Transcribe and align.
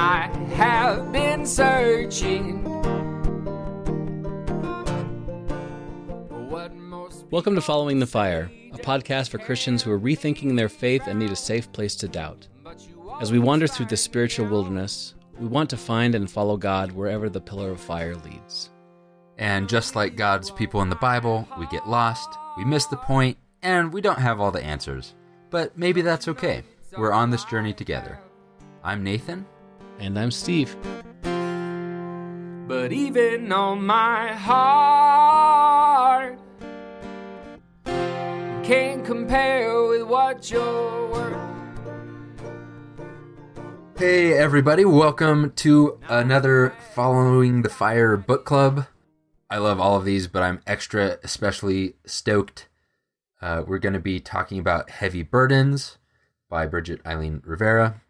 I 0.00 0.28
have 0.54 1.10
been 1.10 1.44
searching. 1.44 2.62
What 6.48 6.72
most 6.72 7.26
Welcome 7.32 7.56
to 7.56 7.60
Following 7.60 7.98
the 7.98 8.06
Fire, 8.06 8.48
a 8.72 8.78
podcast 8.78 9.30
for 9.30 9.38
Christians 9.38 9.82
who 9.82 9.90
are 9.90 9.98
rethinking 9.98 10.56
their 10.56 10.68
faith 10.68 11.08
and 11.08 11.18
need 11.18 11.32
a 11.32 11.36
safe 11.36 11.72
place 11.72 11.96
to 11.96 12.06
doubt. 12.06 12.46
As 13.20 13.32
we 13.32 13.40
wander 13.40 13.66
through 13.66 13.86
the 13.86 13.96
spiritual 13.96 14.46
wilderness, 14.46 15.16
we 15.36 15.48
want 15.48 15.68
to 15.70 15.76
find 15.76 16.14
and 16.14 16.30
follow 16.30 16.56
God 16.56 16.92
wherever 16.92 17.28
the 17.28 17.40
pillar 17.40 17.72
of 17.72 17.80
fire 17.80 18.14
leads. 18.14 18.70
And 19.36 19.68
just 19.68 19.96
like 19.96 20.14
God's 20.14 20.52
people 20.52 20.80
in 20.82 20.90
the 20.90 20.94
Bible, 20.94 21.48
we 21.58 21.66
get 21.66 21.88
lost, 21.88 22.38
we 22.56 22.64
miss 22.64 22.86
the 22.86 22.96
point, 22.96 23.36
and 23.64 23.92
we 23.92 24.00
don't 24.00 24.20
have 24.20 24.38
all 24.38 24.52
the 24.52 24.62
answers. 24.62 25.16
But 25.50 25.76
maybe 25.76 26.02
that's 26.02 26.28
okay. 26.28 26.62
We're 26.96 27.10
on 27.10 27.30
this 27.30 27.44
journey 27.44 27.72
together. 27.72 28.20
I'm 28.84 29.02
Nathan. 29.02 29.44
And 29.98 30.18
I'm 30.18 30.30
Steve. 30.30 30.76
But 31.22 32.92
even 32.92 33.50
on 33.50 33.84
my 33.84 34.32
heart 34.32 36.38
can't 38.62 39.04
compare 39.04 39.88
with 39.88 40.04
what 40.04 40.50
you're 40.50 41.10
worth. 41.10 41.36
Hey, 43.98 44.34
everybody, 44.34 44.84
welcome 44.84 45.50
to 45.56 45.98
another 46.08 46.72
Following 46.94 47.62
the 47.62 47.68
Fire 47.68 48.16
book 48.16 48.44
club. 48.44 48.86
I 49.50 49.58
love 49.58 49.80
all 49.80 49.96
of 49.96 50.04
these, 50.04 50.28
but 50.28 50.44
I'm 50.44 50.60
extra 50.64 51.18
especially 51.24 51.94
stoked. 52.06 52.68
Uh, 53.42 53.64
we're 53.66 53.78
going 53.78 53.94
to 53.94 53.98
be 53.98 54.20
talking 54.20 54.60
about 54.60 54.90
Heavy 54.90 55.24
Burdens 55.24 55.98
by 56.48 56.66
Bridget 56.66 57.00
Eileen 57.04 57.42
Rivera. 57.44 58.00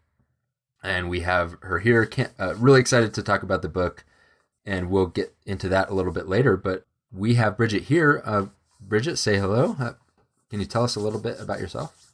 And 0.81 1.09
we 1.09 1.21
have 1.21 1.57
her 1.61 1.79
here. 1.79 2.05
Can't, 2.05 2.31
uh, 2.39 2.55
really 2.55 2.79
excited 2.79 3.13
to 3.13 3.23
talk 3.23 3.43
about 3.43 3.61
the 3.61 3.69
book, 3.69 4.05
and 4.65 4.89
we'll 4.89 5.07
get 5.07 5.35
into 5.45 5.67
that 5.69 5.89
a 5.89 5.93
little 5.93 6.13
bit 6.13 6.27
later. 6.27 6.55
But 6.55 6.85
we 7.11 7.35
have 7.35 7.57
Bridget 7.57 7.83
here. 7.83 8.21
Uh, 8.25 8.45
Bridget, 8.79 9.17
say 9.17 9.37
hello. 9.37 9.75
Uh, 9.79 9.93
can 10.49 10.59
you 10.59 10.65
tell 10.65 10.83
us 10.83 10.95
a 10.95 10.99
little 10.99 11.19
bit 11.19 11.39
about 11.39 11.59
yourself? 11.59 12.13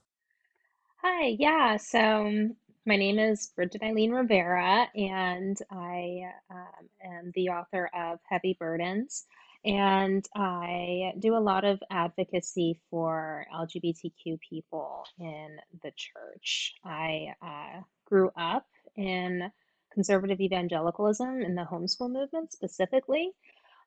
Hi, 1.02 1.36
yeah. 1.40 1.78
So 1.78 2.26
um, 2.28 2.56
my 2.86 2.96
name 2.96 3.20
is 3.20 3.52
Bridget 3.56 3.84
Eileen 3.84 4.12
Rivera, 4.12 4.88
and 4.96 5.58
I 5.72 6.32
um, 6.50 6.90
am 7.04 7.32
the 7.36 7.50
author 7.50 7.90
of 7.96 8.20
Heavy 8.28 8.58
Burdens. 8.60 9.26
And 9.66 10.24
I 10.36 11.14
do 11.20 11.36
a 11.36 11.40
lot 11.40 11.66
of 11.66 11.82
advocacy 11.90 12.80
for 12.90 13.46
LGBTQ 13.54 14.40
people 14.48 15.06
in 15.20 15.58
the 15.82 15.92
church. 15.96 16.76
I 16.86 17.34
uh, 17.42 17.82
grew 18.06 18.30
up 18.38 18.68
in 18.96 19.52
conservative 19.92 20.40
evangelicalism 20.40 21.42
in 21.42 21.56
the 21.56 21.64
homeschool 21.64 22.12
movement 22.12 22.54
specifically. 22.54 23.32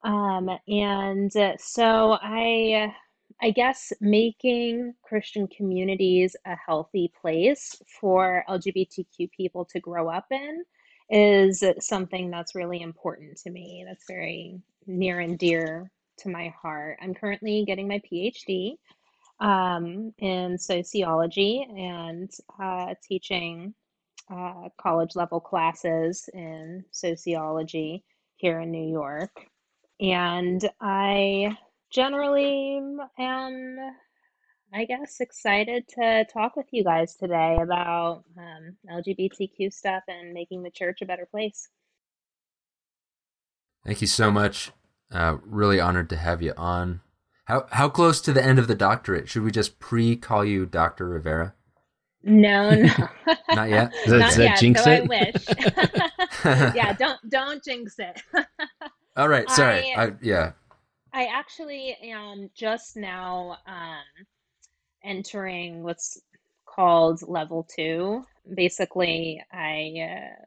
Um, 0.02 0.50
and 0.66 1.32
so 1.58 2.18
I 2.20 2.92
I 3.40 3.50
guess 3.50 3.92
making 4.00 4.94
Christian 5.02 5.46
communities 5.46 6.34
a 6.44 6.56
healthy 6.56 7.12
place 7.20 7.80
for 8.00 8.44
LGBTQ 8.48 9.30
people 9.30 9.64
to 9.66 9.78
grow 9.78 10.08
up 10.08 10.26
in 10.32 10.64
is 11.10 11.62
something 11.80 12.30
that's 12.30 12.54
really 12.54 12.82
important 12.82 13.38
to 13.38 13.50
me. 13.50 13.84
That's 13.86 14.06
very 14.06 14.60
near 14.86 15.20
and 15.20 15.38
dear 15.38 15.90
to 16.18 16.28
my 16.28 16.52
heart. 16.60 16.98
I'm 17.00 17.14
currently 17.14 17.64
getting 17.66 17.88
my 17.88 18.00
PhD 18.10 18.76
um, 19.40 20.12
in 20.18 20.58
sociology 20.58 21.66
and 21.76 22.30
uh, 22.60 22.94
teaching 23.02 23.74
uh, 24.30 24.68
college 24.80 25.16
level 25.16 25.40
classes 25.40 26.28
in 26.34 26.84
sociology 26.90 28.04
here 28.36 28.60
in 28.60 28.70
New 28.70 28.90
York. 28.90 29.30
And 30.00 30.68
I 30.80 31.56
generally 31.90 32.80
am, 33.18 33.78
I 34.72 34.84
guess, 34.84 35.20
excited 35.20 35.88
to 35.96 36.26
talk 36.32 36.56
with 36.56 36.66
you 36.72 36.84
guys 36.84 37.16
today 37.16 37.56
about 37.60 38.24
um, 38.36 38.76
LGBTQ 38.90 39.72
stuff 39.72 40.02
and 40.08 40.32
making 40.34 40.62
the 40.62 40.70
church 40.70 41.00
a 41.00 41.06
better 41.06 41.26
place. 41.26 41.68
Thank 43.86 44.00
you 44.00 44.06
so 44.06 44.30
much. 44.30 44.72
Uh, 45.10 45.38
really 45.42 45.80
honored 45.80 46.10
to 46.10 46.16
have 46.16 46.42
you 46.42 46.52
on. 46.56 47.00
How 47.46 47.66
how 47.70 47.88
close 47.88 48.20
to 48.22 48.32
the 48.34 48.44
end 48.44 48.58
of 48.58 48.68
the 48.68 48.74
doctorate? 48.74 49.28
Should 49.30 49.42
we 49.42 49.50
just 49.50 49.78
pre 49.78 50.16
call 50.16 50.44
you 50.44 50.66
Doctor 50.66 51.08
Rivera? 51.08 51.54
No, 52.22 52.68
no, 52.70 52.92
Not 53.54 53.70
yet. 53.70 53.92
Does 54.04 54.10
that, 54.10 54.18
not 54.18 54.26
does 54.26 54.36
that 54.36 54.44
yet. 54.44 54.58
jinx 54.58 54.84
so 54.84 54.90
it? 54.90 55.02
I 55.02 55.06
wish. 55.06 56.74
yeah, 56.76 56.92
don't 56.92 57.18
don't 57.30 57.64
jinx 57.64 57.94
it. 57.98 58.22
All 59.16 59.28
right. 59.28 59.48
Sorry. 59.50 59.94
I- 59.94 60.04
I, 60.06 60.12
yeah. 60.20 60.52
I 61.14 61.24
actually 61.26 61.96
am 62.02 62.50
just 62.54 62.96
now 62.96 63.56
um, 63.66 64.26
entering 65.04 65.82
what's 65.82 66.20
called 66.66 67.22
level 67.28 67.64
two. 67.64 68.24
Basically, 68.54 69.42
I 69.52 69.94
uh, 70.10 70.44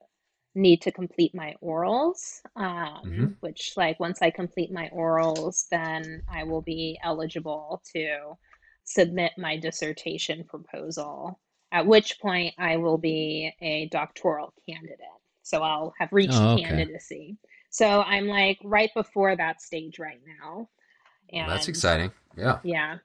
need 0.56 0.82
to 0.84 0.92
complete 0.92 1.34
my 1.36 1.56
orals, 1.64 2.42
um, 2.56 3.04
Mhm. 3.06 3.36
which, 3.42 3.74
like, 3.78 4.00
once 4.00 4.22
I 4.22 4.32
complete 4.32 4.72
my 4.72 4.90
orals, 4.90 5.68
then 5.70 6.24
I 6.28 6.44
will 6.44 6.62
be 6.62 7.00
eligible 7.04 7.82
to 7.94 8.38
submit 8.84 9.34
my 9.38 9.58
dissertation 9.58 10.44
proposal, 10.46 11.40
at 11.72 11.86
which 11.86 12.20
point 12.20 12.54
I 12.58 12.78
will 12.78 12.98
be 12.98 13.54
a 13.62 13.88
doctoral 13.88 14.54
candidate. 14.68 15.00
So 15.44 15.64
I'll 15.64 15.94
have 16.00 16.12
reached 16.12 16.34
Oh, 16.34 16.54
okay. 16.56 16.64
candidacy. 16.64 17.38
So 17.70 18.02
I'm 18.02 18.28
like 18.28 18.60
right 18.64 18.92
before 18.94 19.36
that 19.36 19.62
stage 19.62 20.00
right 20.00 20.22
now. 20.40 20.70
Well, 21.34 21.48
that's 21.48 21.68
exciting. 21.68 22.12
Yeah. 22.38 22.60
yeah, 22.64 22.98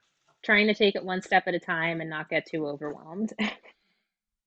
trying 0.46 0.68
to 0.68 0.74
take 0.74 0.94
it 0.94 1.04
one 1.04 1.20
step 1.20 1.42
at 1.46 1.54
a 1.54 1.58
time 1.58 2.00
and 2.00 2.08
not 2.08 2.30
get 2.30 2.46
too 2.46 2.66
overwhelmed. 2.66 3.34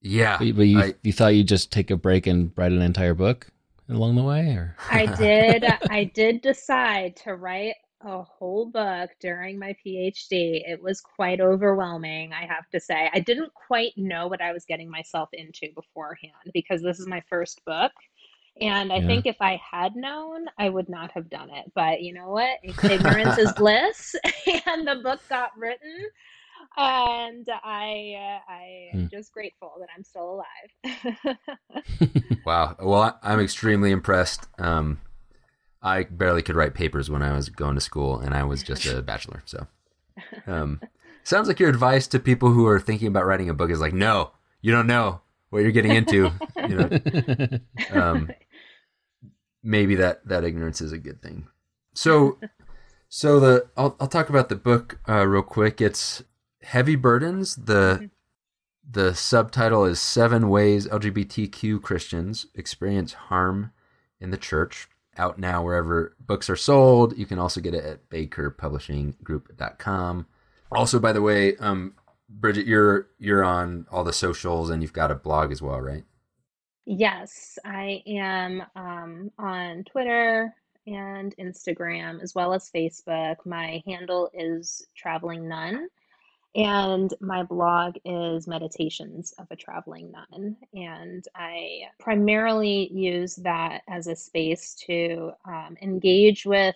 Yeah. 0.02 0.38
But, 0.40 0.56
but 0.56 0.62
you, 0.68 0.80
I- 0.80 0.94
you 1.04 1.12
thought 1.12 1.36
you'd 1.36 1.50
just 1.50 1.74
take 1.74 1.92
a 1.92 1.98
break 1.98 2.26
and 2.26 2.54
write 2.56 2.72
an 2.72 2.82
entire 2.82 3.14
book 3.14 3.48
along 3.90 4.16
the 4.16 4.24
way? 4.24 4.48
or 4.52 4.76
I 4.90 5.08
did 5.08 5.66
I 5.90 6.06
did 6.06 6.42
decide 6.42 7.18
to 7.26 7.36
write 7.36 7.76
a 8.02 8.24
whole 8.24 8.68
book 8.68 9.10
during 9.20 9.60
my 9.60 9.76
PhD. 9.86 10.62
It 10.66 10.82
was 10.82 11.02
quite 11.02 11.42
overwhelming, 11.42 12.32
I 12.32 12.46
have 12.46 12.70
to 12.72 12.80
say. 12.80 13.10
I 13.14 13.20
didn't 13.20 13.54
quite 13.54 13.92
know 13.98 14.28
what 14.28 14.42
I 14.42 14.54
was 14.54 14.64
getting 14.64 14.90
myself 14.90 15.28
into 15.34 15.68
beforehand 15.76 16.50
because 16.54 16.82
this 16.82 16.98
is 17.02 17.08
my 17.08 17.22
first 17.30 17.62
book. 17.66 17.92
And 18.62 18.92
I 18.92 19.00
Yeah. 19.00 19.08
think 19.08 19.26
if 19.26 19.38
I 19.42 19.60
had 19.72 19.96
known, 19.96 20.46
I 20.58 20.70
would 20.70 20.90
not 20.90 21.12
have 21.12 21.30
done 21.30 21.50
it. 21.50 21.72
But 21.76 22.02
you 22.02 22.14
know 22.14 22.30
what? 22.30 22.58
Ignorance 22.90 23.38
is 23.38 23.54
bliss, 23.54 24.16
and 24.66 24.88
the 24.88 24.96
book 25.04 25.20
got 25.30 25.52
written. 25.58 25.96
And 26.78 27.48
I, 27.64 28.16
uh, 28.48 28.52
I 28.52 28.90
am 28.94 29.00
Hmm. 29.02 29.06
just 29.10 29.32
grateful 29.34 29.74
that 29.80 29.90
I'm 29.96 30.04
still 30.04 30.44
alive. 30.86 31.38
Wow. 32.46 32.76
Well, 32.80 33.02
I- 33.02 33.34
I'm 33.34 33.40
extremely 33.40 33.92
impressed. 33.92 34.48
Um, 34.58 35.02
I 35.82 36.04
barely 36.04 36.42
could 36.42 36.56
write 36.56 36.74
papers 36.74 37.10
when 37.10 37.22
I 37.22 37.34
was 37.34 37.50
going 37.50 37.76
to 37.76 37.82
school, 37.82 38.20
and 38.20 38.34
I 38.34 38.44
was 38.44 38.64
just 38.64 38.86
a 38.86 39.02
bachelor. 39.02 39.44
So, 39.46 39.68
um, 40.48 40.82
sounds 41.24 41.48
like 41.48 41.60
your 41.60 41.70
advice 41.70 42.08
to 42.08 42.20
people 42.20 42.50
who 42.52 42.66
are 42.68 42.80
thinking 42.80 43.08
about 43.08 43.26
writing 43.26 43.50
a 43.50 43.54
book 43.54 43.70
is 43.70 43.80
like, 43.80 43.94
no, 43.94 44.32
you 44.62 44.72
don't 44.72 44.88
know 44.88 45.22
what 45.50 45.60
you're 45.60 45.72
getting 45.72 45.94
into. 45.94 46.32
you 46.68 46.76
know, 46.76 47.60
um, 47.90 48.30
maybe 49.64 49.96
that 49.96 50.28
that 50.28 50.44
ignorance 50.44 50.82
is 50.82 50.92
a 50.92 50.98
good 50.98 51.22
thing. 51.22 51.48
So, 51.94 52.38
so 53.10 53.40
the 53.40 53.70
I'll 53.78 53.96
I'll 54.00 54.08
talk 54.08 54.30
about 54.30 54.50
the 54.50 54.56
book 54.56 55.00
uh, 55.08 55.26
real 55.26 55.44
quick. 55.44 55.82
It's 55.82 56.24
Heavy 56.64 56.96
Burdens. 56.96 57.56
The 57.56 58.10
the 58.90 59.14
subtitle 59.14 59.86
is 59.86 60.00
Seven 60.00 60.50
Ways 60.50 60.88
LGBTQ 60.88 61.82
Christians 61.82 62.48
Experience 62.56 63.14
Harm 63.14 63.72
in 64.20 64.32
the 64.32 64.38
Church. 64.38 64.90
Out 65.18 65.38
now 65.38 65.64
wherever 65.64 66.16
books 66.20 66.50
are 66.50 66.56
sold. 66.56 67.18
You 67.18 67.26
can 67.26 67.40
also 67.40 67.60
get 67.60 67.74
it 67.74 67.84
at 67.84 68.10
bakerpublishinggroup.com. 68.10 70.28
Also, 70.72 71.00
by 71.00 71.12
the 71.12 71.22
way, 71.22 71.58
um, 71.58 71.96
Bridget, 72.30 72.68
you're 72.68 73.10
you're 73.18 73.44
on 73.44 73.86
all 73.92 74.06
the 74.06 74.14
socials 74.14 74.70
and 74.70 74.82
you've 74.82 74.94
got 74.94 75.12
a 75.12 75.16
blog 75.16 75.52
as 75.52 75.62
well, 75.62 75.82
right? 75.82 76.06
Yes, 76.92 77.60
I 77.64 78.02
am 78.08 78.64
um, 78.76 79.32
on 79.38 79.84
Twitter 79.84 80.56
and 80.88 81.36
Instagram 81.38 82.20
as 82.24 82.34
well 82.34 82.52
as 82.52 82.72
Facebook. 82.76 83.36
My 83.46 83.84
handle 83.86 84.32
is 84.34 84.88
Traveling 84.98 85.48
Nun, 85.48 85.88
and 86.56 87.14
my 87.22 87.44
blog 87.44 87.98
is 88.06 88.48
Meditations 88.48 89.36
of 89.38 89.46
a 89.52 89.56
Traveling 89.56 90.12
Nun. 90.12 90.58
And 90.74 91.24
I 91.36 91.82
primarily 92.00 92.92
use 92.92 93.36
that 93.36 93.82
as 93.88 94.08
a 94.08 94.16
space 94.16 94.74
to 94.88 95.34
um, 95.48 95.78
engage 95.84 96.48
with 96.48 96.74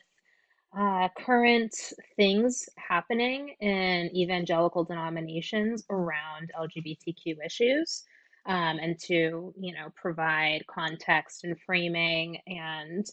uh, 0.77 1.09
current 1.17 1.75
things 2.17 2.69
happening 2.77 3.55
in 3.61 4.15
evangelical 4.15 4.83
denominations 4.83 5.83
around 5.89 6.51
LGBTQ 6.55 7.37
issues. 7.43 8.03
Um, 8.45 8.79
and 8.79 8.99
to 8.99 9.53
you 9.59 9.73
know 9.73 9.89
provide 9.95 10.65
context 10.67 11.43
and 11.43 11.59
framing 11.65 12.39
and 12.47 13.05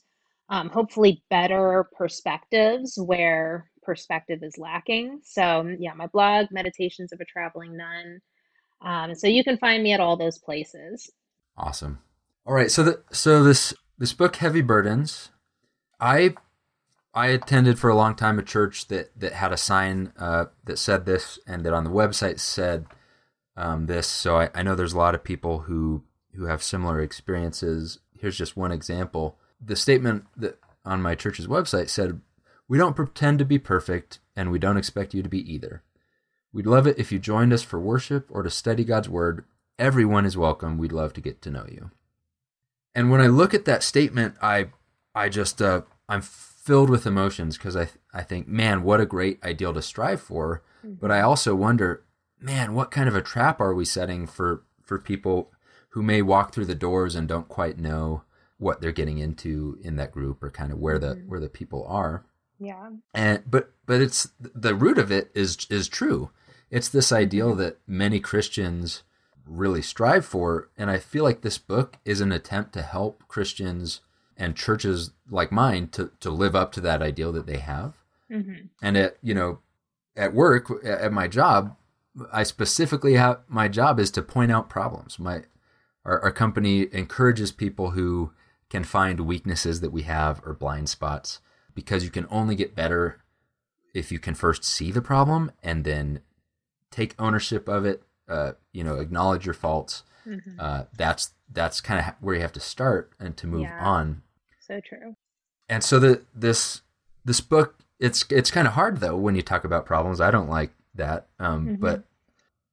um, 0.49 0.69
hopefully 0.69 1.23
better 1.31 1.88
perspectives 1.97 2.99
where 2.99 3.71
perspective 3.82 4.41
is 4.43 4.59
lacking. 4.59 5.21
So 5.23 5.75
yeah, 5.79 5.94
my 5.94 6.06
blog, 6.09 6.47
Meditations 6.50 7.12
of 7.12 7.21
a 7.21 7.25
Traveling 7.25 7.77
Nun. 7.77 8.21
Um, 8.82 9.15
so 9.15 9.27
you 9.27 9.44
can 9.44 9.59
find 9.59 9.82
me 9.82 9.93
at 9.93 10.00
all 10.00 10.17
those 10.17 10.38
places. 10.38 11.11
Awesome. 11.56 12.00
All 12.47 12.55
right, 12.55 12.71
so 12.71 12.83
the, 12.83 13.03
so 13.12 13.43
this 13.44 13.75
this 13.99 14.12
book, 14.12 14.37
Heavy 14.37 14.62
Burdens, 14.62 15.31
I 16.00 16.35
I 17.12 17.29
attended 17.29 17.79
for 17.79 17.91
a 17.91 17.94
long 17.94 18.15
time 18.15 18.38
a 18.38 18.43
church 18.43 18.88
that 18.88 19.11
that 19.19 19.35
had 19.35 19.53
a 19.53 19.56
sign 19.56 20.12
uh, 20.19 20.47
that 20.65 20.79
said 20.79 21.05
this, 21.05 21.38
and 21.47 21.65
that 21.65 21.75
on 21.75 21.85
the 21.85 21.91
website 21.91 22.41
said 22.41 22.87
um, 23.61 23.87
this. 23.87 24.07
So 24.07 24.39
I, 24.39 24.51
I 24.55 24.62
know 24.62 24.75
there's 24.75 24.95
a 24.95 24.99
lot 24.99 25.15
of 25.15 25.23
people 25.23 25.61
who 25.61 26.03
who 26.35 26.45
have 26.45 26.62
similar 26.62 27.01
experiences. 27.01 27.99
Here's 28.19 28.39
just 28.39 28.57
one 28.57 28.73
example. 28.73 29.37
The 29.65 29.77
statement 29.77 30.25
that 30.37 30.59
on 30.85 31.03
my 31.03 31.15
church's 31.15 31.47
website 31.47 31.91
said, 31.91 32.21
"We 32.67 32.79
don't 32.79 32.97
pretend 32.97 33.39
to 33.39 33.45
be 33.45 33.59
perfect, 33.59 34.19
and 34.35 34.51
we 34.51 34.59
don't 34.59 34.79
expect 34.79 35.15
you 35.15 35.23
to 35.23 35.29
be 35.29 35.53
either. 35.53 35.83
We'd 36.53 36.67
love 36.67 36.87
it 36.87 36.99
if 36.99 37.12
you 37.12 37.19
joined 37.19 37.53
us 37.53 37.62
for 37.62 37.79
worship 37.79 38.27
or 38.31 38.43
to 38.43 38.51
study 38.51 38.85
God's 38.85 39.09
word. 39.09 39.45
Everyone 39.79 40.25
is 40.25 40.37
welcome. 40.37 40.79
We'd 40.79 40.93
love 40.93 41.12
to 41.12 41.21
get 41.21 41.43
to 41.43 41.51
know 41.51 41.67
you." 41.71 41.91
And 42.95 43.11
when 43.11 43.21
I 43.21 43.27
look 43.27 43.53
at 43.55 43.67
that 43.67 43.83
statement, 43.83 44.37
I 44.41 44.71
I 45.15 45.29
just 45.29 45.61
uh, 45.61 45.83
I'm 46.09 46.23
filled 46.23 46.89
with 46.89 47.07
emotions 47.07 47.59
because 47.59 47.77
I 47.77 47.89
I 48.15 48.23
think, 48.23 48.49
man, 48.49 48.83
what 48.83 49.01
a 49.01 49.07
great 49.07 49.43
ideal 49.45 49.75
to 49.75 49.83
strive 49.83 50.21
for. 50.21 50.62
Mm-hmm. 50.85 50.95
But 51.01 51.11
I 51.11 51.21
also 51.21 51.55
wonder, 51.55 52.05
man, 52.40 52.75
what 52.75 52.90
kind 52.90 53.08
of 53.08 53.14
a 53.14 53.22
trap 53.22 53.60
are 53.60 53.75
we 53.75 53.84
setting 53.84 54.26
for 54.26 54.64
for 54.82 54.98
people 54.98 55.52
who 55.90 56.02
may 56.02 56.22
walk 56.22 56.52
through 56.52 56.66
the 56.66 56.75
doors 56.75 57.14
and 57.14 57.28
don't 57.28 57.48
quite 57.48 57.78
know 57.78 58.22
what 58.58 58.81
they're 58.81 58.92
getting 58.92 59.19
into 59.19 59.78
in 59.82 59.96
that 59.96 60.12
group 60.12 60.42
or 60.42 60.50
kind 60.50 60.72
of 60.72 60.78
where 60.78 60.98
the 60.98 61.14
mm-hmm. 61.14 61.28
where 61.28 61.40
the 61.40 61.48
people 61.48 61.87
are. 61.88 62.25
Yeah. 62.58 62.90
And 63.14 63.42
but 63.46 63.72
but 63.87 64.00
it's 64.00 64.28
the 64.38 64.75
root 64.75 64.98
of 64.98 65.10
it 65.10 65.31
is 65.34 65.66
is 65.70 65.88
true. 65.88 66.31
It's 66.70 66.88
this 66.88 67.10
ideal 67.10 67.50
mm-hmm. 67.50 67.60
that 67.60 67.78
many 67.87 68.20
Christians 68.20 69.02
really 69.46 69.82
strive 69.82 70.25
for. 70.25 70.70
And 70.76 70.90
I 70.90 70.98
feel 70.98 71.25
like 71.25 71.40
this 71.40 71.58
book 71.58 71.98
is 72.04 72.20
an 72.20 72.32
attempt 72.32 72.72
to 72.75 72.82
help 72.82 73.26
Christians 73.28 74.00
and 74.37 74.56
churches 74.56 75.10
like 75.28 75.52
mine 75.52 75.88
to, 75.88 76.10
to 76.20 76.31
live 76.31 76.54
up 76.54 76.72
to 76.72 76.81
that 76.82 77.02
ideal 77.02 77.32
that 77.32 77.46
they 77.46 77.58
have. 77.58 77.94
Mm-hmm. 78.31 78.66
And 78.81 78.96
at, 78.96 79.16
you 79.22 79.34
know, 79.34 79.58
at 80.16 80.32
work, 80.32 80.70
at 80.84 81.12
my 81.12 81.28
job, 81.28 81.76
I 82.32 82.43
specifically 82.43 83.14
have 83.14 83.40
my 83.49 83.69
job 83.69 83.99
is 83.99 84.11
to 84.12 84.22
point 84.22 84.52
out 84.52 84.69
problems. 84.69 85.19
My, 85.19 85.43
our, 86.05 86.20
our 86.20 86.32
company 86.32 86.87
encourages 86.93 87.52
people 87.52 87.90
who 87.90 88.32
can 88.69 88.84
find 88.84 89.20
weaknesses 89.20 89.81
that 89.81 89.93
we 89.93 90.02
have 90.02 90.40
or 90.44 90.55
blind 90.55 90.88
spots 90.88 91.40
because 91.75 92.05
you 92.05 92.11
can 92.11 92.26
only 92.31 92.55
get 92.55 92.75
better 92.75 93.20
if 93.94 94.12
you 94.12 94.19
can 94.19 94.34
first 94.34 94.64
see 94.64 94.93
the 94.93 95.02
problem 95.02 95.50
and 95.62 95.84
then 95.84 96.20
take 96.90 97.14
ownership 97.19 97.69
of 97.69 97.84
it 97.84 98.02
uh, 98.31 98.52
you 98.73 98.84
know, 98.84 98.96
acknowledge 98.96 99.44
your 99.44 99.55
faults. 99.55 100.05
Mm-hmm. 100.26 100.61
Uh, 100.61 100.84
that's 100.96 101.32
that's 101.52 101.81
kind 101.81 101.99
of 101.99 102.14
where 102.20 102.37
you 102.37 102.40
have 102.40 102.52
to 102.52 102.61
start 102.61 103.11
and 103.19 103.37
to 103.37 103.46
move 103.46 103.62
yeah. 103.62 103.84
on. 103.84 104.23
So 104.61 104.81
true. 104.81 105.16
And 105.69 105.82
so 105.82 105.99
the 105.99 106.23
this 106.34 106.82
this 107.25 107.40
book 107.40 107.81
it's 107.99 108.25
it's 108.31 108.50
kind 108.50 108.69
of 108.69 108.75
hard 108.75 109.00
though 109.00 109.16
when 109.16 109.34
you 109.34 109.43
talk 109.43 109.64
about 109.64 109.84
problems. 109.84 110.20
I 110.20 110.31
don't 110.31 110.49
like 110.49 110.70
that, 110.94 111.26
um, 111.38 111.66
mm-hmm. 111.66 111.75
but 111.82 112.05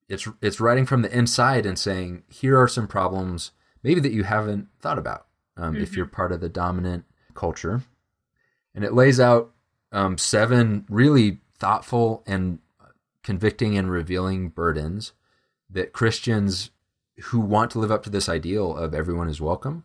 it's 0.10 0.28
it's 0.42 0.60
writing 0.60 0.86
from 0.86 1.02
the 1.02 1.18
inside 1.18 1.66
and 1.66 1.78
saying 1.78 2.24
here 2.30 2.60
are 2.60 2.68
some 2.68 2.88
problems 2.88 3.52
maybe 3.84 4.00
that 4.00 4.14
you 4.14 4.24
haven't 4.24 4.68
thought 4.80 4.98
about 4.98 5.28
um, 5.56 5.74
mm-hmm. 5.74 5.84
if 5.84 5.96
you're 5.96 6.06
part 6.06 6.32
of 6.32 6.42
the 6.42 6.50
dominant 6.50 7.06
culture, 7.34 7.84
and 8.74 8.84
it 8.84 8.94
lays 8.94 9.20
out 9.20 9.52
um, 9.92 10.18
seven 10.18 10.86
really 10.90 11.40
thoughtful 11.58 12.24
and 12.28 12.60
convicting 13.24 13.78
and 13.78 13.92
revealing 13.92 14.50
burdens 14.50 15.14
that 15.70 15.94
Christians 15.94 16.72
who 17.24 17.40
want 17.40 17.72
to 17.72 17.80
live 17.80 17.92
up 17.92 18.04
to 18.04 18.10
this 18.10 18.30
ideal 18.30 18.76
of 18.76 18.94
everyone 18.94 19.28
is 19.28 19.42
welcome, 19.42 19.84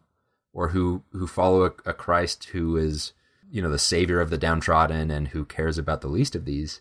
or 0.52 0.68
who 0.68 1.02
who 1.12 1.26
follow 1.26 1.64
a, 1.64 1.72
a 1.86 1.92
Christ 1.92 2.44
who 2.52 2.76
is 2.76 3.12
you 3.50 3.62
know 3.62 3.70
the 3.70 3.78
savior 3.78 4.20
of 4.20 4.30
the 4.30 4.38
downtrodden 4.38 5.10
and 5.10 5.28
who 5.28 5.44
cares 5.44 5.78
about 5.78 6.00
the 6.00 6.08
least 6.08 6.34
of 6.34 6.44
these, 6.44 6.80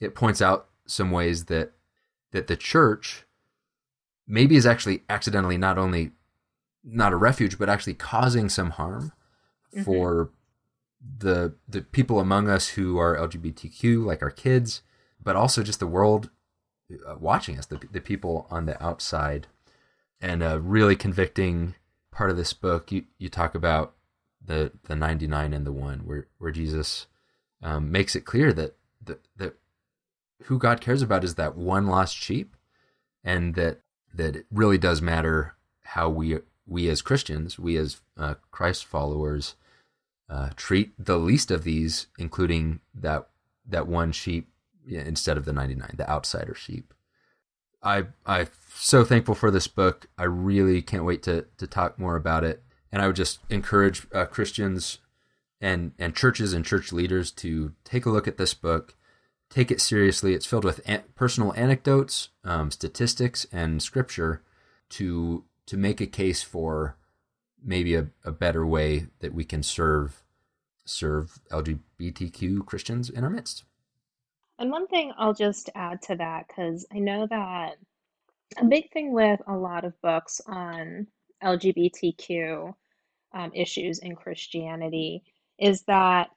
it 0.00 0.14
points 0.14 0.42
out 0.42 0.68
some 0.86 1.10
ways 1.10 1.44
that 1.46 1.72
that 2.32 2.46
the 2.46 2.56
church 2.56 3.24
maybe 4.26 4.56
is 4.56 4.66
actually 4.66 5.02
accidentally 5.08 5.58
not 5.58 5.78
only 5.78 6.12
not 6.84 7.12
a 7.12 7.16
refuge 7.16 7.58
but 7.58 7.68
actually 7.68 7.94
causing 7.94 8.48
some 8.48 8.70
harm 8.70 9.12
mm-hmm. 9.74 9.82
for 9.82 10.30
the 11.18 11.54
the 11.68 11.80
people 11.80 12.20
among 12.20 12.48
us 12.48 12.68
who 12.68 12.98
are 12.98 13.16
LGBTQ 13.16 14.04
like 14.04 14.22
our 14.22 14.30
kids 14.30 14.82
but 15.22 15.36
also 15.36 15.62
just 15.62 15.80
the 15.80 15.86
world 15.86 16.30
uh, 17.06 17.14
watching 17.20 17.58
us, 17.58 17.66
the, 17.66 17.80
the 17.92 18.00
people 18.00 18.46
on 18.50 18.66
the 18.66 18.82
outside. 18.82 19.46
And 20.20 20.42
a 20.42 20.58
really 20.58 20.96
convicting 20.96 21.74
part 22.10 22.30
of 22.30 22.36
this 22.36 22.52
book, 22.52 22.90
you, 22.92 23.04
you 23.18 23.28
talk 23.28 23.54
about 23.54 23.94
the 24.44 24.72
the 24.84 24.96
99 24.96 25.52
and 25.52 25.66
the 25.66 25.72
one, 25.72 26.00
where, 26.00 26.26
where 26.38 26.50
Jesus 26.50 27.06
um, 27.62 27.92
makes 27.92 28.16
it 28.16 28.24
clear 28.24 28.52
that, 28.52 28.76
that, 29.04 29.20
that 29.36 29.54
who 30.44 30.58
God 30.58 30.80
cares 30.80 31.02
about 31.02 31.24
is 31.24 31.34
that 31.36 31.56
one 31.56 31.86
lost 31.86 32.16
sheep, 32.16 32.56
and 33.24 33.54
that 33.54 33.80
that 34.12 34.36
it 34.36 34.46
really 34.50 34.78
does 34.78 35.00
matter 35.00 35.54
how 35.84 36.08
we 36.08 36.38
we 36.66 36.88
as 36.88 37.02
Christians, 37.02 37.58
we 37.58 37.76
as 37.76 38.00
uh, 38.16 38.34
Christ 38.50 38.84
followers, 38.84 39.56
uh, 40.28 40.50
treat 40.56 40.92
the 40.98 41.18
least 41.18 41.50
of 41.50 41.64
these, 41.64 42.06
including 42.18 42.80
that 42.94 43.28
that 43.66 43.86
one 43.86 44.12
sheep 44.12 44.48
instead 44.88 45.36
of 45.36 45.44
the 45.44 45.52
99, 45.52 45.94
the 45.96 46.08
outsider 46.08 46.54
sheep. 46.54 46.94
I 47.82 48.06
I'm 48.26 48.48
so 48.74 49.04
thankful 49.04 49.34
for 49.34 49.50
this 49.50 49.66
book. 49.66 50.06
I 50.18 50.24
really 50.24 50.82
can't 50.82 51.04
wait 51.04 51.22
to 51.24 51.46
to 51.58 51.66
talk 51.66 51.98
more 51.98 52.16
about 52.16 52.44
it. 52.44 52.62
And 52.92 53.00
I 53.00 53.06
would 53.06 53.16
just 53.16 53.40
encourage 53.48 54.06
uh, 54.12 54.26
Christians 54.26 54.98
and 55.60 55.92
and 55.98 56.14
churches 56.14 56.52
and 56.52 56.64
church 56.64 56.92
leaders 56.92 57.30
to 57.32 57.72
take 57.84 58.06
a 58.06 58.10
look 58.10 58.28
at 58.28 58.36
this 58.36 58.54
book, 58.54 58.96
take 59.50 59.70
it 59.70 59.80
seriously. 59.80 60.32
It's 60.32 60.46
filled 60.46 60.64
with 60.64 60.80
an- 60.86 61.02
personal 61.14 61.52
anecdotes, 61.54 62.30
um, 62.44 62.70
statistics, 62.70 63.46
and 63.52 63.82
scripture 63.82 64.42
to 64.90 65.44
to 65.66 65.76
make 65.76 66.00
a 66.00 66.06
case 66.06 66.42
for 66.42 66.96
maybe 67.62 67.94
a, 67.94 68.08
a 68.24 68.32
better 68.32 68.66
way 68.66 69.06
that 69.20 69.34
we 69.34 69.44
can 69.44 69.62
serve 69.62 70.22
serve 70.84 71.38
LGBTQ 71.50 72.64
Christians 72.64 73.10
in 73.10 73.22
our 73.22 73.30
midst. 73.30 73.64
And 74.58 74.70
one 74.70 74.86
thing 74.88 75.12
I'll 75.16 75.34
just 75.34 75.70
add 75.74 76.02
to 76.02 76.16
that, 76.16 76.46
because 76.48 76.86
I 76.92 76.98
know 76.98 77.26
that 77.28 77.76
a 78.58 78.64
big 78.64 78.90
thing 78.90 79.12
with 79.12 79.40
a 79.46 79.56
lot 79.56 79.84
of 79.84 80.00
books 80.02 80.40
on 80.46 81.06
LGBTQ 81.42 82.74
um, 83.32 83.52
issues 83.54 84.00
in 84.00 84.16
Christianity 84.16 85.22
is 85.58 85.82
that 85.82 86.30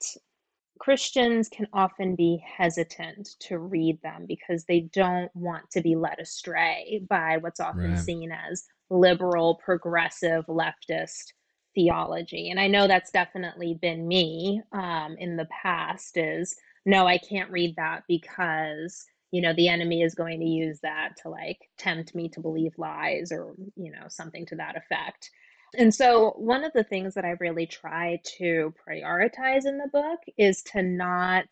Christians 0.79 1.49
can 1.49 1.67
often 1.71 2.15
be 2.15 2.43
hesitant 2.45 3.35
to 3.41 3.59
read 3.59 4.01
them 4.01 4.25
because 4.27 4.65
they 4.65 4.81
don't 4.93 5.33
want 5.35 5.69
to 5.71 5.81
be 5.81 5.95
led 5.95 6.19
astray 6.19 7.05
by 7.09 7.37
what's 7.37 7.59
often 7.59 7.91
right. 7.91 7.99
seen 7.99 8.31
as 8.31 8.65
liberal, 8.89 9.55
progressive, 9.63 10.45
leftist 10.47 11.33
theology. 11.75 12.49
And 12.49 12.59
I 12.59 12.67
know 12.67 12.87
that's 12.87 13.11
definitely 13.11 13.75
been 13.81 14.07
me 14.07 14.61
um, 14.71 15.15
in 15.17 15.37
the 15.37 15.47
past 15.63 16.17
is 16.17 16.55
no, 16.85 17.07
I 17.07 17.17
can't 17.17 17.51
read 17.51 17.75
that 17.77 18.03
because, 18.07 19.05
you 19.31 19.41
know, 19.41 19.53
the 19.53 19.69
enemy 19.69 20.01
is 20.01 20.15
going 20.15 20.39
to 20.39 20.45
use 20.45 20.79
that 20.81 21.11
to 21.21 21.29
like 21.29 21.59
tempt 21.77 22.13
me 22.13 22.29
to 22.29 22.41
believe 22.41 22.73
lies 22.77 23.31
or, 23.31 23.53
you 23.75 23.91
know, 23.91 24.07
something 24.09 24.45
to 24.47 24.55
that 24.57 24.75
effect. 24.75 25.31
And 25.75 25.93
so, 25.93 26.31
one 26.37 26.63
of 26.63 26.73
the 26.73 26.83
things 26.83 27.13
that 27.15 27.25
I 27.25 27.31
really 27.39 27.65
try 27.65 28.19
to 28.37 28.73
prioritize 28.87 29.65
in 29.65 29.77
the 29.77 29.89
book 29.91 30.19
is 30.37 30.61
to 30.63 30.81
not 30.81 31.45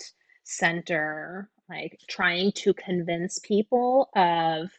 center 0.44 1.50
like 1.70 1.98
trying 2.10 2.52
to 2.52 2.74
convince 2.74 3.40
people 3.40 4.10
of 4.16 4.70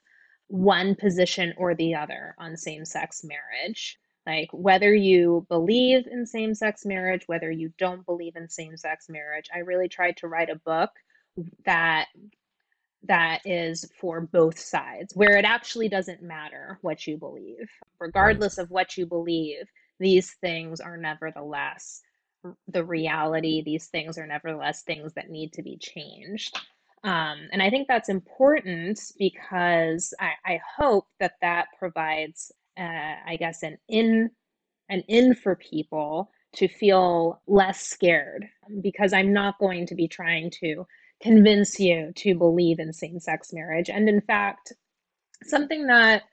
one 0.49 0.95
position 0.95 1.55
or 1.57 1.75
the 1.75 1.95
other 1.95 2.35
on 2.39 2.57
same 2.57 2.85
sex 2.85 3.25
marriage. 3.25 3.99
Like, 4.27 4.51
whether 4.53 4.95
you 4.95 5.47
believe 5.49 6.07
in 6.07 6.27
same 6.27 6.55
sex 6.55 6.85
marriage, 6.85 7.23
whether 7.27 7.51
you 7.51 7.73
don't 7.79 8.07
believe 8.07 8.37
in 8.37 8.49
same 8.49 8.77
sex 8.77 9.07
marriage, 9.09 9.49
I 9.53 9.61
really 9.61 9.89
tried 9.89 10.19
to 10.19 10.29
write 10.29 10.51
a 10.51 10.61
book 10.65 10.91
that 11.65 12.07
that 13.05 13.41
is 13.45 13.91
for 14.01 14.21
both 14.21 14.59
sides 14.59 15.15
where 15.17 15.37
it 15.37 15.45
actually 15.45 15.89
doesn't 15.89 16.23
matter 16.23 16.79
what 16.83 17.07
you 17.07 17.17
believe. 17.17 17.71
Regardless 17.99 18.59
of 18.59 18.71
what 18.71 18.97
you 18.97 19.07
believe 19.07 19.71
these 19.99 20.33
things 20.41 20.81
are 20.81 20.97
nevertheless 20.97 22.03
the 22.69 22.85
reality. 22.85 23.63
These 23.63 23.87
things 23.87 24.19
are 24.19 24.27
nevertheless 24.27 24.83
things 24.83 25.13
that 25.15 25.31
need 25.31 25.53
to 25.55 25.63
be 25.63 25.77
changed. 25.79 26.59
Um, 27.05 27.49
and 27.53 27.61
i 27.61 27.69
think 27.69 27.89
that's 27.89 28.09
important 28.09 29.01
because 29.19 30.15
I, 30.21 30.31
I 30.47 30.61
hope 30.79 31.09
that 31.19 31.35
that 31.41 31.67
provides 31.77 32.53
uh, 32.79 33.15
I 33.27 33.37
guess, 33.39 33.63
an 33.63 33.79
in 33.89 34.31
an 34.89 35.03
in 35.09 35.35
for 35.35 35.57
people 35.57 36.31
to 36.55 36.69
feel 36.69 37.41
less 37.47 37.81
scared 37.81 38.47
because 38.81 39.13
I'm 39.13 39.33
not 39.33 39.59
going 39.59 39.87
to 39.87 39.95
be 39.95 40.09
trying 40.09 40.51
to 40.63 40.87
convince 41.23 41.79
you 41.79 42.13
to 42.17 42.35
believe 42.35 42.79
in 42.79 42.93
same 42.93 43.21
sex 43.21 43.53
marriage. 43.53 43.89
And 43.89 44.09
in 44.09 44.21
fact, 44.21 44.73
something 45.45 45.87
that 45.87 46.25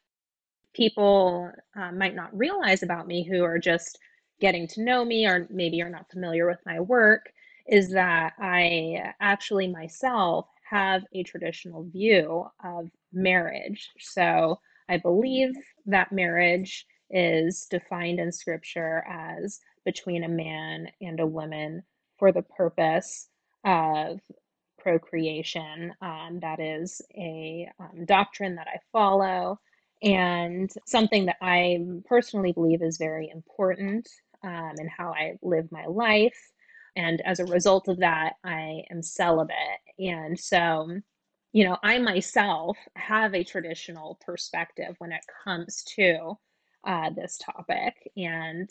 people 0.73 1.51
uh, 1.75 1.91
might 1.91 2.15
not 2.15 2.35
realize 2.35 2.83
about 2.83 3.07
me 3.07 3.23
who 3.23 3.43
are 3.43 3.59
just 3.59 3.99
getting 4.39 4.67
to 4.67 4.83
know 4.83 5.05
me 5.05 5.27
or 5.27 5.47
maybe 5.49 5.81
are 5.81 5.89
not 5.89 6.09
familiar 6.09 6.47
with 6.47 6.59
my 6.65 6.79
work 6.79 7.29
is 7.67 7.91
that 7.91 8.33
I 8.39 9.13
actually 9.19 9.67
myself 9.67 10.47
have 10.69 11.03
a 11.13 11.23
traditional 11.23 11.83
view 11.83 12.45
of 12.63 12.89
marriage. 13.11 13.89
So 13.99 14.59
I 14.87 14.97
believe 14.97 15.51
that 15.85 16.11
marriage 16.11 16.85
is 17.09 17.67
defined 17.69 18.19
in 18.19 18.31
scripture 18.31 19.03
as 19.09 19.59
between 19.85 20.23
a 20.23 20.29
man 20.29 20.87
and 21.01 21.19
a 21.19 21.27
woman 21.27 21.83
for 22.17 22.31
the 22.31 22.43
purpose 22.43 23.29
of 23.65 24.19
procreation. 24.79 25.93
Um, 26.01 26.39
that 26.41 26.59
is 26.59 27.01
a 27.15 27.69
um, 27.79 28.05
doctrine 28.05 28.55
that 28.55 28.67
I 28.67 28.79
follow 28.91 29.59
and 30.01 30.71
something 30.85 31.25
that 31.25 31.37
I 31.41 31.79
personally 32.05 32.53
believe 32.53 32.81
is 32.81 32.97
very 32.97 33.29
important 33.29 34.07
um, 34.43 34.73
in 34.77 34.87
how 34.87 35.11
I 35.11 35.37
live 35.41 35.71
my 35.71 35.85
life. 35.85 36.51
And 36.95 37.21
as 37.21 37.39
a 37.39 37.45
result 37.45 37.87
of 37.87 37.99
that, 37.99 38.33
I 38.43 38.83
am 38.89 39.01
celibate. 39.01 39.55
And 39.99 40.39
so, 40.39 40.89
you 41.51 41.65
know, 41.65 41.77
I 41.83 41.99
myself 41.99 42.77
have 42.95 43.35
a 43.35 43.43
traditional 43.43 44.19
perspective 44.25 44.95
when 44.99 45.11
it 45.11 45.21
comes 45.43 45.83
to 45.95 46.37
uh, 46.85 47.09
this 47.09 47.37
topic. 47.37 47.95
And 48.15 48.69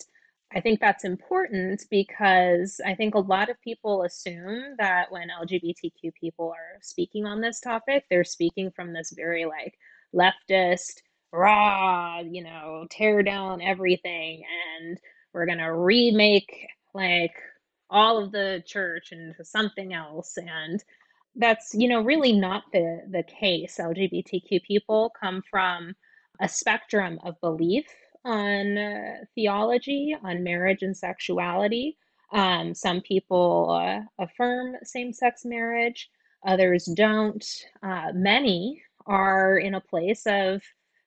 I 0.54 0.60
think 0.60 0.80
that's 0.80 1.04
important 1.04 1.84
because 1.90 2.80
I 2.86 2.94
think 2.94 3.14
a 3.14 3.18
lot 3.20 3.50
of 3.50 3.60
people 3.60 4.02
assume 4.04 4.76
that 4.78 5.10
when 5.12 5.28
LGBTQ 5.28 6.12
people 6.18 6.50
are 6.50 6.78
speaking 6.80 7.26
on 7.26 7.40
this 7.40 7.60
topic, 7.60 8.04
they're 8.08 8.24
speaking 8.24 8.70
from 8.74 8.92
this 8.92 9.12
very 9.14 9.44
like 9.44 9.74
leftist, 10.14 11.02
raw, 11.32 12.20
you 12.20 12.42
know, 12.42 12.86
tear 12.90 13.22
down 13.22 13.60
everything 13.60 14.42
and 14.78 14.98
we're 15.34 15.46
going 15.46 15.58
to 15.58 15.74
remake 15.74 16.66
like 16.94 17.34
all 17.90 18.22
of 18.22 18.32
the 18.32 18.62
church 18.66 19.12
into 19.12 19.44
something 19.44 19.92
else. 19.92 20.38
And 20.38 20.82
that's 21.36 21.74
you 21.74 21.88
know 21.88 22.00
really 22.02 22.32
not 22.32 22.64
the 22.72 23.02
the 23.10 23.22
case. 23.22 23.76
Lgbtq 23.78 24.62
people 24.62 25.12
come 25.20 25.42
from 25.50 25.94
a 26.40 26.48
spectrum 26.48 27.18
of 27.24 27.40
belief 27.40 27.86
on 28.24 28.76
uh, 28.76 29.16
theology, 29.34 30.14
on 30.22 30.42
marriage 30.42 30.82
and 30.82 30.96
sexuality. 30.96 31.96
Um, 32.32 32.74
some 32.74 33.00
people 33.00 33.70
uh, 33.70 34.00
affirm 34.22 34.76
same 34.82 35.12
sex 35.12 35.44
marriage, 35.44 36.10
others 36.46 36.84
don't. 36.86 37.44
Uh, 37.82 38.12
many 38.14 38.82
are 39.06 39.58
in 39.58 39.74
a 39.74 39.80
place 39.80 40.22
of 40.26 40.62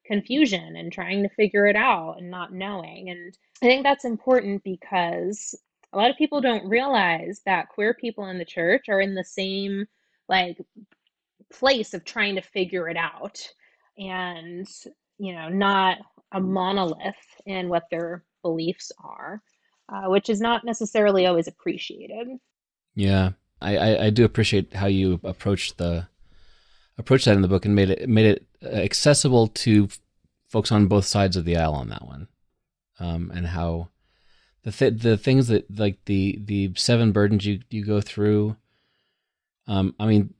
confusion 0.06 0.76
and 0.76 0.92
trying 0.92 1.22
to 1.24 1.30
figure 1.30 1.68
it 1.68 1.76
out 1.76 2.16
and 2.18 2.30
not 2.32 2.54
knowing. 2.54 3.10
And 3.10 3.38
I 3.62 3.68
think 3.68 3.84
that's 3.84 4.06
important 4.06 4.64
because 4.64 5.56
a 5.94 5.98
lot 5.98 6.10
of 6.10 6.18
people 6.18 6.42
don't 6.42 6.68
realize 6.68 7.42
that 7.46 7.70
queer 7.70 7.94
people 7.94 8.26
in 8.28 8.38
the 8.38 8.46
church 8.46 8.90
are 8.90 9.02
in 9.02 9.14
the 9.14 9.24
same 9.24 9.86
like 10.28 10.58
place 11.52 11.94
of 11.94 12.04
trying 12.06 12.36
to 12.36 12.42
figure 12.42 12.88
it 12.88 12.98
out 12.98 13.46
and 13.98 14.68
you 15.18 15.34
know 15.34 15.50
not 15.50 15.98
a 16.32 16.40
monolith 16.40 17.16
in 17.46 17.70
what 17.70 17.84
their 17.92 18.24
beliefs 18.42 18.92
are, 19.04 19.42
uh, 19.90 20.10
which 20.10 20.30
is 20.30 20.40
not 20.40 20.64
necessarily 20.64 21.26
always 21.26 21.48
appreciated. 21.48 22.28
Yeah, 22.96 23.32
I, 23.62 23.78
I, 23.78 24.06
I 24.06 24.10
do 24.10 24.26
appreciate 24.26 24.74
how 24.74 24.88
you 24.88 25.20
approach 25.24 25.76
the 25.78 26.08
approach 26.98 27.26
that 27.26 27.36
in 27.36 27.42
the 27.42 27.48
book 27.48 27.66
and 27.66 27.76
made 27.76 27.90
it 27.90 28.08
made 28.10 28.26
it 28.26 28.46
accessible 28.64 29.48
to 29.48 29.90
folks 30.50 30.72
on 30.72 30.88
both 30.88 31.06
sides 31.06 31.38
of 31.38 31.46
the 31.46 31.58
aisle 31.58 31.74
on 31.74 31.90
that 31.90 32.06
one, 32.06 32.28
um, 33.00 33.32
and 33.34 33.48
how 33.48 33.90
the 34.64 34.72
th- 34.72 35.02
the 35.02 35.18
things 35.18 35.48
that 35.48 35.80
like 35.80 35.98
the 36.06 36.40
the 36.44 36.72
seven 36.76 37.12
burdens 37.12 37.46
you 37.46 37.60
you 37.70 37.86
go 37.86 38.02
through. 38.02 38.56
Um, 39.68 39.96
I 40.00 40.06
mean, 40.06 40.34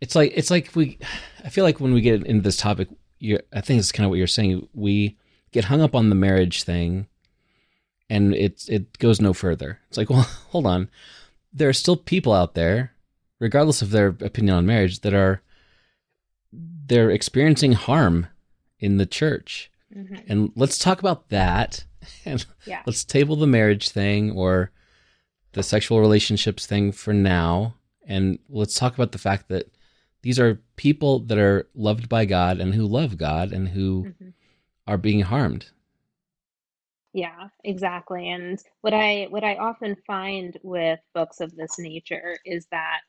it's 0.00 0.14
like 0.14 0.32
it's 0.34 0.50
like 0.50 0.74
we. 0.74 0.98
I 1.44 1.50
feel 1.50 1.64
like 1.64 1.78
when 1.78 1.92
we 1.92 2.00
get 2.00 2.24
into 2.24 2.40
this 2.40 2.56
topic, 2.56 2.88
you're, 3.24 3.40
I 3.52 3.60
think 3.60 3.78
it's 3.78 3.92
kind 3.92 4.04
of 4.04 4.10
what 4.10 4.18
you're 4.18 4.26
saying. 4.26 4.68
We 4.74 5.16
get 5.50 5.64
hung 5.64 5.80
up 5.80 5.94
on 5.94 6.10
the 6.10 6.14
marriage 6.14 6.62
thing, 6.62 7.08
and 8.10 8.34
it 8.34 8.68
it 8.68 8.98
goes 8.98 9.20
no 9.20 9.32
further. 9.32 9.80
It's 9.88 9.96
like, 9.96 10.10
well, 10.10 10.28
hold 10.50 10.66
on, 10.66 10.90
there 11.52 11.68
are 11.68 11.74
still 11.74 11.96
people 11.96 12.32
out 12.32 12.54
there, 12.54 12.92
regardless 13.40 13.82
of 13.82 13.90
their 13.90 14.08
opinion 14.08 14.56
on 14.56 14.66
marriage, 14.66 15.00
that 15.00 15.14
are 15.14 15.42
they're 16.52 17.10
experiencing 17.10 17.72
harm 17.72 18.26
in 18.78 18.98
the 18.98 19.06
church, 19.06 19.70
mm-hmm. 19.94 20.16
and 20.28 20.52
let's 20.54 20.78
talk 20.78 21.00
about 21.00 21.30
that. 21.30 21.84
And 22.26 22.44
yeah. 22.66 22.82
let's 22.84 23.02
table 23.02 23.34
the 23.34 23.46
marriage 23.46 23.88
thing 23.88 24.32
or 24.32 24.70
the 25.52 25.62
sexual 25.62 26.00
relationships 26.00 26.66
thing 26.66 26.92
for 26.92 27.14
now, 27.14 27.76
and 28.06 28.38
let's 28.50 28.74
talk 28.74 28.92
about 28.92 29.12
the 29.12 29.18
fact 29.18 29.48
that 29.48 29.73
these 30.24 30.40
are 30.40 30.58
people 30.76 31.18
that 31.18 31.36
are 31.36 31.68
loved 31.74 32.08
by 32.08 32.24
God 32.24 32.58
and 32.58 32.74
who 32.74 32.86
love 32.86 33.18
God 33.18 33.52
and 33.52 33.68
who 33.68 34.04
mm-hmm. 34.04 34.28
are 34.86 34.96
being 34.96 35.20
harmed. 35.20 35.66
Yeah, 37.12 37.48
exactly. 37.62 38.30
And 38.30 38.58
what 38.80 38.94
I 38.94 39.26
what 39.28 39.44
I 39.44 39.56
often 39.56 39.94
find 40.06 40.58
with 40.62 40.98
books 41.14 41.40
of 41.40 41.54
this 41.54 41.78
nature 41.78 42.38
is 42.46 42.66
that 42.70 43.00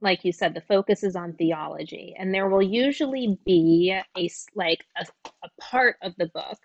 like 0.00 0.24
you 0.24 0.30
said 0.30 0.54
the 0.54 0.60
focus 0.60 1.02
is 1.02 1.16
on 1.16 1.32
theology 1.32 2.14
and 2.16 2.32
there 2.32 2.48
will 2.48 2.62
usually 2.62 3.36
be 3.44 4.00
a 4.16 4.30
like 4.54 4.84
a, 4.96 5.04
a 5.42 5.48
part 5.60 5.96
of 6.04 6.14
the 6.18 6.30
book 6.32 6.58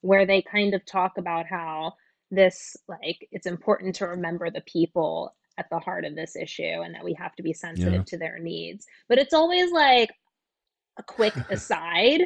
where 0.00 0.26
they 0.26 0.42
kind 0.42 0.74
of 0.74 0.84
talk 0.84 1.18
about 1.18 1.46
how 1.46 1.92
this 2.32 2.76
like 2.88 3.28
it's 3.30 3.46
important 3.46 3.94
to 3.94 4.08
remember 4.08 4.50
the 4.50 4.62
people 4.62 5.32
at 5.60 5.68
the 5.70 5.78
heart 5.78 6.06
of 6.06 6.16
this 6.16 6.36
issue 6.36 6.62
and 6.62 6.94
that 6.94 7.04
we 7.04 7.12
have 7.14 7.36
to 7.36 7.42
be 7.42 7.52
sensitive 7.52 7.92
yeah. 7.92 8.02
to 8.06 8.18
their 8.18 8.38
needs. 8.38 8.86
But 9.08 9.18
it's 9.18 9.34
always 9.34 9.70
like 9.70 10.10
a 10.98 11.02
quick 11.02 11.36
aside. 11.50 12.22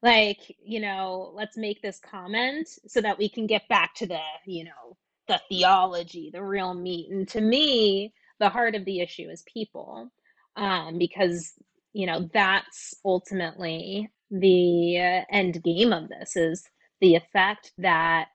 Like, 0.00 0.38
you 0.64 0.80
know, 0.80 1.32
let's 1.34 1.56
make 1.56 1.82
this 1.82 1.98
comment 1.98 2.68
so 2.86 3.00
that 3.00 3.18
we 3.18 3.28
can 3.28 3.48
get 3.48 3.68
back 3.68 3.94
to 3.96 4.06
the, 4.06 4.20
you 4.46 4.64
know, 4.64 4.96
the 5.26 5.40
theology, 5.48 6.30
the 6.32 6.42
real 6.42 6.72
meat. 6.72 7.10
And 7.10 7.26
to 7.28 7.40
me, 7.40 8.14
the 8.38 8.48
heart 8.48 8.76
of 8.76 8.84
the 8.84 9.00
issue 9.00 9.28
is 9.28 9.42
people. 9.52 10.10
Um, 10.54 10.98
because, 10.98 11.52
you 11.92 12.06
know, 12.06 12.28
that's 12.32 12.94
ultimately 13.04 14.10
the 14.30 14.98
uh, 14.98 15.24
end 15.34 15.62
game 15.64 15.92
of 15.92 16.08
this 16.08 16.36
is 16.36 16.62
the 17.00 17.16
effect 17.16 17.72
that 17.78 18.30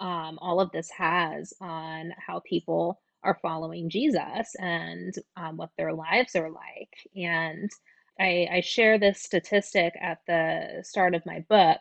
um, 0.00 0.38
all 0.40 0.60
of 0.60 0.72
this 0.72 0.90
has 0.90 1.52
on 1.60 2.12
how 2.18 2.40
people 2.48 3.00
are 3.24 3.38
following 3.42 3.88
Jesus 3.88 4.54
and 4.58 5.14
um, 5.36 5.56
what 5.56 5.70
their 5.76 5.92
lives 5.92 6.36
are 6.36 6.50
like. 6.50 6.90
And 7.16 7.70
I, 8.20 8.48
I 8.52 8.60
share 8.60 8.98
this 8.98 9.22
statistic 9.22 9.94
at 10.00 10.18
the 10.26 10.82
start 10.82 11.14
of 11.14 11.26
my 11.26 11.40
book. 11.48 11.80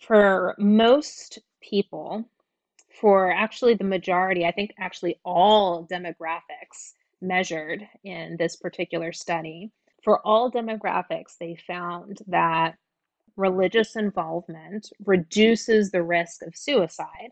For 0.00 0.54
most 0.58 1.38
people, 1.62 2.28
for 3.00 3.30
actually 3.30 3.74
the 3.74 3.84
majority, 3.84 4.44
I 4.44 4.52
think 4.52 4.72
actually 4.78 5.20
all 5.24 5.86
demographics 5.86 6.94
measured 7.20 7.86
in 8.02 8.36
this 8.38 8.56
particular 8.56 9.12
study, 9.12 9.70
for 10.02 10.20
all 10.26 10.50
demographics, 10.50 11.38
they 11.38 11.56
found 11.66 12.18
that 12.26 12.76
religious 13.36 13.96
involvement 13.96 14.90
reduces 15.04 15.90
the 15.90 16.02
risk 16.02 16.42
of 16.42 16.56
suicide 16.56 17.30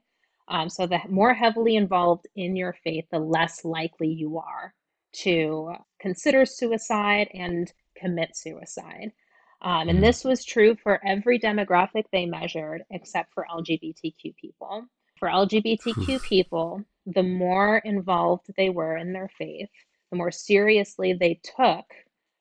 um, 0.48 0.68
so, 0.68 0.86
the 0.86 1.00
more 1.08 1.34
heavily 1.34 1.76
involved 1.76 2.26
in 2.34 2.56
your 2.56 2.74
faith, 2.84 3.04
the 3.10 3.18
less 3.18 3.64
likely 3.64 4.08
you 4.08 4.38
are 4.38 4.74
to 5.12 5.74
consider 6.00 6.44
suicide 6.44 7.28
and 7.34 7.72
commit 7.96 8.36
suicide. 8.36 9.12
Um, 9.60 9.88
and 9.88 9.90
mm-hmm. 9.90 10.00
this 10.00 10.24
was 10.24 10.44
true 10.44 10.74
for 10.82 11.00
every 11.06 11.38
demographic 11.38 12.04
they 12.12 12.26
measured 12.26 12.82
except 12.90 13.32
for 13.32 13.46
LGBTQ 13.54 14.36
people. 14.36 14.84
For 15.18 15.28
LGBTQ 15.28 16.22
people, 16.22 16.84
the 17.06 17.22
more 17.22 17.78
involved 17.78 18.46
they 18.56 18.70
were 18.70 18.96
in 18.96 19.12
their 19.12 19.30
faith, 19.38 19.70
the 20.10 20.16
more 20.16 20.32
seriously 20.32 21.12
they 21.12 21.40
took 21.56 21.84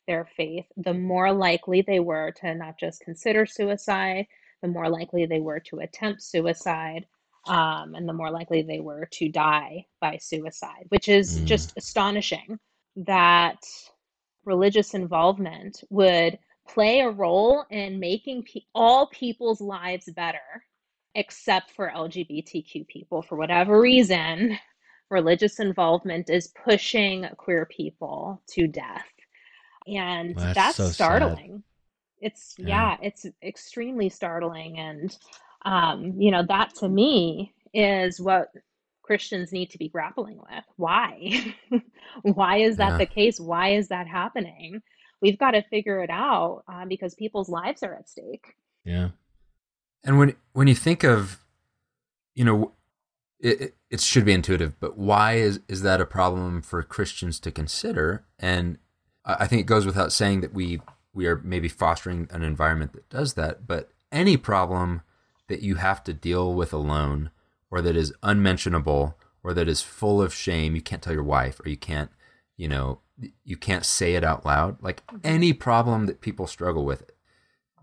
their 0.07 0.25
faith, 0.35 0.65
the 0.77 0.93
more 0.93 1.31
likely 1.31 1.81
they 1.81 1.99
were 1.99 2.31
to 2.41 2.55
not 2.55 2.79
just 2.79 3.01
consider 3.01 3.45
suicide, 3.45 4.25
the 4.61 4.67
more 4.67 4.89
likely 4.89 5.25
they 5.25 5.39
were 5.39 5.59
to 5.59 5.79
attempt 5.79 6.23
suicide, 6.23 7.05
um, 7.47 7.95
and 7.95 8.07
the 8.07 8.13
more 8.13 8.29
likely 8.31 8.61
they 8.61 8.79
were 8.79 9.07
to 9.13 9.29
die 9.29 9.85
by 9.99 10.17
suicide, 10.17 10.85
which 10.89 11.09
is 11.09 11.39
mm. 11.39 11.45
just 11.45 11.73
astonishing 11.77 12.59
that 12.95 13.59
religious 14.45 14.93
involvement 14.93 15.83
would 15.89 16.37
play 16.67 16.99
a 16.99 17.09
role 17.09 17.65
in 17.71 17.99
making 17.99 18.43
pe- 18.43 18.61
all 18.75 19.07
people's 19.07 19.61
lives 19.61 20.09
better, 20.15 20.39
except 21.15 21.71
for 21.71 21.91
LGBTQ 21.95 22.87
people. 22.87 23.21
For 23.21 23.35
whatever 23.37 23.79
reason, 23.79 24.57
religious 25.09 25.59
involvement 25.59 26.29
is 26.29 26.53
pushing 26.63 27.25
queer 27.37 27.65
people 27.65 28.41
to 28.51 28.67
death. 28.67 29.05
And 29.87 30.35
Well, 30.35 30.45
that's 30.45 30.55
that's 30.55 30.77
so 30.77 30.85
sad. 30.85 30.93
startling. 30.93 31.63
It's, 32.19 32.55
Yeah. 32.59 32.67
yeah, 32.67 32.97
it's 33.01 33.25
extremely 33.41 34.09
startling. 34.09 34.77
And, 34.77 35.17
um, 35.63 36.13
you 36.17 36.31
know, 36.31 36.43
that 36.47 36.75
to 36.75 36.89
me 36.89 37.53
is 37.73 38.19
what 38.19 38.49
Christians 39.03 39.51
need 39.51 39.69
to 39.71 39.77
be 39.77 39.89
grappling 39.89 40.37
with. 40.37 40.63
Why? 40.77 41.55
Why 42.21 42.57
is 42.57 42.77
that 42.77 42.91
Yeah. 42.91 42.97
the 42.97 43.05
case? 43.05 43.39
Why 43.39 43.73
is 43.73 43.89
that 43.89 44.07
happening? 44.07 44.81
We've 45.21 45.37
got 45.37 45.51
to 45.51 45.61
figure 45.63 46.01
it 46.01 46.09
out 46.09 46.63
uh, 46.67 46.85
because 46.85 47.13
people's 47.15 47.49
lives 47.49 47.83
are 47.83 47.93
at 47.93 48.09
stake. 48.09 48.55
Yeah. 48.83 49.09
And 50.03 50.17
when 50.17 50.35
when 50.53 50.67
you 50.67 50.75
think 50.75 51.03
of, 51.03 51.39
you 52.33 52.43
know, 52.43 52.71
it, 53.39 53.75
it, 53.89 54.01
should 54.01 54.25
be 54.25 54.33
intuitive, 54.33 54.79
but 54.79 54.97
why 54.97 55.33
is 55.33 55.59
is 55.67 55.81
that 55.83 56.01
a 56.01 56.05
problem 56.05 56.61
for 56.61 56.81
Christians 56.81 57.39
to 57.41 57.51
consider? 57.51 58.25
And 58.39 58.77
I 59.25 59.35
I 59.41 59.47
think 59.47 59.61
it 59.61 59.65
goes 59.67 59.85
without 59.85 60.11
saying 60.11 60.41
that 60.41 60.53
we 60.53 60.81
we 61.13 61.27
are 61.27 61.41
maybe 61.43 61.67
fostering 61.67 62.27
an 62.31 62.41
environment 62.43 62.93
that 62.93 63.09
does 63.09 63.33
that. 63.35 63.67
But 63.67 63.91
any 64.11 64.37
problem 64.37 65.01
that 65.51 65.61
you 65.61 65.75
have 65.75 66.03
to 66.05 66.13
deal 66.13 66.53
with 66.53 66.73
alone, 66.73 67.29
or 67.69 67.81
that 67.81 67.95
is 67.95 68.13
unmentionable, 68.23 69.17
or 69.43 69.53
that 69.53 69.67
is 69.67 69.81
full 69.81 70.21
of 70.21 70.33
shame, 70.33 70.75
you 70.75 70.81
can't 70.81 71.01
tell 71.01 71.13
your 71.13 71.23
wife, 71.23 71.59
or 71.63 71.69
you 71.69 71.77
can't, 71.77 72.09
you 72.57 72.67
know, 72.67 72.99
you 73.43 73.57
can't 73.57 73.85
say 73.85 74.15
it 74.15 74.23
out 74.23 74.45
loud. 74.45 74.81
Like 74.81 75.03
any 75.23 75.53
problem 75.53 76.05
that 76.07 76.21
people 76.21 76.47
struggle 76.47 76.85
with, 76.85 77.03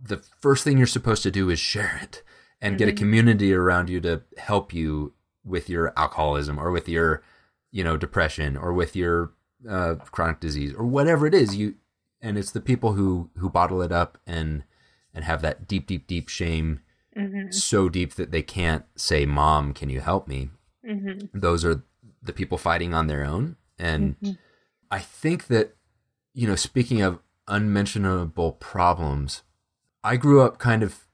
the 0.02 0.18
first 0.40 0.64
thing 0.64 0.78
you're 0.78 0.86
supposed 0.86 1.22
to 1.24 1.30
do 1.30 1.50
is 1.50 1.58
share 1.60 1.98
it 2.02 2.22
and 2.60 2.78
get 2.78 2.88
a 2.88 2.92
Mhm. 2.92 2.96
community 2.98 3.52
around 3.52 3.88
you 3.90 4.00
to 4.00 4.22
help 4.36 4.72
you 4.72 5.12
with 5.44 5.68
your 5.68 5.92
alcoholism 5.96 6.58
or 6.58 6.70
with 6.70 6.88
your 6.88 7.22
you 7.70 7.84
know 7.84 7.96
depression 7.96 8.56
or 8.56 8.72
with 8.72 8.96
your 8.96 9.32
uh, 9.68 9.94
chronic 10.10 10.40
disease 10.40 10.72
or 10.74 10.86
whatever 10.86 11.26
it 11.26 11.34
is 11.34 11.54
you 11.56 11.74
and 12.20 12.38
it's 12.38 12.50
the 12.52 12.60
people 12.60 12.92
who 12.94 13.30
who 13.38 13.48
bottle 13.50 13.82
it 13.82 13.92
up 13.92 14.18
and 14.26 14.64
and 15.14 15.24
have 15.24 15.42
that 15.42 15.66
deep 15.68 15.86
deep 15.86 16.06
deep 16.06 16.28
shame 16.28 16.80
hmm 17.18 17.50
so 17.50 17.88
deep 17.88 18.14
that 18.14 18.30
they 18.30 18.42
can't 18.42 18.84
say 18.96 19.26
mom 19.26 19.72
can 19.72 19.88
you 19.90 20.00
help 20.00 20.28
me 20.28 20.50
hmm 20.84 21.18
those 21.34 21.64
are 21.64 21.82
the 22.22 22.32
people 22.32 22.58
fighting 22.58 22.94
on 22.94 23.06
their 23.06 23.24
own 23.24 23.56
and 23.78 24.16
Mhm. 24.20 24.38
I 24.90 25.00
think 25.00 25.48
that, 25.48 25.76
you 26.32 26.46
know, 26.48 26.56
speaking 26.56 27.02
of 27.02 27.18
unmentionable 27.46 28.52
problems, 28.52 29.42
I 30.02 30.16
grew 30.16 30.40
up 30.40 30.58
kind 30.58 30.82
of 30.82 31.06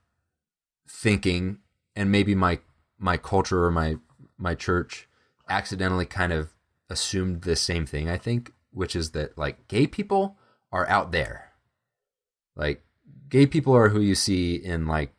thinking, 0.87 1.59
and 1.95 2.11
maybe 2.11 2.35
my 2.35 2.59
my 2.97 3.17
culture 3.17 3.65
or 3.65 3.71
my 3.71 3.97
my 4.37 4.55
church 4.55 5.07
accidentally 5.49 6.05
kind 6.05 6.31
of 6.33 6.53
assumed 6.89 7.41
the 7.41 7.55
same 7.55 7.85
thing. 7.85 8.09
I 8.09 8.17
think, 8.17 8.53
which 8.71 8.95
is 8.95 9.11
that 9.11 9.37
like 9.37 9.67
gay 9.67 9.87
people 9.87 10.37
are 10.71 10.87
out 10.87 11.11
there, 11.11 11.51
like 12.55 12.83
gay 13.29 13.45
people 13.45 13.73
are 13.75 13.89
who 13.89 13.99
you 14.01 14.15
see 14.15 14.55
in 14.55 14.87
like 14.87 15.13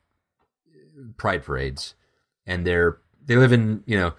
pride 1.16 1.44
parades, 1.44 1.94
and 2.46 2.66
they're 2.66 2.98
they 3.24 3.36
live 3.36 3.52
in 3.52 3.82
you 3.86 3.98
know 3.98 4.12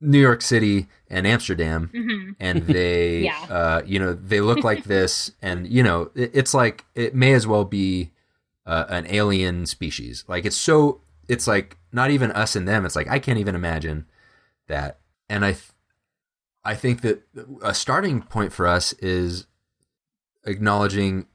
New 0.00 0.20
York 0.20 0.42
City 0.42 0.88
and 1.08 1.26
Amsterdam. 1.26 1.90
Hmm 1.94 2.30
and 2.40 2.62
they 2.62 3.18
Yeah. 3.24 3.46
uh 3.50 3.82
you 3.86 3.98
know 3.98 4.12
they 4.14 4.40
look 4.40 4.64
like 4.64 4.84
this. 4.84 5.30
And 5.42 5.68
you 5.68 5.82
know 5.82 6.10
it, 6.14 6.30
it's 6.34 6.54
like 6.54 6.84
it 6.94 7.14
may 7.14 7.32
as 7.34 7.46
well 7.46 7.64
be 7.64 8.10
uh, 8.66 8.84
an 8.88 9.06
alien 9.08 9.66
species. 9.66 10.24
Like 10.28 10.44
it's 10.44 10.56
so 10.56 11.00
it's 11.28 11.46
like 11.46 11.76
not 11.92 12.10
even 12.10 12.30
us 12.32 12.56
and 12.56 12.66
them. 12.66 12.84
It's 12.86 12.96
like 12.96 13.08
i 13.08 13.18
can't 13.18 13.38
even 13.38 13.54
imagine 13.54 14.06
that. 14.68 14.98
And 15.28 15.44
i 15.44 15.52
th- 15.52 15.70
i 16.64 16.74
think 16.74 17.00
that 17.02 17.22
a 17.62 17.74
starting 17.74 18.22
point 18.22 18.52
for 18.52 18.66
us 18.66 18.92
is 18.94 19.46
acknowledging 20.44 21.26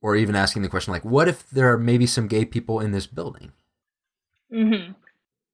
or 0.00 0.16
even 0.16 0.34
asking 0.34 0.62
the 0.62 0.68
question 0.68 0.92
like 0.92 1.04
what 1.04 1.28
if 1.28 1.48
there 1.50 1.70
are 1.72 1.78
maybe 1.78 2.06
some 2.06 2.26
gay 2.26 2.44
people 2.44 2.80
in 2.80 2.90
this 2.92 3.06
building 3.06 3.52
hmm 4.50 4.92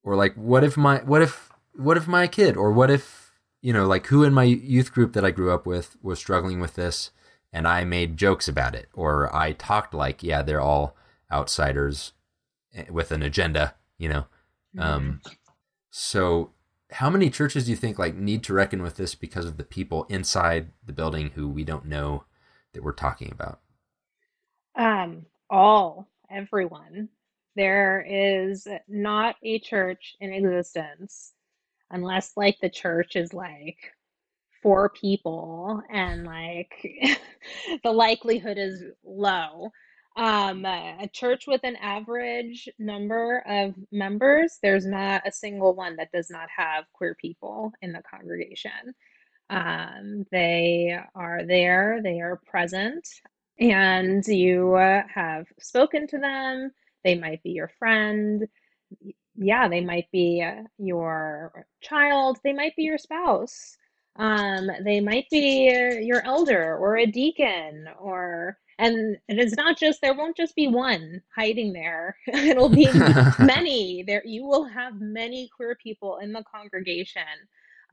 or 0.03 0.17
like 0.17 0.35
what 0.35 0.65
if 0.65 0.77
my 0.77 0.99
what 1.03 1.23
if 1.23 1.51
what 1.75 1.97
if 1.97 2.07
my 2.07 2.27
kid? 2.27 2.57
Or 2.57 2.73
what 2.73 2.91
if 2.91 3.33
you 3.61 3.73
know 3.73 3.87
like 3.87 4.07
who 4.09 4.25
in 4.25 4.35
my 4.35 4.45
youth 4.45 4.93
group 4.93 5.13
that 5.13 5.25
i 5.25 5.31
grew 5.31 5.53
up 5.53 5.67
with 5.67 5.97
was 6.03 6.19
struggling 6.19 6.61
with 6.61 6.75
this 6.75 7.11
and 7.53 7.67
i 7.69 7.85
made 7.85 8.17
jokes 8.17 8.49
about 8.49 8.75
it? 8.75 8.89
Or 8.95 9.35
i 9.35 9.53
talked 9.53 9.95
like 9.95 10.23
yeah 10.23 10.43
they're 10.43 10.61
all 10.61 10.97
outsiders 11.31 12.13
eh, 12.75 12.85
with 12.91 13.13
an 13.13 13.23
agenda 13.23 13.75
you 13.99 14.09
know? 14.09 14.27
Um 14.79 15.21
so 15.91 16.51
how 16.91 17.09
many 17.09 17.31
churches 17.31 17.65
do 17.65 17.71
you 17.71 17.77
think 17.77 17.99
like 17.99 18.15
need 18.15 18.43
to 18.45 18.53
reckon 18.55 18.83
with 18.83 18.97
this 18.97 19.15
because 19.15 19.47
of 19.47 19.57
the 19.57 19.65
people 19.65 20.05
inside 20.09 20.71
the 20.85 20.93
building 20.93 21.31
who 21.35 21.49
we 21.49 21.65
don't 21.65 21.87
know 21.87 22.25
that 22.73 22.83
we're 22.83 22.93
talking 22.93 23.31
about? 23.31 23.61
Um, 24.75 25.27
all, 25.51 26.09
everyone. 26.31 27.09
There 27.55 28.05
is 28.09 28.67
not 28.88 29.37
a 29.43 29.59
church 29.59 30.17
in 30.21 30.33
existence 30.33 31.33
unless 31.91 32.33
like 32.37 32.57
the 32.61 32.71
church 32.71 33.17
is 33.17 33.35
like 33.35 33.77
four 34.62 34.88
people 34.91 35.83
and 35.91 36.25
like 36.25 36.73
the 37.85 37.93
likelihood 37.93 38.59
is 38.59 38.83
low. 39.05 39.71
Um, 40.15 40.67
a 40.67 41.09
church 41.12 41.45
with 41.47 41.62
an 41.65 41.77
average 41.77 42.69
number 42.79 43.43
of 43.47 43.75
members, 43.91 44.59
there's 44.62 44.85
not 44.85 45.23
a 45.27 45.33
single 45.33 45.75
one 45.75 45.97
that 45.97 46.12
does 46.12 46.29
not 46.31 46.49
have 46.55 46.85
queer 46.93 47.17
people 47.19 47.73
in 47.81 47.93
the 47.93 48.03
congregation. 48.03 48.95
Um, 49.49 50.27
they 50.31 50.99
are 51.15 51.45
there, 51.47 52.01
they 52.03 52.21
are 52.21 52.41
present, 52.47 53.09
and 53.59 54.27
you 54.27 54.75
uh, 54.75 55.03
have 55.12 55.47
spoken 55.59 56.07
to 56.09 56.19
them. 56.19 56.71
They 57.05 57.15
might 57.15 57.43
be 57.43 57.51
your 57.51 57.71
friend. 57.79 58.47
Yeah, 59.35 59.69
they 59.69 59.81
might 59.81 60.11
be 60.12 60.43
uh, 60.43 60.62
your 60.79 61.67
child. 61.81 62.38
They 62.45 62.53
might 62.53 62.77
be 62.77 62.83
your 62.83 62.99
spouse. 62.99 63.77
Um, 64.17 64.69
they 64.85 65.01
might 65.01 65.29
be 65.31 65.71
uh, 65.71 65.95
your 66.01 66.25
elder 66.27 66.77
or 66.77 66.99
a 66.99 67.07
deacon 67.07 67.88
or 67.99 68.59
and 68.79 69.17
it 69.29 69.38
is 69.38 69.55
not 69.55 69.79
just 69.79 70.01
there 70.01 70.15
won't 70.15 70.37
just 70.37 70.57
be 70.57 70.67
one 70.67 71.23
hiding 71.35 71.73
there. 71.73 72.17
It'll 72.27 72.69
be 72.69 72.88
many. 73.38 74.03
There 74.03 74.23
you 74.25 74.45
will 74.45 74.65
have 74.65 75.01
many 75.01 75.49
queer 75.55 75.77
people 75.77 76.19
in 76.19 76.33
the 76.33 76.43
congregation. 76.45 77.23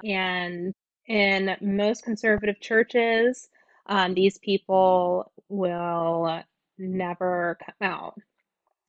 And 0.03 0.73
in 1.07 1.55
most 1.61 2.03
conservative 2.03 2.59
churches, 2.59 3.49
um, 3.87 4.13
these 4.13 4.37
people 4.39 5.31
will 5.49 6.41
never 6.77 7.57
come 7.63 7.89
out. 7.89 8.19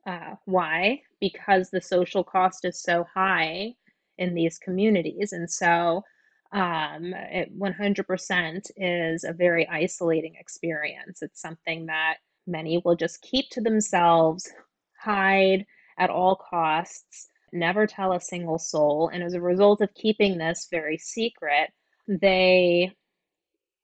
Uh, 0.06 0.34
why? 0.46 1.02
Because 1.20 1.70
the 1.70 1.80
social 1.80 2.24
cost 2.24 2.64
is 2.64 2.82
so 2.82 3.04
high 3.14 3.74
in 4.18 4.34
these 4.34 4.58
communities. 4.58 5.32
And 5.32 5.50
so 5.50 6.02
um, 6.52 7.14
it 7.14 7.56
100% 7.58 8.70
is 8.76 9.24
a 9.24 9.32
very 9.32 9.68
isolating 9.68 10.34
experience. 10.38 11.22
It's 11.22 11.40
something 11.40 11.86
that 11.86 12.16
many 12.46 12.80
will 12.84 12.96
just 12.96 13.22
keep 13.22 13.46
to 13.50 13.60
themselves, 13.60 14.50
hide 14.98 15.64
at 15.98 16.10
all 16.10 16.36
costs, 16.36 17.28
never 17.52 17.86
tell 17.86 18.12
a 18.12 18.20
single 18.20 18.58
soul. 18.58 19.10
And 19.12 19.22
as 19.22 19.34
a 19.34 19.40
result 19.40 19.80
of 19.80 19.94
keeping 19.94 20.38
this 20.38 20.68
very 20.70 20.98
secret, 20.98 21.70
they 22.08 22.92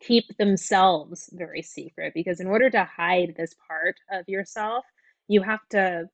keep 0.01 0.25
themselves 0.37 1.31
very 1.33 1.63
secret 1.63 2.13
because 2.15 2.41
in 2.41 2.47
order 2.47 2.69
to 2.71 2.85
hide 2.85 3.35
this 3.37 3.55
part 3.69 3.97
of 4.11 4.29
yourself, 4.29 4.85
you 5.29 5.43
have 5.43 5.67
to 5.71 6.09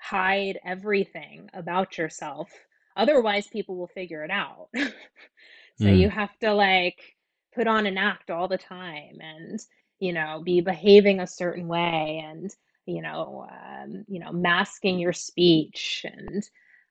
hide 0.00 0.58
everything 0.64 1.48
about 1.54 1.98
yourself. 1.98 2.50
Otherwise, 2.96 3.46
people 3.48 3.76
will 3.76 3.88
figure 3.88 4.24
it 4.24 4.30
out. 4.30 4.68
so 5.76 5.88
Mm. 5.88 5.90
you 5.90 6.08
have 6.10 6.36
to 6.40 6.52
like 6.54 7.00
put 7.54 7.66
on 7.66 7.86
an 7.86 7.98
act 7.98 8.30
all 8.30 8.48
the 8.48 8.58
time 8.58 9.18
and, 9.20 9.60
you 10.00 10.12
know, 10.12 10.42
be 10.44 10.60
behaving 10.60 11.20
a 11.20 11.26
certain 11.26 11.68
way 11.68 12.22
and, 12.24 12.50
you 12.86 13.02
know, 13.02 13.46
um, 13.50 14.04
you 14.08 14.20
know, 14.20 14.32
masking 14.32 14.98
your 14.98 15.12
speech 15.12 16.04
and 16.04 16.42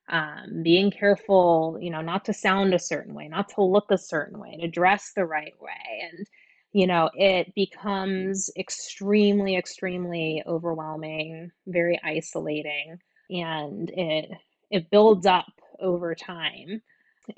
um, 0.08 0.62
being 0.62 0.90
careful, 0.90 1.78
you 1.80 1.90
know, 1.90 2.00
not 2.00 2.24
to 2.26 2.32
sound 2.32 2.74
a 2.74 2.78
certain 2.78 3.14
way, 3.14 3.28
not 3.28 3.48
to 3.50 3.62
look 3.62 3.90
a 3.90 3.98
certain 3.98 4.38
way, 4.38 4.56
to 4.60 4.68
dress 4.68 5.12
the 5.14 5.24
right 5.24 5.54
way. 5.60 6.08
And, 6.12 6.26
you 6.74 6.88
know, 6.88 7.08
it 7.14 7.54
becomes 7.54 8.50
extremely, 8.58 9.56
extremely 9.56 10.42
overwhelming, 10.44 11.52
very 11.68 12.00
isolating, 12.04 12.98
and 13.30 13.90
it 13.90 14.30
it 14.70 14.90
builds 14.90 15.24
up 15.24 15.52
over 15.80 16.16
time 16.16 16.82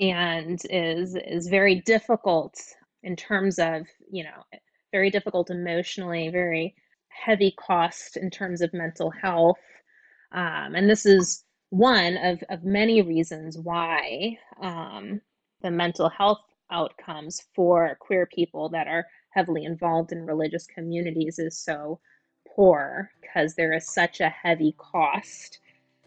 and 0.01 0.61
is 0.71 1.17
is 1.17 1.49
very 1.49 1.83
difficult 1.83 2.59
in 3.03 3.15
terms 3.15 3.59
of, 3.59 3.87
you 4.11 4.25
know, 4.25 4.43
very 4.91 5.11
difficult 5.11 5.51
emotionally, 5.51 6.31
very 6.31 6.75
heavy 7.09 7.55
cost 7.59 8.17
in 8.17 8.31
terms 8.31 8.63
of 8.63 8.73
mental 8.73 9.11
health. 9.11 9.59
Um, 10.33 10.75
and 10.75 10.89
this 10.89 11.05
is 11.05 11.45
one 11.71 12.17
of, 12.17 12.43
of 12.49 12.65
many 12.65 13.03
reasons 13.03 13.59
why 13.59 14.39
um, 14.63 15.21
the 15.63 15.71
mental 15.71 16.09
health 16.09 16.41
outcomes 16.71 17.43
for 17.55 17.97
queer 18.01 18.27
people 18.27 18.71
that 18.71 18.89
are 18.89 19.07
heavily 19.37 19.65
involved 19.65 20.13
in 20.13 20.25
religious 20.25 20.67
communities 20.67 21.39
is 21.39 21.59
so 21.59 22.01
poor 22.57 23.11
because 23.21 23.55
there 23.55 23.75
is 23.75 23.87
such 23.87 24.21
a 24.21 24.31
heavy 24.31 24.75
cost 24.79 25.59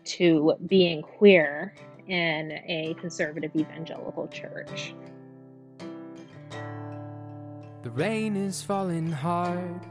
to 0.04 0.56
being 0.65 1.04
queer 1.04 1.76
in 2.08 2.52
a 2.65 2.96
conservative 3.00 3.52
evangelical 3.56 4.28
church. 4.30 4.96
The 7.84 7.92
rain 7.92 8.36
is 8.36 8.63
falling 8.63 9.12
hard 9.12 9.82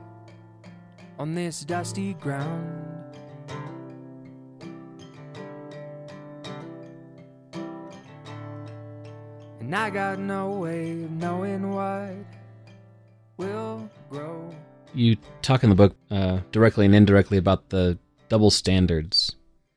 on 1.17 1.35
this 1.35 1.61
dusty 1.61 2.15
ground. 2.15 2.87
And 9.61 9.77
I 9.77 9.91
got 9.91 10.19
no 10.19 10.51
way 10.51 10.91
of 11.05 11.11
knowing 11.13 11.71
what 11.71 12.38
will 13.39 13.89
grow. 14.11 14.51
You 14.95 15.17
talk 15.43 15.63
in 15.63 15.71
the 15.71 15.77
book 15.77 15.97
uh, 16.11 16.41
directly 16.53 16.85
and 16.85 16.95
indirectly 16.95 17.39
about 17.39 17.71
the 17.71 17.99
double 18.29 18.51
standards 18.51 19.35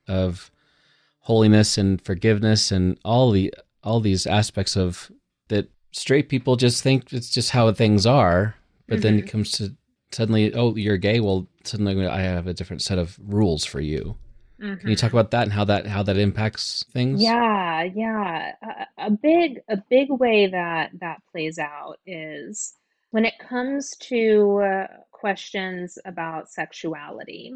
of 0.07 0.51
holiness 1.19 1.77
and 1.77 2.01
forgiveness 2.01 2.71
and 2.71 2.99
all 3.05 3.31
the 3.31 3.53
all 3.83 3.99
these 3.99 4.27
aspects 4.27 4.75
of 4.75 5.11
that 5.47 5.69
straight 5.91 6.29
people 6.29 6.55
just 6.55 6.83
think 6.83 7.13
it's 7.13 7.29
just 7.29 7.51
how 7.51 7.71
things 7.71 8.05
are 8.05 8.55
but 8.87 8.95
mm-hmm. 8.95 9.03
then 9.03 9.19
it 9.19 9.27
comes 9.27 9.51
to 9.51 9.75
suddenly 10.11 10.53
oh 10.55 10.75
you're 10.75 10.97
gay 10.97 11.19
well 11.19 11.47
suddenly 11.63 12.07
i 12.07 12.21
have 12.21 12.47
a 12.47 12.53
different 12.53 12.81
set 12.81 12.97
of 12.97 13.17
rules 13.23 13.63
for 13.63 13.79
you 13.79 14.15
mm-hmm. 14.59 14.75
can 14.75 14.89
you 14.89 14.95
talk 14.95 15.09
mm-hmm. 15.09 15.19
about 15.19 15.31
that 15.31 15.43
and 15.43 15.53
how 15.53 15.63
that 15.63 15.85
how 15.85 16.01
that 16.01 16.17
impacts 16.17 16.83
things 16.91 17.21
yeah 17.21 17.83
yeah 17.83 18.51
a, 18.97 19.05
a 19.05 19.11
big 19.11 19.61
a 19.69 19.77
big 19.89 20.09
way 20.09 20.47
that 20.47 20.89
that 20.99 21.21
plays 21.31 21.59
out 21.59 21.99
is 22.05 22.73
when 23.11 23.25
it 23.25 23.39
comes 23.39 23.95
to 23.97 24.61
uh, 24.63 24.87
questions 25.11 25.97
about 26.05 26.49
sexuality 26.49 27.53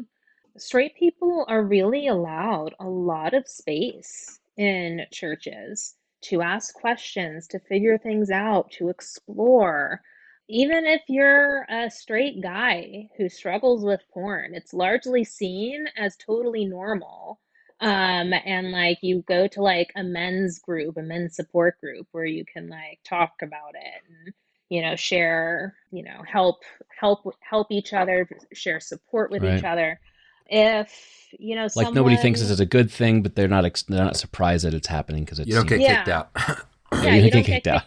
straight 0.58 0.94
people 0.96 1.44
are 1.48 1.62
really 1.62 2.08
allowed 2.08 2.74
a 2.80 2.88
lot 2.88 3.34
of 3.34 3.48
space 3.48 4.40
in 4.56 5.04
churches 5.12 5.94
to 6.22 6.42
ask 6.42 6.74
questions, 6.74 7.46
to 7.48 7.58
figure 7.60 7.98
things 7.98 8.30
out, 8.30 8.70
to 8.72 8.88
explore. 8.88 10.00
Even 10.48 10.86
if 10.86 11.02
you're 11.08 11.66
a 11.68 11.90
straight 11.90 12.40
guy 12.40 13.08
who 13.16 13.28
struggles 13.28 13.84
with 13.84 14.00
porn, 14.12 14.54
it's 14.54 14.72
largely 14.72 15.24
seen 15.24 15.86
as 15.96 16.16
totally 16.16 16.64
normal. 16.64 17.40
Um, 17.80 18.32
and 18.32 18.72
like 18.72 18.98
you 19.02 19.22
go 19.28 19.46
to 19.48 19.62
like 19.62 19.92
a 19.96 20.02
men's 20.02 20.58
group, 20.58 20.96
a 20.96 21.02
men's 21.02 21.36
support 21.36 21.78
group 21.80 22.06
where 22.12 22.24
you 22.24 22.44
can 22.50 22.68
like 22.68 23.00
talk 23.04 23.34
about 23.42 23.74
it 23.74 24.02
and 24.08 24.32
you 24.68 24.82
know 24.82 24.96
share, 24.96 25.74
you 25.90 26.02
know, 26.02 26.22
help 26.30 26.62
help 26.98 27.20
help 27.40 27.68
each 27.70 27.92
other, 27.92 28.28
share 28.52 28.80
support 28.80 29.30
with 29.30 29.42
right. 29.42 29.58
each 29.58 29.64
other 29.64 30.00
if 30.48 31.28
you 31.38 31.54
know, 31.54 31.62
like 31.62 31.72
someone... 31.72 31.94
nobody 31.94 32.16
thinks 32.16 32.40
this 32.40 32.50
is 32.50 32.60
a 32.60 32.66
good 32.66 32.90
thing, 32.90 33.22
but 33.22 33.34
they're 33.34 33.48
not 33.48 33.64
ex- 33.64 33.82
they're 33.82 34.04
not 34.04 34.16
surprised 34.16 34.64
that 34.64 34.74
it's 34.74 34.86
happening 34.86 35.24
because 35.24 35.38
it's 35.38 35.48
you 35.48 35.54
don't 35.54 35.68
get 35.68 35.80
yeah. 35.80 35.96
kicked 35.96 36.08
out. 36.08 36.30
yeah, 36.92 37.14
you, 37.14 37.24
you 37.24 37.30
don't 37.30 37.46
get 37.46 37.64
kicked, 37.64 37.66
out. 37.66 37.82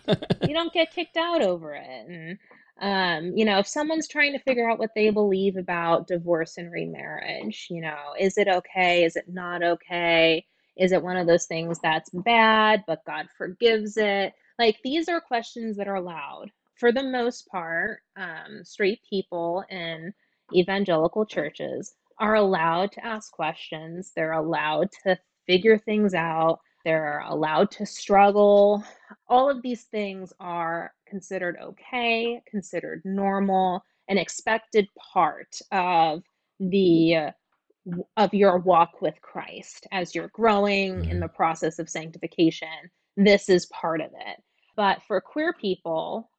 you 0.47 0.53
don't 0.53 0.73
get 0.73 0.93
kicked 0.93 1.17
out 1.17 1.41
over 1.41 1.73
it. 1.73 2.07
And 2.07 2.37
um, 2.81 3.37
you 3.37 3.45
know, 3.45 3.59
if 3.59 3.67
someone's 3.67 4.07
trying 4.07 4.33
to 4.33 4.39
figure 4.39 4.69
out 4.69 4.79
what 4.79 4.91
they 4.95 5.09
believe 5.09 5.55
about 5.55 6.07
divorce 6.07 6.57
and 6.57 6.71
remarriage, 6.71 7.67
you 7.69 7.81
know, 7.81 7.97
is 8.19 8.37
it 8.37 8.47
okay? 8.47 9.03
Is 9.03 9.15
it 9.15 9.25
not 9.27 9.63
okay? 9.63 10.45
Is 10.77 10.91
it 10.91 11.03
one 11.03 11.17
of 11.17 11.27
those 11.27 11.45
things 11.45 11.79
that's 11.81 12.09
bad, 12.09 12.83
but 12.87 13.05
God 13.05 13.27
forgives 13.37 13.97
it? 13.97 14.33
Like 14.57 14.77
these 14.83 15.09
are 15.09 15.21
questions 15.21 15.77
that 15.77 15.87
are 15.87 15.95
allowed 15.95 16.51
for 16.79 16.91
the 16.91 17.03
most 17.03 17.47
part. 17.47 18.01
Um, 18.15 18.63
straight 18.63 19.01
people 19.07 19.63
in 19.69 20.13
evangelical 20.55 21.25
churches 21.25 21.93
are 22.19 22.35
allowed 22.35 22.91
to 22.93 23.05
ask 23.05 23.31
questions, 23.31 24.11
they're 24.15 24.33
allowed 24.33 24.89
to 25.03 25.17
figure 25.45 25.77
things 25.77 26.13
out, 26.13 26.59
they're 26.85 27.23
allowed 27.27 27.71
to 27.71 27.85
struggle. 27.85 28.83
All 29.27 29.49
of 29.49 29.61
these 29.61 29.83
things 29.83 30.33
are 30.39 30.93
considered 31.07 31.57
okay, 31.61 32.41
considered 32.49 33.01
normal, 33.05 33.83
an 34.07 34.17
expected 34.17 34.87
part 35.13 35.59
of 35.71 36.23
the 36.59 37.31
of 38.17 38.33
your 38.33 38.59
walk 38.59 39.01
with 39.01 39.19
Christ 39.21 39.87
as 39.91 40.13
you're 40.13 40.29
growing 40.29 41.05
in 41.05 41.09
mm-hmm. 41.11 41.19
the 41.21 41.27
process 41.27 41.79
of 41.79 41.89
sanctification. 41.89 42.67
This 43.17 43.49
is 43.49 43.65
part 43.67 44.01
of 44.01 44.11
it. 44.11 44.43
But 44.75 45.01
for 45.07 45.19
queer 45.21 45.53
people, 45.53 46.29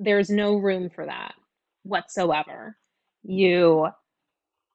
there's 0.00 0.30
no 0.30 0.56
room 0.56 0.88
for 0.88 1.04
that 1.06 1.34
whatsoever. 1.84 2.76
You 3.22 3.88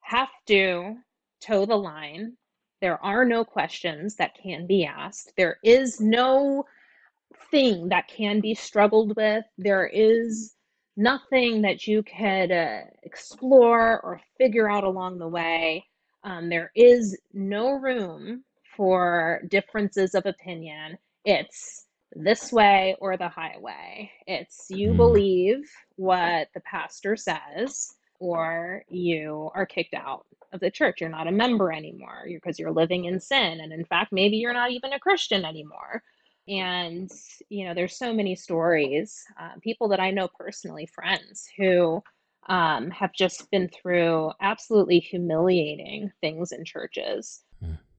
have 0.02 0.30
to 0.48 0.96
toe 1.42 1.66
the 1.66 1.76
line. 1.76 2.38
There 2.80 3.04
are 3.04 3.26
no 3.26 3.44
questions 3.44 4.16
that 4.18 4.38
can 4.42 4.68
be 4.68 4.86
asked. 4.86 5.34
There 5.36 5.58
is 5.64 6.00
no 6.00 6.64
thing 7.50 7.90
that 7.90 8.08
can 8.08 8.40
be 8.40 8.54
struggled 8.54 9.16
with. 9.16 9.44
There 9.58 9.88
is 9.88 10.54
nothing 10.96 11.62
that 11.64 11.88
you 11.88 12.04
could 12.04 12.52
uh, 12.52 12.82
explore 13.04 14.00
or 14.02 14.22
figure 14.38 14.70
out 14.70 14.84
along 14.84 15.18
the 15.18 15.28
way. 15.28 15.86
Um, 16.24 16.50
there 16.50 16.72
is 16.76 17.18
no 17.34 17.72
room 17.72 18.44
for 18.78 19.42
differences 19.50 20.14
of 20.14 20.26
opinion. 20.26 20.98
It's 21.24 21.85
this 22.16 22.52
way 22.52 22.96
or 23.00 23.18
the 23.18 23.28
highway. 23.28 24.10
It's 24.26 24.68
you 24.70 24.92
mm. 24.92 24.98
believe 24.98 25.70
what 25.98 26.48
the 26.54 26.62
pastor 26.62 27.16
says, 27.16 27.94
or 28.20 28.84
you 28.90 29.52
are 29.54 29.66
kicked 29.66 29.94
out 29.94 30.26
of 30.54 30.62
the 30.62 30.72
church. 30.72 31.02
You're 31.02 31.10
not 31.10 31.28
a 31.28 31.32
member 31.32 31.72
anymore 31.72 32.24
because 32.26 32.58
you're, 32.58 32.70
you're 32.70 32.76
living 32.76 33.06
in 33.06 33.20
sin. 33.20 33.60
And 33.60 33.74
in 33.74 33.86
fact, 33.86 34.14
maybe 34.14 34.38
you're 34.38 34.54
not 34.54 34.72
even 34.72 34.94
a 34.94 35.00
Christian 35.00 35.44
anymore. 35.44 36.02
And, 36.48 37.12
you 37.50 37.66
know, 37.66 37.74
there's 37.74 37.98
so 37.98 38.14
many 38.14 38.36
stories, 38.36 39.24
uh, 39.40 39.54
people 39.62 39.88
that 39.90 40.00
I 40.00 40.12
know 40.12 40.28
personally, 40.28 40.86
friends 40.86 41.48
who 41.58 42.02
um, 42.48 42.92
have 42.92 43.12
just 43.14 43.50
been 43.50 43.68
through 43.68 44.32
absolutely 44.42 45.00
humiliating 45.00 46.12
things 46.22 46.52
in 46.52 46.64
churches. 46.64 47.42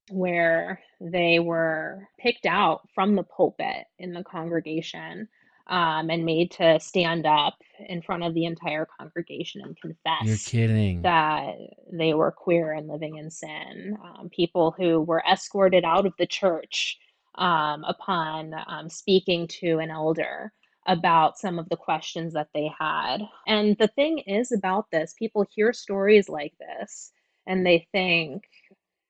Where 0.09 0.79
they 1.01 1.39
were 1.39 2.07
picked 2.19 2.45
out 2.45 2.87
from 2.95 3.15
the 3.15 3.23
pulpit 3.23 3.85
in 3.99 4.13
the 4.13 4.23
congregation 4.23 5.27
um, 5.67 6.09
and 6.09 6.25
made 6.25 6.51
to 6.51 6.79
stand 6.79 7.25
up 7.25 7.55
in 7.87 8.01
front 8.01 8.23
of 8.23 8.33
the 8.33 8.45
entire 8.45 8.87
congregation 8.99 9.61
and 9.61 9.79
confess 9.79 10.25
You're 10.53 10.67
kidding. 10.67 11.01
that 11.01 11.55
they 11.91 12.13
were 12.13 12.31
queer 12.31 12.71
and 12.71 12.87
living 12.87 13.17
in 13.17 13.29
sin. 13.29 13.97
Um, 14.03 14.29
people 14.29 14.73
who 14.77 15.01
were 15.01 15.23
escorted 15.29 15.83
out 15.83 16.05
of 16.05 16.13
the 16.17 16.25
church 16.25 16.97
um, 17.35 17.83
upon 17.83 18.53
um, 18.67 18.89
speaking 18.89 19.47
to 19.59 19.79
an 19.79 19.91
elder 19.91 20.53
about 20.87 21.37
some 21.37 21.59
of 21.59 21.67
the 21.69 21.75
questions 21.75 22.33
that 22.33 22.47
they 22.53 22.71
had. 22.79 23.17
And 23.45 23.77
the 23.77 23.89
thing 23.89 24.19
is 24.19 24.53
about 24.53 24.89
this, 24.89 25.13
people 25.19 25.45
hear 25.53 25.73
stories 25.73 26.29
like 26.29 26.53
this 26.59 27.11
and 27.45 27.65
they 27.65 27.87
think, 27.91 28.43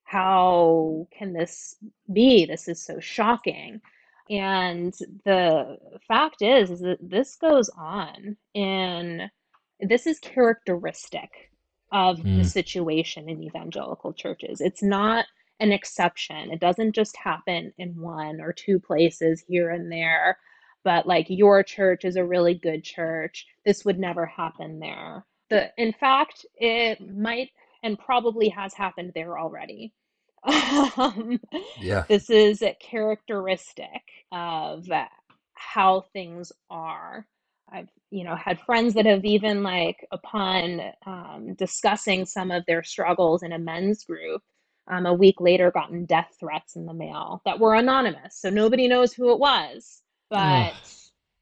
how 0.07 1.05
can 1.11 1.33
this 1.33 1.75
be? 2.13 2.45
This 2.45 2.69
is 2.69 2.81
so 2.81 2.97
shocking. 3.01 3.81
And 4.29 4.93
the 5.25 5.77
fact 6.07 6.41
is, 6.41 6.71
is 6.71 6.79
that 6.79 6.99
this 7.01 7.35
goes 7.35 7.69
on 7.77 8.37
in 8.53 9.29
this 9.81 10.07
is 10.07 10.17
characteristic 10.19 11.51
of 11.91 12.19
mm. 12.19 12.37
the 12.37 12.45
situation 12.45 13.27
in 13.27 13.43
evangelical 13.43 14.13
churches. 14.13 14.61
It's 14.61 14.81
not 14.81 15.25
an 15.59 15.73
exception. 15.73 16.51
It 16.51 16.61
doesn't 16.61 16.95
just 16.95 17.17
happen 17.17 17.73
in 17.77 17.99
one 17.99 18.39
or 18.39 18.53
two 18.53 18.79
places 18.79 19.43
here 19.45 19.71
and 19.71 19.91
there, 19.91 20.37
but 20.85 21.05
like 21.05 21.25
your 21.27 21.63
church 21.63 22.05
is 22.05 22.15
a 22.15 22.25
really 22.25 22.53
good 22.53 22.81
church. 22.81 23.45
This 23.65 23.83
would 23.83 23.99
never 23.99 24.25
happen 24.25 24.79
there. 24.79 25.25
The 25.49 25.69
in 25.77 25.91
fact, 25.91 26.45
it 26.55 27.01
might 27.13 27.49
and 27.83 27.99
probably 27.99 28.49
has 28.49 28.73
happened 28.73 29.11
there 29.15 29.37
already. 29.37 29.93
Um, 30.97 31.39
yeah. 31.79 32.05
This 32.07 32.29
is 32.29 32.61
a 32.61 32.75
characteristic 32.79 34.01
of 34.31 34.87
how 35.53 36.01
things 36.13 36.51
are. 36.69 37.27
I've, 37.69 37.89
you 38.11 38.23
know, 38.23 38.35
had 38.35 38.61
friends 38.61 38.93
that 38.93 39.05
have 39.05 39.25
even 39.25 39.61
like 39.61 40.07
upon 40.11 40.81
um, 41.05 41.53
discussing 41.55 42.25
some 42.25 42.51
of 42.51 42.65
their 42.65 42.83
struggles 42.83 43.43
in 43.43 43.51
a 43.51 43.59
men's 43.59 44.05
group, 44.05 44.41
um, 44.89 45.05
a 45.05 45.13
week 45.13 45.41
later 45.41 45.69
gotten 45.71 46.05
death 46.05 46.29
threats 46.39 46.75
in 46.75 46.85
the 46.85 46.93
mail 46.93 47.41
that 47.45 47.59
were 47.59 47.75
anonymous, 47.75 48.39
so 48.39 48.49
nobody 48.49 48.87
knows 48.87 49.11
who 49.13 49.33
it 49.33 49.39
was. 49.39 50.01
But 50.29 50.73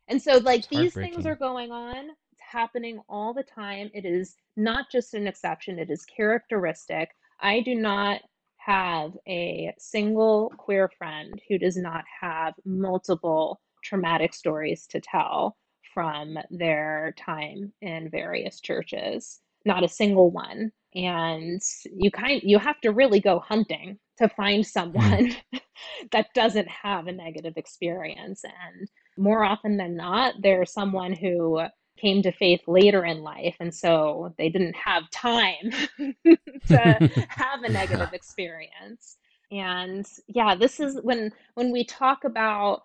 and 0.08 0.22
so 0.22 0.38
like 0.38 0.68
these 0.70 0.94
things 0.94 1.26
are 1.26 1.36
going 1.36 1.72
on. 1.72 2.10
Happening 2.52 3.00
all 3.10 3.34
the 3.34 3.44
time. 3.44 3.90
It 3.94 4.06
is 4.06 4.36
not 4.56 4.86
just 4.92 5.14
an 5.14 5.28
exception, 5.28 5.80
it 5.80 5.90
is 5.90 6.06
characteristic. 6.06 7.10
I 7.40 7.62
do 7.62 7.76
not 7.76 8.22
have 8.58 9.12
a 9.28 9.74
single 9.78 10.52
queer 10.58 10.90
friend 10.98 11.40
who 11.48 11.58
does 11.58 11.78
not 11.78 12.04
have 12.22 12.54
multiple 12.66 13.62
traumatic 13.84 14.34
stories 14.34 14.88
to 14.88 15.00
tell 15.00 15.58
from 15.94 16.38
their 16.50 17.14
time 17.18 17.72
in 17.82 18.10
various 18.10 18.60
churches. 18.60 19.42
Not 19.66 19.84
a 19.84 19.90
single 19.90 20.32
one. 20.32 20.72
And 20.94 21.62
you 21.94 22.10
kind 22.12 22.42
you 22.44 22.58
have 22.60 22.80
to 22.82 22.92
really 22.92 23.20
go 23.20 23.40
hunting 23.40 24.00
to 24.18 24.30
find 24.30 24.64
hmm. 24.64 24.70
someone 24.70 25.36
that 26.12 26.28
doesn't 26.34 26.68
have 26.68 27.08
a 27.08 27.12
negative 27.12 27.54
experience. 27.58 28.44
And 28.44 28.88
more 29.18 29.44
often 29.44 29.78
than 29.78 29.96
not, 29.96 30.36
there's 30.42 30.74
someone 30.74 31.14
who 31.14 31.62
came 31.98 32.22
to 32.22 32.32
faith 32.32 32.62
later 32.68 33.06
in 33.06 33.22
life 33.22 33.56
and 33.60 33.74
so 33.74 34.34
they 34.38 34.50
didn't 34.50 34.76
have 34.76 35.10
time 35.12 35.72
to 36.68 37.26
have 37.30 37.64
a 37.64 37.70
negative 37.70 38.14
experience. 38.14 39.18
And 39.52 40.06
yeah 40.28 40.56
this 40.56 40.80
is 40.80 41.00
when 41.02 41.32
when 41.54 41.72
we 41.72 41.84
talk 41.84 42.24
about 42.24 42.84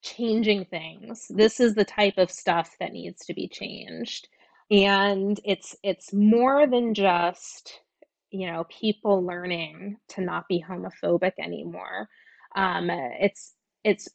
changing 0.00 0.64
things 0.64 1.26
this 1.28 1.58
is 1.58 1.74
the 1.74 1.84
type 1.84 2.18
of 2.18 2.30
stuff 2.30 2.76
that 2.80 2.92
needs 2.92 3.24
to 3.26 3.34
be 3.34 3.48
changed. 3.48 4.28
And 4.70 5.40
it's 5.44 5.74
it's 5.82 6.12
more 6.12 6.66
than 6.66 6.94
just 6.94 7.80
you 8.30 8.50
know 8.50 8.64
people 8.68 9.24
learning 9.24 9.96
to 10.08 10.20
not 10.20 10.46
be 10.48 10.62
homophobic 10.66 11.32
anymore. 11.38 12.08
Um, 12.54 12.90
it's 12.90 13.54
it's 13.84 14.08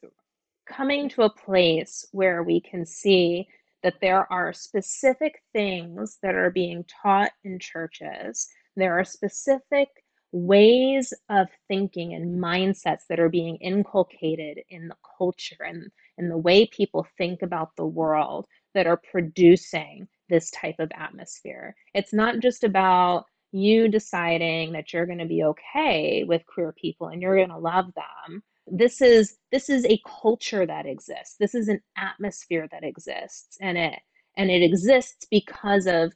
coming 0.66 1.08
to 1.10 1.22
a 1.22 1.30
place 1.30 2.06
where 2.12 2.42
we 2.42 2.60
can 2.60 2.86
see 2.86 3.46
that 3.84 4.00
there 4.00 4.26
are 4.32 4.52
specific 4.52 5.42
things 5.52 6.16
that 6.22 6.34
are 6.34 6.50
being 6.50 6.84
taught 7.02 7.30
in 7.44 7.58
churches. 7.58 8.48
There 8.76 8.98
are 8.98 9.04
specific 9.04 9.88
ways 10.32 11.12
of 11.28 11.48
thinking 11.68 12.14
and 12.14 12.42
mindsets 12.42 13.02
that 13.08 13.20
are 13.20 13.28
being 13.28 13.56
inculcated 13.56 14.58
in 14.70 14.88
the 14.88 14.96
culture 15.18 15.62
and 15.64 15.90
in 16.16 16.30
the 16.30 16.38
way 16.38 16.66
people 16.66 17.06
think 17.18 17.42
about 17.42 17.76
the 17.76 17.86
world 17.86 18.46
that 18.74 18.86
are 18.86 19.00
producing 19.12 20.08
this 20.30 20.50
type 20.50 20.76
of 20.78 20.90
atmosphere. 20.96 21.76
It's 21.92 22.14
not 22.14 22.40
just 22.40 22.64
about 22.64 23.26
you 23.52 23.88
deciding 23.88 24.72
that 24.72 24.94
you're 24.94 25.06
going 25.06 25.18
to 25.18 25.26
be 25.26 25.44
okay 25.44 26.24
with 26.26 26.46
queer 26.46 26.72
people 26.72 27.08
and 27.08 27.20
you're 27.20 27.36
going 27.36 27.50
to 27.50 27.58
love 27.58 27.92
them 27.94 28.42
this 28.66 29.00
is 29.00 29.36
this 29.52 29.68
is 29.68 29.84
a 29.84 30.00
culture 30.20 30.66
that 30.66 30.86
exists. 30.86 31.36
This 31.38 31.54
is 31.54 31.68
an 31.68 31.80
atmosphere 31.96 32.68
that 32.70 32.84
exists. 32.84 33.56
And 33.60 33.76
it 33.76 34.00
and 34.36 34.50
it 34.50 34.62
exists 34.62 35.26
because 35.30 35.86
of 35.86 36.12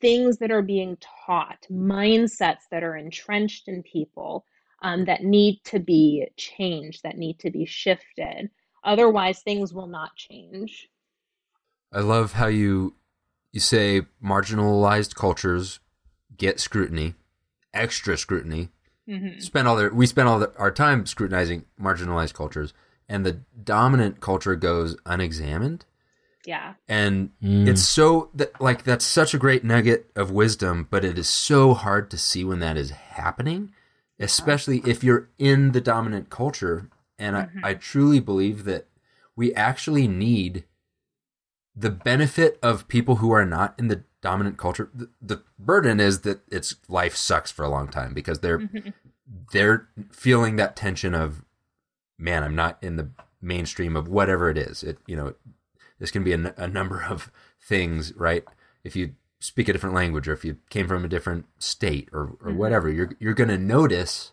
things 0.00 0.38
that 0.38 0.50
are 0.50 0.62
being 0.62 0.96
taught 1.26 1.66
mindsets 1.70 2.62
that 2.70 2.84
are 2.84 2.96
entrenched 2.96 3.68
in 3.68 3.82
people 3.82 4.44
um, 4.82 5.04
that 5.06 5.24
need 5.24 5.60
to 5.64 5.80
be 5.80 6.26
changed 6.36 7.02
that 7.02 7.18
need 7.18 7.38
to 7.40 7.50
be 7.50 7.66
shifted. 7.66 8.48
Otherwise 8.84 9.40
things 9.40 9.74
will 9.74 9.88
not 9.88 10.14
change. 10.14 10.88
I 11.92 12.00
love 12.00 12.32
how 12.32 12.46
you 12.46 12.94
you 13.52 13.60
say 13.60 14.02
marginalized 14.22 15.14
cultures 15.14 15.80
get 16.36 16.60
scrutiny 16.60 17.14
extra 17.74 18.16
scrutiny 18.16 18.68
mm-hmm. 19.08 19.40
spend 19.40 19.66
all 19.66 19.76
their 19.76 19.92
we 19.92 20.06
spend 20.06 20.28
all 20.28 20.38
the, 20.38 20.52
our 20.58 20.70
time 20.70 21.06
scrutinizing 21.06 21.64
marginalized 21.80 22.34
cultures, 22.34 22.74
and 23.08 23.24
the 23.24 23.40
dominant 23.62 24.20
culture 24.20 24.54
goes 24.54 24.96
unexamined. 25.06 25.84
Yeah, 26.44 26.74
and 26.88 27.30
mm. 27.42 27.66
it's 27.66 27.82
so 27.82 28.30
that 28.34 28.60
like 28.60 28.84
that's 28.84 29.04
such 29.04 29.34
a 29.34 29.38
great 29.38 29.64
nugget 29.64 30.10
of 30.14 30.30
wisdom, 30.30 30.86
but 30.90 31.04
it 31.04 31.18
is 31.18 31.28
so 31.28 31.74
hard 31.74 32.10
to 32.10 32.18
see 32.18 32.44
when 32.44 32.60
that 32.60 32.76
is 32.76 32.90
happening, 32.90 33.72
especially 34.18 34.82
if 34.86 35.02
you're 35.02 35.28
in 35.38 35.72
the 35.72 35.80
dominant 35.80 36.30
culture. 36.30 36.90
And 37.18 37.34
mm-hmm. 37.34 37.64
I, 37.64 37.70
I 37.70 37.74
truly 37.74 38.20
believe 38.20 38.64
that 38.64 38.86
we 39.34 39.52
actually 39.54 40.08
need 40.08 40.64
the 41.74 41.90
benefit 41.90 42.58
of 42.62 42.88
people 42.88 43.16
who 43.16 43.30
are 43.30 43.46
not 43.46 43.74
in 43.78 43.88
the 43.88 44.02
dominant 44.20 44.56
culture 44.56 44.90
the, 44.94 45.08
the, 45.20 45.42
burden 45.58 46.00
is 46.00 46.20
that 46.20 46.40
its 46.50 46.76
life 46.88 47.14
sucks 47.14 47.50
for 47.50 47.64
a 47.64 47.68
long 47.68 47.88
time 47.88 48.12
because 48.14 48.40
they're 48.40 48.58
mm-hmm. 48.58 48.90
they're 49.52 49.88
feeling 50.10 50.56
that 50.56 50.74
tension 50.74 51.14
of 51.14 51.44
man 52.18 52.42
i'm 52.42 52.54
not 52.54 52.78
in 52.82 52.96
the 52.96 53.10
mainstream 53.40 53.96
of 53.96 54.08
whatever 54.08 54.50
it 54.50 54.58
is 54.58 54.82
it 54.82 54.98
you 55.06 55.16
know 55.16 55.34
this 55.98 56.10
can 56.10 56.24
be 56.24 56.32
a, 56.32 56.54
a 56.56 56.66
number 56.66 57.04
of 57.08 57.30
things 57.60 58.14
right 58.16 58.44
if 58.82 58.96
you 58.96 59.14
speak 59.40 59.68
a 59.68 59.72
different 59.72 59.94
language 59.94 60.26
or 60.26 60.32
if 60.32 60.44
you 60.44 60.56
came 60.68 60.88
from 60.88 61.04
a 61.04 61.08
different 61.08 61.46
state 61.58 62.08
or, 62.12 62.22
or 62.22 62.26
mm-hmm. 62.26 62.56
whatever 62.56 62.90
you're 62.90 63.10
you're 63.20 63.34
going 63.34 63.48
to 63.48 63.58
notice 63.58 64.32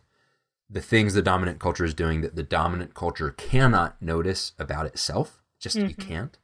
the 0.70 0.82
things 0.82 1.14
the 1.14 1.22
dominant 1.22 1.60
culture 1.60 1.86
is 1.86 1.94
doing 1.94 2.22
that 2.22 2.36
the 2.36 2.44
dominant 2.44 2.94
culture 2.96 3.32
cannot 3.32 4.02
notice 4.02 4.54
about 4.58 4.86
itself 4.86 5.44
just 5.60 5.78
mm-hmm. 5.78 5.90
you 5.90 5.96
can't 5.96 6.40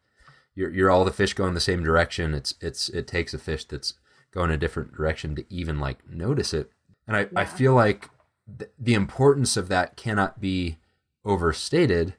you're 0.55 0.71
you're 0.71 0.91
all 0.91 1.05
the 1.05 1.11
fish 1.11 1.33
going 1.33 1.53
the 1.53 1.59
same 1.59 1.83
direction. 1.83 2.33
It's 2.33 2.55
it's 2.61 2.89
it 2.89 3.07
takes 3.07 3.33
a 3.33 3.39
fish 3.39 3.65
that's 3.65 3.93
going 4.31 4.51
a 4.51 4.57
different 4.57 4.95
direction 4.95 5.35
to 5.35 5.45
even 5.53 5.79
like 5.79 6.09
notice 6.09 6.53
it. 6.53 6.71
And 7.07 7.17
I, 7.17 7.21
yeah. 7.21 7.27
I 7.35 7.45
feel 7.45 7.73
like 7.73 8.09
th- 8.57 8.71
the 8.79 8.93
importance 8.93 9.57
of 9.57 9.67
that 9.67 9.97
cannot 9.97 10.39
be 10.39 10.77
overstated 11.25 12.15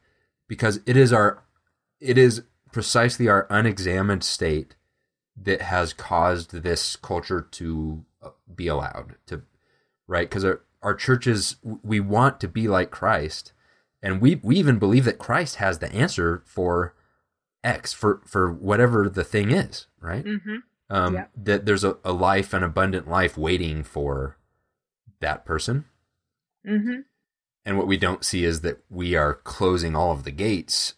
because 0.49 0.81
it 0.87 0.97
is 0.97 1.13
our 1.13 1.43
it 2.01 2.19
is 2.19 2.43
precisely 2.73 3.29
our 3.29 3.47
unexamined 3.51 4.25
state 4.25 4.75
that 5.41 5.63
has 5.63 5.93
caused 5.93 6.63
this 6.63 6.97
culture 6.97 7.41
to 7.41 8.05
uh, 8.23 8.31
be 8.55 8.67
allowed 8.67 9.17
to 9.27 9.43
right 10.07 10.29
because 10.29 10.45
our, 10.45 10.61
our 10.83 10.95
churches 10.95 11.57
we 11.83 12.01
want 12.01 12.41
to 12.41 12.49
be 12.49 12.69
like 12.69 12.91
christ 12.91 13.53
and 14.03 14.21
we 14.21 14.37
we 14.43 14.57
even 14.57 14.79
believe 14.79 15.05
that 15.05 15.19
christ 15.19 15.57
has 15.57 15.79
the 15.79 15.93
answer 15.93 16.43
for 16.45 16.95
X 17.65 17.93
for 17.93 18.21
for 18.27 18.51
whatever 18.51 19.09
the 19.09 19.25
thing 19.25 19.51
is, 19.51 19.87
right? 20.01 20.25
Mm-hmm. 20.25 20.57
Um. 20.91 21.27
That 21.37 21.67
there's 21.67 21.85
a, 21.85 21.97
a 22.05 22.13
life, 22.13 22.53
an 22.53 22.63
abundant 22.63 23.09
life, 23.09 23.37
waiting 23.37 23.83
for 23.83 24.37
that 25.21 25.45
person. 25.45 25.87
Mm-hmm. 26.67 27.01
And 27.65 27.79
what 27.79 27.87
we 27.87 27.97
don't 27.97 28.25
see 28.25 28.45
is 28.45 28.61
that 28.63 28.83
we 28.91 29.15
are 29.15 29.35
closing 29.35 29.95
all 29.95 30.11
of 30.13 30.25
the 30.25 30.33
gates 30.33 30.95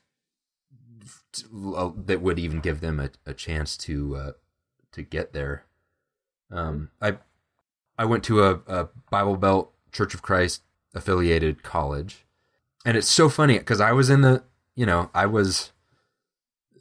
to, 1.32 1.76
uh, 1.76 1.90
that 2.06 2.22
would 2.22 2.38
even 2.38 2.60
give 2.60 2.80
them 2.80 3.00
a, 3.00 3.10
a 3.26 3.34
chance 3.34 3.76
to 3.78 4.16
uh, 4.16 4.32
to 4.92 5.02
get 5.02 5.32
there. 5.32 5.64
Um, 6.50 6.90
I 7.00 7.18
I 7.98 8.04
went 8.04 8.24
to 8.24 8.42
a, 8.42 8.60
a 8.66 8.88
Bible 9.10 9.36
Belt 9.36 9.72
Church 9.92 10.14
of 10.14 10.22
Christ 10.22 10.62
affiliated 10.94 11.62
college, 11.62 12.24
and 12.84 12.96
it's 12.96 13.08
so 13.08 13.28
funny 13.28 13.58
because 13.58 13.80
I 13.80 13.92
was 13.92 14.08
in 14.10 14.22
the 14.22 14.42
you 14.74 14.86
know 14.86 15.10
I 15.14 15.26
was 15.26 15.72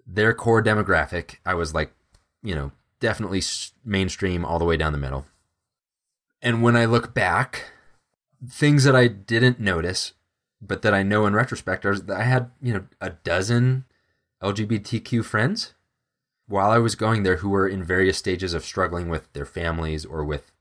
their 0.05 0.33
core 0.33 0.63
demographic, 0.63 1.37
I 1.45 1.53
was 1.53 1.73
like, 1.73 1.93
you 2.41 2.55
know, 2.55 2.71
definitely 2.99 3.41
mainstream 3.83 4.45
all 4.45 4.59
the 4.59 4.65
way 4.65 4.77
down 4.77 4.91
the 4.91 4.97
middle. 4.97 5.25
And 6.41 6.61
when 6.61 6.75
I 6.75 6.85
look 6.85 7.13
back, 7.13 7.71
things 8.49 8.83
that 8.83 8.95
I 8.95 9.07
didn't 9.07 9.59
notice, 9.59 10.13
but 10.61 10.81
that 10.81 10.93
I 10.93 11.03
know 11.03 11.25
in 11.25 11.33
retrospect 11.33 11.85
are 11.85 11.97
that 11.97 12.19
I 12.19 12.23
had, 12.23 12.51
you 12.61 12.73
know, 12.73 12.85
a 12.99 13.11
dozen 13.11 13.85
LGBTQ 14.41 15.23
friends 15.23 15.73
while 16.47 16.69
I 16.69 16.77
was 16.77 16.95
going 16.95 17.23
there 17.23 17.37
who 17.37 17.49
were 17.49 17.67
in 17.67 17.83
various 17.83 18.17
stages 18.17 18.53
of 18.53 18.65
struggling 18.65 19.09
with 19.09 19.31
their 19.33 19.45
families 19.45 20.05
or 20.05 20.23
with 20.23 20.51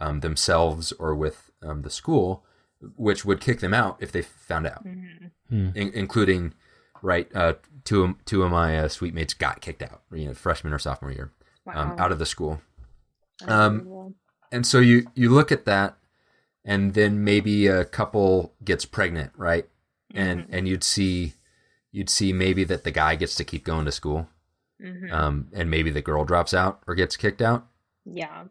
um, 0.00 0.20
themselves 0.20 0.92
or 0.92 1.14
with 1.14 1.50
um, 1.62 1.82
the 1.82 1.90
school, 1.90 2.44
which 2.96 3.24
would 3.24 3.40
kick 3.40 3.60
them 3.60 3.74
out 3.74 3.96
if 4.00 4.12
they 4.12 4.22
found 4.22 4.66
out, 4.66 4.84
mm-hmm. 4.84 5.70
in- 5.74 5.92
including 5.94 6.54
right? 7.02 7.28
Uh, 7.34 7.54
two 7.84 8.04
of, 8.04 8.24
two 8.24 8.42
of 8.42 8.50
my 8.50 8.78
uh, 8.78 8.88
suite 8.88 9.14
mates 9.14 9.34
got 9.34 9.60
kicked 9.60 9.82
out, 9.82 10.02
you 10.12 10.26
know, 10.26 10.34
freshman 10.34 10.72
or 10.72 10.78
sophomore 10.78 11.12
year, 11.12 11.32
um, 11.66 11.74
wow. 11.74 11.82
um, 11.82 11.98
out 11.98 12.12
of 12.12 12.18
the 12.18 12.26
school. 12.26 12.60
Um, 13.46 14.14
and 14.50 14.66
so 14.66 14.78
you 14.78 15.06
you 15.14 15.30
look 15.30 15.52
at 15.52 15.64
that, 15.64 15.96
and 16.64 16.94
then 16.94 17.24
maybe 17.24 17.66
a 17.66 17.84
couple 17.84 18.52
gets 18.64 18.84
pregnant, 18.84 19.32
right? 19.36 19.66
And 20.14 20.42
mm-hmm. 20.42 20.54
and 20.54 20.68
you'd 20.68 20.84
see 20.84 21.34
you'd 21.92 22.10
see 22.10 22.32
maybe 22.32 22.64
that 22.64 22.84
the 22.84 22.90
guy 22.90 23.14
gets 23.14 23.34
to 23.36 23.44
keep 23.44 23.64
going 23.64 23.84
to 23.84 23.92
school, 23.92 24.28
mm-hmm. 24.82 25.12
um, 25.12 25.48
and 25.52 25.70
maybe 25.70 25.90
the 25.90 26.02
girl 26.02 26.24
drops 26.24 26.52
out 26.52 26.80
or 26.86 26.94
gets 26.94 27.16
kicked 27.16 27.42
out. 27.42 27.66
Yeah. 28.04 28.44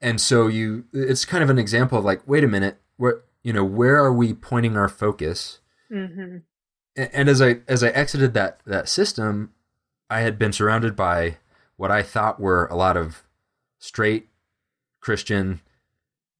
And 0.00 0.20
so 0.20 0.48
you, 0.48 0.86
it's 0.92 1.24
kind 1.24 1.44
of 1.44 1.50
an 1.50 1.60
example 1.60 1.96
of 1.96 2.04
like, 2.04 2.26
wait 2.26 2.42
a 2.42 2.48
minute, 2.48 2.80
where 2.96 3.22
you 3.42 3.52
know, 3.52 3.64
where 3.64 3.96
are 3.96 4.12
we 4.12 4.34
pointing 4.34 4.76
our 4.76 4.88
focus? 4.88 5.60
Mm-hmm 5.92 6.38
and 6.96 7.28
as 7.28 7.40
I 7.42 7.60
as 7.68 7.82
I 7.82 7.88
exited 7.88 8.34
that 8.34 8.60
that 8.66 8.88
system, 8.88 9.52
I 10.10 10.20
had 10.20 10.38
been 10.38 10.52
surrounded 10.52 10.94
by 10.96 11.38
what 11.76 11.90
I 11.90 12.02
thought 12.02 12.40
were 12.40 12.66
a 12.66 12.76
lot 12.76 12.96
of 12.96 13.22
straight 13.78 14.28
Christian, 15.00 15.60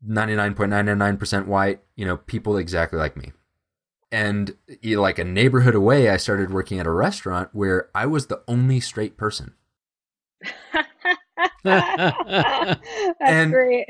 ninety 0.03 0.35
nine 0.37 0.55
point 0.55 0.71
nine 0.71 0.87
nine 0.99 1.17
percent 1.17 1.49
white, 1.49 1.81
you 1.97 2.05
know, 2.05 2.17
people 2.19 2.57
exactly 2.57 2.99
like 2.99 3.17
me. 3.17 3.33
And 4.11 4.55
you 4.83 4.97
know, 4.97 5.03
like 5.03 5.19
a 5.19 5.25
neighborhood 5.25 5.75
away, 5.75 6.11
I 6.11 6.19
started 6.19 6.53
working 6.53 6.79
at 6.79 6.87
a 6.87 6.91
restaurant 6.91 7.49
where 7.53 7.89
I 7.95 8.05
was 8.07 8.27
the 8.27 8.43
only 8.47 8.79
straight 8.79 9.17
person. 9.17 9.55
That's 11.65 12.81
And- 13.21 13.53
great. 13.53 13.87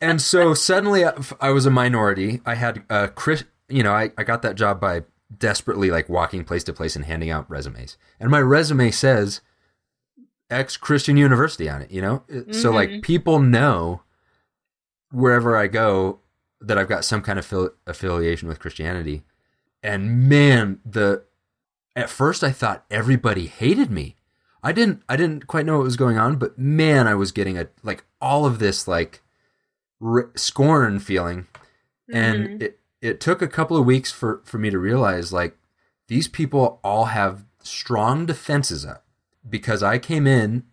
and 0.00 0.20
so 0.22 0.54
suddenly 0.54 1.04
I- 1.04 1.14
I 1.40 1.50
was 1.50 1.66
a 1.66 1.70
minority. 1.70 2.40
I 2.46 2.54
had 2.54 2.84
a 2.88 3.08
Chris, 3.08 3.44
you 3.68 3.82
know, 3.82 3.92
I, 3.92 4.12
I 4.16 4.24
got 4.24 4.42
that 4.42 4.54
job 4.56 4.80
by 4.80 5.02
desperately 5.36 5.90
like 5.90 6.08
walking 6.08 6.44
place 6.44 6.62
to 6.64 6.72
place 6.72 6.94
and 6.96 7.04
handing 7.04 7.30
out 7.30 7.48
resumes. 7.50 7.96
And 8.20 8.30
my 8.30 8.40
resume 8.40 8.90
says 8.90 9.40
ex 10.50 10.76
Christian 10.76 11.16
University 11.16 11.68
on 11.68 11.82
it, 11.82 11.90
you 11.90 12.00
know? 12.00 12.22
It- 12.28 12.54
So 12.54 12.70
like 12.70 12.88
Mhm. 12.90 13.02
people 13.02 13.40
know 13.40 14.02
wherever 15.10 15.56
I 15.56 15.66
go 15.66 16.20
that 16.60 16.78
I've 16.78 16.88
got 16.88 17.04
some 17.04 17.22
kind 17.22 17.38
of 17.38 17.46
affili- 17.46 17.72
affiliation 17.86 18.48
with 18.48 18.60
Christianity. 18.60 19.24
And 19.82 20.28
man, 20.28 20.80
the 20.84 21.24
at 21.94 22.10
first 22.10 22.44
I 22.44 22.50
thought 22.50 22.84
everybody 22.90 23.46
hated 23.46 23.90
me. 23.90 24.16
I 24.62 24.72
didn't 24.72 25.02
I 25.08 25.16
didn't 25.16 25.46
quite 25.46 25.66
know 25.66 25.76
what 25.78 25.84
was 25.84 25.96
going 25.96 26.18
on, 26.18 26.36
but 26.36 26.58
man, 26.58 27.06
I 27.06 27.14
was 27.14 27.32
getting 27.32 27.58
a 27.58 27.68
like 27.82 28.04
all 28.20 28.46
of 28.46 28.58
this 28.58 28.86
like 28.88 29.22
r- 30.00 30.30
scorn 30.36 30.98
feeling 30.98 31.46
and 32.12 32.48
Mhm. 32.48 32.62
it 32.62 32.80
it 33.00 33.20
took 33.20 33.42
a 33.42 33.48
couple 33.48 33.76
of 33.76 33.84
weeks 33.84 34.10
for 34.12 34.42
for 34.44 34.58
me 34.58 34.70
to 34.70 34.78
realize 34.78 35.32
like 35.32 35.56
these 36.08 36.28
people 36.28 36.80
all 36.82 37.06
have 37.06 37.44
strong 37.62 38.26
defenses 38.26 38.84
up 38.84 39.04
because 39.48 39.82
I 39.82 39.98
came 39.98 40.26
in 40.26 40.64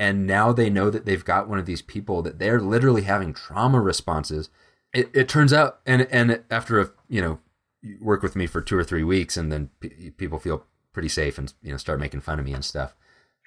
and 0.00 0.26
now 0.26 0.50
they 0.52 0.70
know 0.70 0.88
that 0.88 1.04
they've 1.04 1.24
got 1.24 1.46
one 1.46 1.58
of 1.58 1.66
these 1.66 1.82
people 1.82 2.22
that 2.22 2.38
they're 2.38 2.60
literally 2.60 3.02
having 3.02 3.34
trauma 3.34 3.80
responses. 3.80 4.48
It, 4.94 5.10
it 5.12 5.28
turns 5.28 5.52
out, 5.52 5.80
and 5.84 6.08
and 6.10 6.42
after 6.50 6.80
a 6.80 6.90
you 7.08 7.20
know 7.20 7.38
you 7.82 7.98
work 8.00 8.22
with 8.22 8.34
me 8.34 8.46
for 8.46 8.62
two 8.62 8.78
or 8.78 8.84
three 8.84 9.04
weeks, 9.04 9.36
and 9.36 9.52
then 9.52 9.70
p- 9.78 10.10
people 10.10 10.38
feel 10.38 10.64
pretty 10.92 11.08
safe 11.08 11.36
and 11.36 11.52
you 11.62 11.70
know 11.70 11.76
start 11.76 12.00
making 12.00 12.22
fun 12.22 12.38
of 12.38 12.46
me 12.46 12.54
and 12.54 12.64
stuff. 12.64 12.94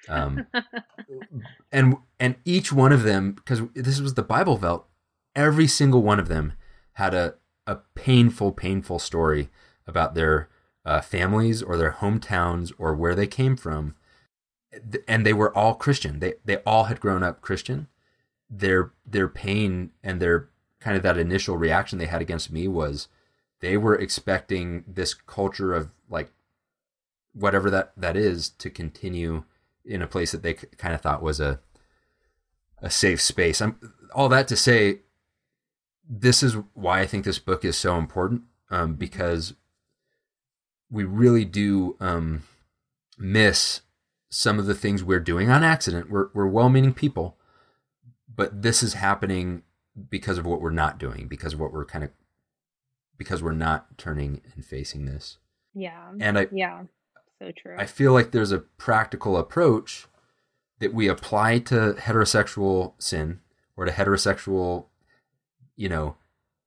Um, 0.08 0.46
and 1.72 1.96
and 2.20 2.36
each 2.44 2.72
one 2.72 2.92
of 2.92 3.02
them, 3.02 3.32
because 3.32 3.62
this 3.74 4.00
was 4.00 4.14
the 4.14 4.22
Bible 4.22 4.56
Belt, 4.56 4.86
every 5.34 5.66
single 5.66 6.02
one 6.02 6.20
of 6.20 6.28
them 6.28 6.52
had 6.94 7.14
a 7.14 7.34
a 7.66 7.76
painful, 7.94 8.52
painful 8.52 8.98
story 8.98 9.48
about 9.86 10.14
their 10.14 10.48
uh, 10.84 11.00
families 11.00 11.62
or 11.62 11.76
their 11.76 11.92
hometowns 11.92 12.72
or 12.78 12.94
where 12.94 13.14
they 13.14 13.26
came 13.26 13.56
from, 13.56 13.94
and 15.08 15.24
they 15.24 15.32
were 15.32 15.56
all 15.56 15.74
Christian. 15.74 16.18
They 16.18 16.34
they 16.44 16.56
all 16.58 16.84
had 16.84 17.00
grown 17.00 17.22
up 17.22 17.40
Christian. 17.40 17.88
Their 18.50 18.92
their 19.06 19.28
pain 19.28 19.90
and 20.02 20.20
their 20.20 20.48
kind 20.80 20.96
of 20.96 21.02
that 21.02 21.16
initial 21.16 21.56
reaction 21.56 21.98
they 21.98 22.06
had 22.06 22.20
against 22.20 22.52
me 22.52 22.68
was 22.68 23.08
they 23.60 23.76
were 23.76 23.94
expecting 23.94 24.84
this 24.86 25.14
culture 25.14 25.72
of 25.72 25.90
like 26.10 26.30
whatever 27.32 27.70
that 27.70 27.92
that 27.96 28.16
is 28.16 28.50
to 28.50 28.68
continue 28.68 29.44
in 29.84 30.02
a 30.02 30.06
place 30.06 30.32
that 30.32 30.42
they 30.42 30.54
kind 30.54 30.94
of 30.94 31.00
thought 31.00 31.22
was 31.22 31.40
a 31.40 31.60
a 32.82 32.90
safe 32.90 33.20
space. 33.20 33.62
I'm 33.62 33.78
all 34.14 34.28
that 34.28 34.48
to 34.48 34.56
say 34.56 35.00
this 36.08 36.42
is 36.42 36.56
why 36.74 37.00
I 37.00 37.06
think 37.06 37.24
this 37.24 37.38
book 37.38 37.64
is 37.64 37.76
so 37.76 37.96
important 37.96 38.42
um, 38.70 38.94
because 38.94 39.54
we 40.90 41.04
really 41.04 41.44
do 41.44 41.96
um, 42.00 42.42
miss 43.18 43.80
some 44.30 44.58
of 44.58 44.66
the 44.66 44.74
things 44.74 45.02
we're 45.02 45.20
doing 45.20 45.50
on 45.50 45.62
accident. 45.62 46.10
We're 46.10 46.28
we're 46.34 46.46
well-meaning 46.46 46.94
people, 46.94 47.36
but 48.32 48.62
this 48.62 48.82
is 48.82 48.94
happening 48.94 49.62
because 50.10 50.38
of 50.38 50.46
what 50.46 50.60
we're 50.60 50.70
not 50.70 50.98
doing, 50.98 51.28
because 51.28 51.54
of 51.54 51.60
what 51.60 51.72
we're 51.72 51.84
kind 51.84 52.04
of 52.04 52.10
because 53.16 53.42
we're 53.42 53.52
not 53.52 53.96
turning 53.96 54.40
and 54.54 54.64
facing 54.64 55.06
this. 55.06 55.38
yeah. 55.74 56.12
And 56.20 56.38
I 56.38 56.48
Yeah. 56.50 56.84
So 57.38 57.52
true. 57.56 57.76
I 57.78 57.86
feel 57.86 58.12
like 58.12 58.30
there's 58.30 58.52
a 58.52 58.58
practical 58.58 59.36
approach 59.36 60.06
that 60.78 60.94
we 60.94 61.08
apply 61.08 61.58
to 61.60 61.94
heterosexual 61.98 62.94
sin 62.98 63.40
or 63.76 63.84
to 63.84 63.92
heterosexual, 63.92 64.86
you 65.76 65.88
know, 65.88 66.16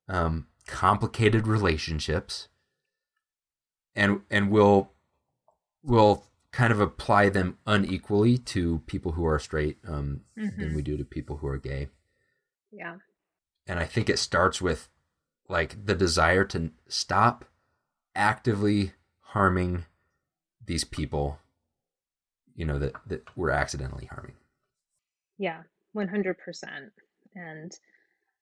um, 0.08 0.46
complicated 0.66 1.46
relationships, 1.46 2.48
and 3.94 4.22
and 4.30 4.50
we'll 4.50 4.92
we'll 5.82 6.24
kind 6.50 6.72
of 6.72 6.80
apply 6.80 7.28
them 7.28 7.58
unequally 7.66 8.38
to 8.38 8.80
people 8.86 9.12
who 9.12 9.24
are 9.26 9.38
straight 9.38 9.78
um, 9.86 10.22
than 10.34 10.52
Mhm. 10.70 10.74
we 10.74 10.82
do 10.82 10.96
to 10.96 11.04
people 11.04 11.36
who 11.38 11.46
are 11.46 11.58
gay. 11.58 11.88
yeah. 12.70 12.98
And 13.66 13.78
I 13.78 13.84
think 13.84 14.08
it 14.08 14.18
starts 14.18 14.62
with 14.62 14.88
like 15.48 15.84
the 15.84 15.94
desire 15.94 16.44
to 16.46 16.70
stop 16.88 17.44
actively 18.14 18.92
harming 19.20 19.84
these 20.64 20.84
people, 20.84 21.38
you 22.54 22.64
know, 22.64 22.78
that, 22.78 22.94
that 23.06 23.36
we're 23.36 23.50
accidentally 23.50 24.06
harming. 24.06 24.36
Yeah, 25.36 25.62
100%. 25.94 26.90
And 27.34 27.78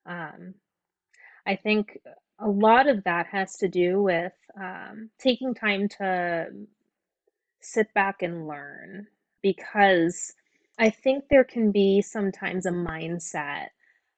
um, 0.07 0.55
I 1.47 1.57
think 1.57 1.99
a 2.38 2.49
lot 2.49 2.88
of 2.88 3.05
that 3.05 3.27
has 3.27 3.57
to 3.59 3.69
do 3.69 4.03
with 4.03 4.33
um, 4.61 5.11
taking 5.19 5.55
time 5.55 5.88
to 5.99 6.49
sit 7.61 7.92
back 7.95 8.23
and 8.23 8.47
learn 8.47 9.07
because 9.42 10.33
I 10.79 10.90
think 10.90 11.25
there 11.29 11.45
can 11.45 11.73
be 11.73 12.03
sometimes 12.03 12.66
a 12.66 12.71
mindset 12.71 13.69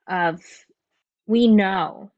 of 0.09 0.43
we 1.27 1.47
know 1.47 2.11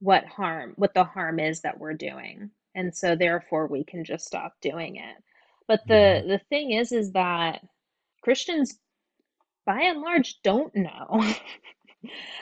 what 0.00 0.24
harm, 0.26 0.72
what 0.76 0.94
the 0.94 1.04
harm 1.04 1.38
is 1.38 1.60
that 1.60 1.78
we're 1.78 1.94
doing. 1.94 2.50
And 2.74 2.94
so 2.94 3.14
therefore 3.14 3.66
we 3.66 3.84
can 3.84 4.04
just 4.04 4.26
stop 4.26 4.54
doing 4.60 4.96
it. 4.96 5.22
But 5.68 5.80
the 5.86 6.24
the 6.26 6.40
thing 6.48 6.72
is 6.72 6.92
is 6.92 7.12
that 7.12 7.60
Christians 8.22 8.78
by 9.66 9.80
and 9.82 10.00
large 10.00 10.40
don't 10.42 10.74
know. 10.74 11.34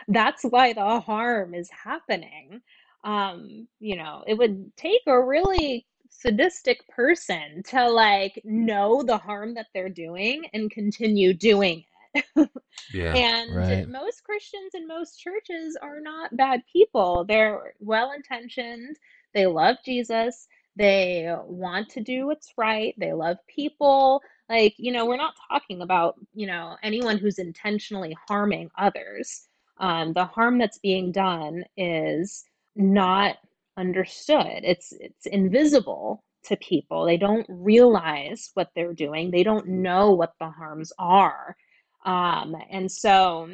That's 0.08 0.42
why 0.44 0.72
the 0.72 1.00
harm 1.00 1.54
is 1.54 1.70
happening. 1.70 2.60
Um, 3.04 3.68
you 3.80 3.96
know, 3.96 4.24
it 4.26 4.34
would 4.34 4.72
take 4.76 5.02
a 5.06 5.20
really 5.22 5.86
sadistic 6.10 6.86
person 6.88 7.62
to 7.68 7.88
like 7.88 8.40
know 8.44 9.02
the 9.02 9.16
harm 9.18 9.54
that 9.54 9.66
they're 9.74 9.88
doing 9.88 10.44
and 10.52 10.70
continue 10.70 11.32
doing 11.34 11.84
it. 12.14 12.24
Yeah. 12.92 13.14
And 13.14 13.48
Right. 13.48 13.86
most 13.86 14.24
Christians 14.24 14.74
and 14.74 14.86
most 14.86 15.18
churches 15.18 15.76
are 15.80 16.00
not 16.00 16.36
bad 16.36 16.62
people. 16.72 17.24
They're 17.24 17.74
well 17.80 18.12
intentioned. 18.12 18.96
They 19.34 19.46
love 19.46 19.76
Jesus. 19.84 20.46
They 20.76 21.34
want 21.44 21.88
to 21.90 22.00
do 22.00 22.26
what's 22.26 22.52
right. 22.56 22.94
They 22.98 23.12
love 23.12 23.38
people. 23.48 24.22
Like, 24.48 24.74
you 24.78 24.92
know, 24.92 25.06
we're 25.06 25.16
not 25.16 25.34
talking 25.50 25.82
about, 25.82 26.16
you 26.34 26.46
know, 26.46 26.76
anyone 26.82 27.18
who's 27.18 27.38
intentionally 27.38 28.16
harming 28.28 28.70
others. 28.78 29.48
Um, 29.80 30.12
the 30.12 30.26
harm 30.26 30.58
that's 30.58 30.78
being 30.78 31.10
done 31.10 31.64
is 31.76 32.44
not 32.76 33.36
understood. 33.76 34.60
It's 34.62 34.92
it's 34.92 35.26
invisible 35.26 36.22
to 36.44 36.56
people. 36.56 37.04
They 37.04 37.16
don't 37.16 37.46
realize 37.48 38.50
what 38.54 38.70
they're 38.74 38.94
doing. 38.94 39.30
They 39.30 39.42
don't 39.42 39.66
know 39.66 40.12
what 40.12 40.34
the 40.38 40.50
harms 40.50 40.92
are. 40.98 41.56
Um, 42.04 42.56
and 42.70 42.90
so 42.90 43.50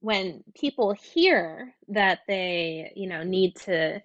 when 0.00 0.42
people 0.54 0.92
hear 0.92 1.74
that 1.88 2.20
they, 2.26 2.92
you 2.96 3.08
know, 3.08 3.22
need 3.22 3.56
to, 3.56 4.02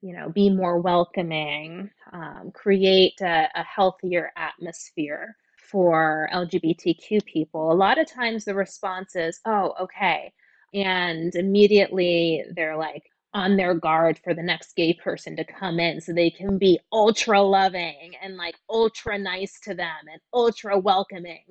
you 0.00 0.14
know, 0.14 0.28
be 0.30 0.50
more 0.50 0.80
welcoming, 0.80 1.90
um, 2.12 2.50
create 2.52 3.20
a, 3.20 3.48
a 3.54 3.62
healthier 3.62 4.32
atmosphere 4.36 5.36
for 5.56 6.28
LGBTQ 6.32 7.24
people, 7.24 7.72
a 7.72 7.74
lot 7.74 7.98
of 7.98 8.10
times 8.10 8.44
the 8.44 8.54
response 8.54 9.16
is, 9.16 9.40
oh, 9.46 9.74
okay. 9.80 10.32
And 10.74 11.34
immediately 11.34 12.44
they're 12.54 12.76
like 12.76 13.04
on 13.34 13.56
their 13.56 13.74
guard 13.74 14.18
for 14.22 14.34
the 14.34 14.42
next 14.42 14.76
gay 14.76 14.92
person 14.92 15.36
to 15.36 15.44
come 15.44 15.80
in 15.80 16.00
so 16.00 16.12
they 16.12 16.30
can 16.30 16.58
be 16.58 16.78
ultra 16.92 17.40
loving 17.40 18.12
and 18.22 18.36
like 18.36 18.56
ultra 18.68 19.18
nice 19.18 19.58
to 19.60 19.74
them 19.74 19.96
and 20.10 20.20
ultra 20.34 20.78
welcoming. 20.78 21.44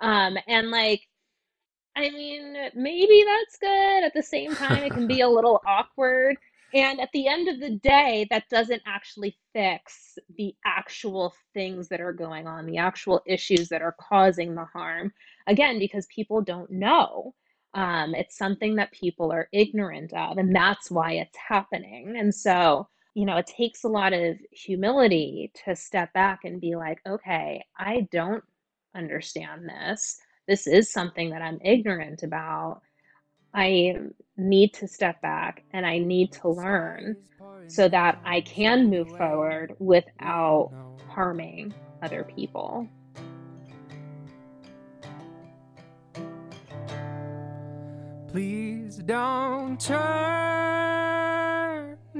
Um, 0.00 0.36
and 0.46 0.70
like, 0.70 1.02
I 1.96 2.10
mean, 2.10 2.56
maybe 2.74 3.24
that's 3.26 3.58
good. 3.58 4.04
At 4.04 4.14
the 4.14 4.22
same 4.22 4.54
time, 4.54 4.82
it 4.82 4.92
can 4.92 5.06
be 5.06 5.20
a 5.20 5.28
little 5.28 5.60
awkward. 5.66 6.36
And 6.72 7.00
at 7.00 7.10
the 7.12 7.28
end 7.28 7.48
of 7.48 7.60
the 7.60 7.76
day, 7.76 8.26
that 8.30 8.48
doesn't 8.50 8.82
actually 8.84 9.36
fix 9.52 10.18
the 10.36 10.54
actual 10.64 11.32
things 11.52 11.88
that 11.88 12.00
are 12.00 12.12
going 12.12 12.48
on, 12.48 12.66
the 12.66 12.78
actual 12.78 13.22
issues 13.26 13.68
that 13.68 13.80
are 13.80 13.94
causing 14.00 14.56
the 14.56 14.64
harm. 14.64 15.12
Again, 15.46 15.78
because 15.78 16.06
people 16.06 16.42
don't 16.42 16.70
know. 16.70 17.34
Um, 17.74 18.14
it's 18.14 18.38
something 18.38 18.76
that 18.76 18.92
people 18.92 19.32
are 19.32 19.48
ignorant 19.52 20.12
of, 20.14 20.38
and 20.38 20.54
that's 20.54 20.90
why 20.90 21.12
it's 21.12 21.36
happening. 21.48 22.14
And 22.18 22.34
so, 22.34 22.88
you 23.14 23.26
know, 23.26 23.36
it 23.36 23.46
takes 23.46 23.84
a 23.84 23.88
lot 23.88 24.12
of 24.12 24.36
humility 24.52 25.52
to 25.64 25.74
step 25.76 26.12
back 26.12 26.40
and 26.44 26.60
be 26.60 26.76
like, 26.76 26.98
okay, 27.06 27.64
I 27.78 28.08
don't 28.12 28.44
understand 28.94 29.68
this 29.68 30.18
this 30.46 30.66
is 30.66 30.92
something 30.92 31.30
that 31.30 31.42
I'm 31.42 31.58
ignorant 31.62 32.22
about. 32.22 32.82
I 33.54 33.94
need 34.36 34.74
to 34.74 34.88
step 34.88 35.20
back 35.22 35.64
and 35.72 35.86
I 35.86 35.98
need 35.98 36.32
to 36.42 36.50
learn 36.50 37.16
so 37.66 37.88
that 37.88 38.18
I 38.24 38.40
can 38.42 38.90
move 38.90 39.10
forward 39.10 39.74
without 39.78 40.72
harming 41.06 41.74
other 42.02 42.26
people. 42.34 42.92
Please 48.34 48.96
don't 48.96 49.78
turn 49.78 49.96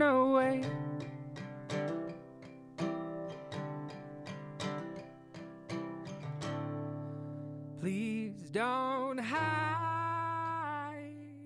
away. 0.01 0.62
Please 7.81 8.49
don't 8.53 9.19
hide 9.19 11.01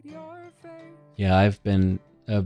your 0.05 0.51
face. 0.63 0.71
Yeah, 1.17 1.35
I've 1.35 1.63
been 1.63 1.99
uh, 2.29 2.43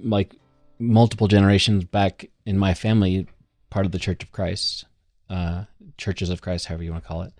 like 0.00 0.34
multiple 0.80 1.28
generations 1.28 1.84
back 1.84 2.28
in 2.44 2.58
my 2.58 2.74
family, 2.74 3.28
part 3.70 3.86
of 3.86 3.92
the 3.92 4.00
Church 4.00 4.24
of 4.24 4.32
Christ, 4.32 4.84
uh, 5.28 5.66
Churches 5.96 6.28
of 6.28 6.42
Christ, 6.42 6.66
however 6.66 6.82
you 6.82 6.90
want 6.90 7.04
to 7.04 7.08
call 7.08 7.22
it. 7.22 7.32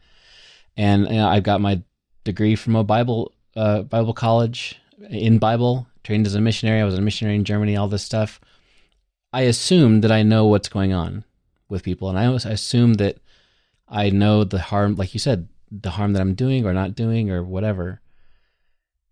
And 0.76 1.08
you 1.08 1.14
know, 1.14 1.26
I 1.26 1.40
got 1.40 1.60
my 1.60 1.82
degree 2.22 2.54
from 2.54 2.76
a 2.76 2.84
Bible 2.84 3.32
uh, 3.60 3.82
Bible 3.82 4.14
college 4.14 4.80
in 5.10 5.38
Bible, 5.38 5.86
trained 6.02 6.26
as 6.26 6.34
a 6.34 6.40
missionary. 6.40 6.80
I 6.80 6.84
was 6.84 6.96
a 6.96 7.02
missionary 7.02 7.36
in 7.36 7.44
Germany, 7.44 7.76
all 7.76 7.88
this 7.88 8.02
stuff. 8.02 8.40
I 9.34 9.42
assume 9.42 10.00
that 10.00 10.10
I 10.10 10.22
know 10.22 10.46
what's 10.46 10.70
going 10.70 10.94
on 10.94 11.24
with 11.68 11.82
people, 11.82 12.08
and 12.08 12.18
I 12.18 12.24
always 12.24 12.46
assume 12.46 12.94
that 12.94 13.18
I 13.86 14.08
know 14.08 14.44
the 14.44 14.60
harm, 14.60 14.96
like 14.96 15.12
you 15.12 15.20
said, 15.20 15.48
the 15.70 15.90
harm 15.90 16.14
that 16.14 16.22
I'm 16.22 16.34
doing 16.34 16.64
or 16.64 16.72
not 16.72 16.94
doing 16.94 17.30
or 17.30 17.42
whatever. 17.42 18.00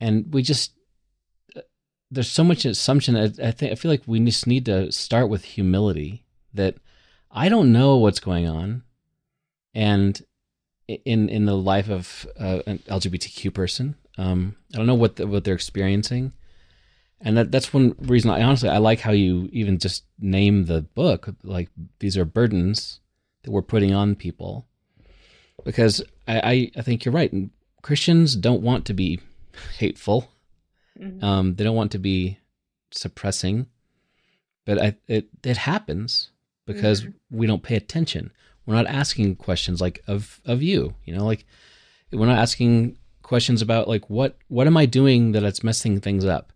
And 0.01 0.33
we 0.33 0.43
just 0.43 0.73
there's 2.11 2.31
so 2.31 2.43
much 2.43 2.65
assumption. 2.65 3.17
I, 3.17 3.25
I 3.49 3.51
think 3.51 3.73
I 3.73 3.75
feel 3.75 3.91
like 3.91 4.03
we 4.07 4.19
just 4.21 4.47
need 4.47 4.65
to 4.65 4.91
start 4.91 5.29
with 5.29 5.45
humility. 5.45 6.25
That 6.55 6.77
I 7.31 7.51
don't 7.51 7.71
know 7.71 7.97
what's 7.99 8.21
going 8.21 8.49
on, 8.49 8.83
and 9.75 10.23
in 10.89 11.29
in 11.29 11.45
the 11.45 11.57
life 11.57 11.91
of 11.91 12.27
uh, 12.41 12.61
an 12.67 12.79
LGBTQ 12.89 13.53
person, 13.53 13.95
um, 14.19 14.57
I 14.75 14.77
don't 14.77 14.87
know 14.87 14.95
what 14.95 15.17
the, 15.17 15.27
what 15.27 15.45
they're 15.45 15.55
experiencing, 15.55 16.33
and 17.21 17.37
that 17.39 17.51
that's 17.51 17.73
one 17.73 17.95
reason. 18.01 18.31
I 18.31 18.43
honestly 18.43 18.69
I 18.69 18.79
like 18.79 19.01
how 19.01 19.13
you 19.13 19.49
even 19.53 19.79
just 19.79 20.05
name 20.19 20.67
the 20.67 20.83
book 20.83 21.29
like 21.43 21.71
these 22.01 22.17
are 22.19 22.25
burdens 22.27 23.01
that 23.45 23.51
we're 23.51 23.63
putting 23.63 23.95
on 23.95 24.15
people, 24.17 24.67
because 25.65 26.03
I 26.27 26.41
I, 26.41 26.71
I 26.77 26.83
think 26.83 27.05
you're 27.05 27.15
right. 27.15 27.33
Christians 27.83 28.35
don't 28.37 28.63
want 28.63 28.85
to 28.87 28.95
be 28.95 29.21
hateful 29.79 30.29
Mhm. 31.01 31.23
um, 31.23 31.55
they 31.55 31.63
don't 31.65 31.77
want 31.77 31.93
to 31.93 31.99
be 31.99 32.39
suppressing, 32.91 33.67
but 34.65 34.83
I, 34.83 34.97
it 35.07 35.29
it 35.45 35.57
happens 35.59 36.31
because 36.67 37.03
Mhm. 37.03 37.15
we 37.31 37.47
don't 37.47 37.63
pay 37.63 37.77
attention. 37.77 38.33
We're 38.67 38.75
not 38.75 38.87
asking 38.89 39.37
questions 39.37 39.81
like 39.81 40.03
of 40.09 40.41
of 40.45 40.61
you, 40.63 40.95
you 41.05 41.15
know, 41.15 41.25
like 41.25 41.47
we're 42.13 42.27
not 42.27 42.39
asking 42.41 42.99
questions 43.29 43.61
about 43.61 43.87
like 43.89 44.09
what 44.09 44.39
what 44.49 44.67
am 44.67 44.77
I 44.79 44.87
doing 44.87 45.33
that 45.33 45.45
it's 45.45 45.63
messing 45.63 46.01
things 46.01 46.25
up. 46.25 46.51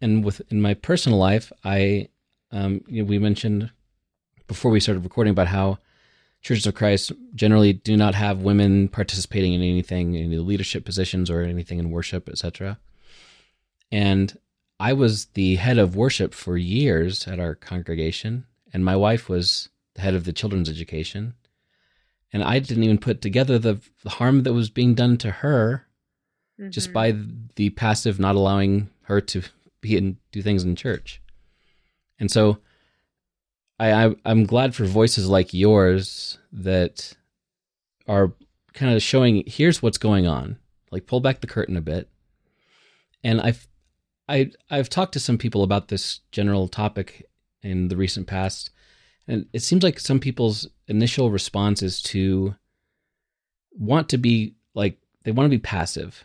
And 0.00 0.24
with 0.24 0.40
in 0.50 0.62
my 0.62 0.72
personal 0.72 1.18
life, 1.18 1.52
I 1.64 2.08
um, 2.50 2.80
you 2.88 3.02
know, 3.02 3.08
we 3.08 3.18
mentioned 3.18 3.70
before 4.46 4.70
we 4.70 4.80
started 4.80 5.04
recording 5.04 5.32
about 5.32 5.48
how 5.48 5.78
churches 6.40 6.66
of 6.66 6.74
Christ 6.74 7.12
generally 7.34 7.74
do 7.74 7.94
not 7.94 8.14
have 8.14 8.40
women 8.40 8.88
participating 8.88 9.52
in 9.52 9.60
anything, 9.60 10.14
in 10.14 10.24
any 10.24 10.38
leadership 10.38 10.86
positions 10.86 11.28
or 11.28 11.42
anything 11.42 11.78
in 11.78 11.90
worship, 11.90 12.26
etc. 12.28 12.78
And 13.92 14.38
I 14.80 14.94
was 14.94 15.26
the 15.34 15.56
head 15.56 15.76
of 15.76 15.94
worship 15.94 16.32
for 16.32 16.56
years 16.56 17.28
at 17.28 17.38
our 17.38 17.54
congregation, 17.54 18.46
and 18.72 18.82
my 18.82 18.96
wife 18.96 19.28
was 19.28 19.68
the 19.94 20.00
head 20.00 20.14
of 20.14 20.24
the 20.24 20.32
children's 20.32 20.70
education. 20.70 21.34
And 22.32 22.42
I 22.42 22.60
didn't 22.60 22.84
even 22.84 22.98
put 22.98 23.20
together 23.20 23.58
the 23.58 23.80
harm 24.06 24.44
that 24.44 24.54
was 24.54 24.70
being 24.70 24.94
done 24.94 25.18
to 25.18 25.30
her 25.30 25.87
just 26.70 26.90
Mhm. 26.90 26.92
by 26.92 27.12
the 27.56 27.70
passive 27.70 28.18
not 28.18 28.34
allowing 28.34 28.90
her 29.02 29.20
to 29.20 29.42
be 29.80 29.96
and 29.96 30.16
do 30.32 30.42
things 30.42 30.64
in 30.64 30.74
church. 30.76 31.20
And 32.18 32.30
so 32.30 32.58
I, 33.78 34.06
I 34.06 34.14
I'm 34.24 34.44
glad 34.44 34.74
for 34.74 34.84
voices 34.84 35.28
like 35.28 35.54
yours 35.54 36.38
that 36.52 37.12
are 38.06 38.32
kind 38.74 38.94
of 38.94 39.02
showing 39.02 39.44
here's 39.46 39.82
what's 39.82 39.98
going 39.98 40.26
on. 40.26 40.58
Like 40.90 41.06
pull 41.06 41.20
back 41.20 41.40
the 41.40 41.46
curtain 41.46 41.76
a 41.76 41.80
bit. 41.80 42.08
And 43.22 43.40
I've 43.40 43.68
I 44.28 44.50
I've 44.70 44.88
talked 44.88 45.12
to 45.12 45.20
some 45.20 45.38
people 45.38 45.62
about 45.62 45.88
this 45.88 46.20
general 46.32 46.68
topic 46.68 47.28
in 47.62 47.88
the 47.88 47.96
recent 47.96 48.26
past, 48.26 48.70
and 49.26 49.46
it 49.52 49.60
seems 49.62 49.82
like 49.82 49.98
some 50.00 50.20
people's 50.20 50.68
initial 50.86 51.30
response 51.30 51.82
is 51.82 52.00
to 52.02 52.54
want 53.72 54.08
to 54.08 54.18
be 54.18 54.54
like 54.74 54.98
they 55.24 55.30
want 55.32 55.46
to 55.46 55.56
be 55.56 55.60
passive 55.60 56.24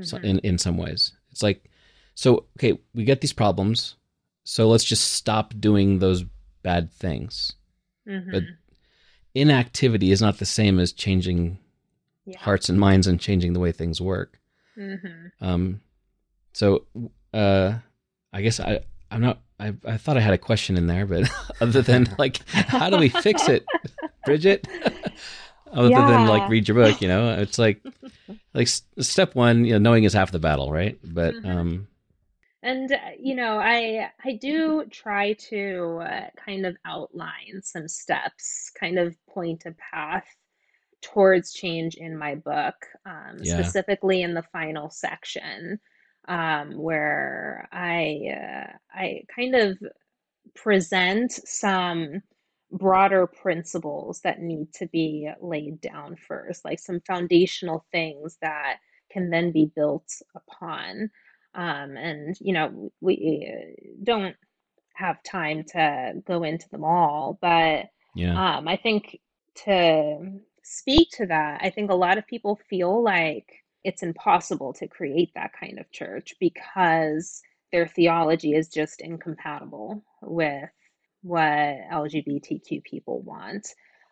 so, 0.00 0.16
Mhm. 0.18 0.24
in 0.24 0.38
in 0.40 0.58
some 0.58 0.76
ways. 0.78 1.12
It's 1.30 1.42
like 1.42 1.68
so 2.14 2.46
okay, 2.58 2.78
we 2.94 3.04
get 3.04 3.20
these 3.20 3.32
problems, 3.32 3.96
so 4.44 4.68
let's 4.68 4.84
just 4.84 5.12
stop 5.12 5.54
doing 5.58 5.98
those 5.98 6.24
bad 6.62 6.90
things. 6.92 7.54
but 8.06 8.42
Mhm. 8.42 8.56
Inactivity 9.34 10.10
is 10.12 10.20
not 10.20 10.38
the 10.38 10.44
same 10.44 10.78
as 10.78 10.92
changing 10.92 11.58
Yeah. 12.26 12.38
hearts 12.38 12.68
and 12.68 12.78
minds 12.78 13.06
and 13.06 13.18
changing 13.20 13.52
the 13.54 13.60
way 13.60 13.72
things 13.72 14.00
work. 14.00 14.38
Mhm. 14.76 15.30
Um, 15.40 15.80
so, 16.52 16.86
uh, 17.32 17.78
I 18.32 18.42
guess 18.42 18.60
I, 18.60 18.80
I'm 19.10 19.20
not, 19.22 19.40
I, 19.58 19.74
I 19.86 19.96
thought 19.96 20.16
I 20.18 20.20
had 20.20 20.34
a 20.34 20.38
question 20.38 20.76
in 20.76 20.86
there, 20.86 21.06
but 21.06 21.30
other 21.60 21.80
than 21.82 22.06
like, 22.18 22.46
how 22.48 22.90
do 22.90 22.98
we 22.98 23.08
fix 23.08 23.48
it, 23.48 23.64
Bridget? 24.26 24.66
other 25.72 25.88
than 25.88 26.26
like 26.26 26.48
read 26.50 26.68
your 26.68 26.76
book, 26.76 27.00
you 27.00 27.08
know, 27.08 27.32
it's 27.38 27.58
like, 27.58 27.80
like 28.54 28.66
s- 28.68 28.82
step 29.00 29.34
one, 29.34 29.64
you 29.64 29.72
know, 29.74 29.78
knowing 29.78 30.04
is 30.04 30.12
half 30.14 30.30
the 30.32 30.38
battle, 30.38 30.72
right? 30.72 30.98
But, 31.04 31.36
Mhm. 31.36 31.44
um, 31.44 31.88
And 32.62 32.92
uh, 32.92 32.98
you 33.18 33.34
know, 33.34 33.58
I 33.58 34.10
I 34.24 34.34
do 34.34 34.86
try 34.90 35.34
to 35.50 36.00
uh, 36.02 36.30
kind 36.36 36.66
of 36.66 36.76
outline 36.84 37.62
some 37.62 37.88
steps, 37.88 38.70
kind 38.78 38.98
of 38.98 39.16
point 39.28 39.64
a 39.66 39.72
path 39.92 40.26
towards 41.02 41.52
change 41.54 41.96
in 41.96 42.16
my 42.18 42.36
book, 42.36 42.76
um, 43.06 43.44
Yeah. 43.44 43.44
specifically 43.44 44.22
in 44.22 44.34
the 44.34 44.42
final 44.42 44.90
section, 44.90 45.80
um, 46.28 46.78
where 46.78 47.68
I 47.72 48.20
uh, 48.72 48.76
I 48.94 49.24
kind 49.34 49.54
of 49.56 49.78
present 50.54 51.32
some 51.32 52.22
broader 52.72 53.26
principles 53.26 54.20
that 54.22 54.40
need 54.40 54.72
to 54.72 54.86
be 54.86 55.30
laid 55.40 55.80
down 55.80 56.16
first, 56.16 56.64
like 56.64 56.80
some 56.80 57.00
foundational 57.06 57.84
things 57.92 58.38
that 58.40 58.78
can 59.10 59.30
then 59.30 59.52
be 59.52 59.70
built 59.76 60.10
upon. 60.34 61.10
Um, 61.54 61.96
and, 61.96 62.36
you 62.40 62.54
know, 62.54 62.90
we 63.00 63.46
uh, 63.52 63.90
don't 64.02 64.34
have 64.94 65.22
time 65.22 65.64
to 65.68 66.14
go 66.26 66.42
into 66.42 66.68
them 66.70 66.84
all, 66.84 67.38
but 67.40 67.86
yeah, 68.14 68.56
um, 68.56 68.68
I 68.68 68.76
think 68.76 69.18
to 69.64 70.40
speak 70.62 71.10
to 71.12 71.26
that, 71.26 71.60
I 71.62 71.70
think 71.70 71.90
a 71.90 71.94
lot 71.94 72.18
of 72.18 72.26
people 72.26 72.60
feel 72.68 73.02
like 73.02 73.46
it's 73.84 74.02
impossible 74.02 74.72
to 74.74 74.86
create 74.86 75.32
that 75.34 75.52
kind 75.58 75.78
of 75.78 75.90
church 75.90 76.34
because 76.40 77.42
their 77.72 77.86
theology 77.86 78.54
is 78.54 78.68
just 78.68 79.00
incompatible 79.00 80.04
with 80.22 80.70
what 81.22 81.42
LGBTQ 81.42 82.82
people 82.84 83.22
want. 83.22 83.66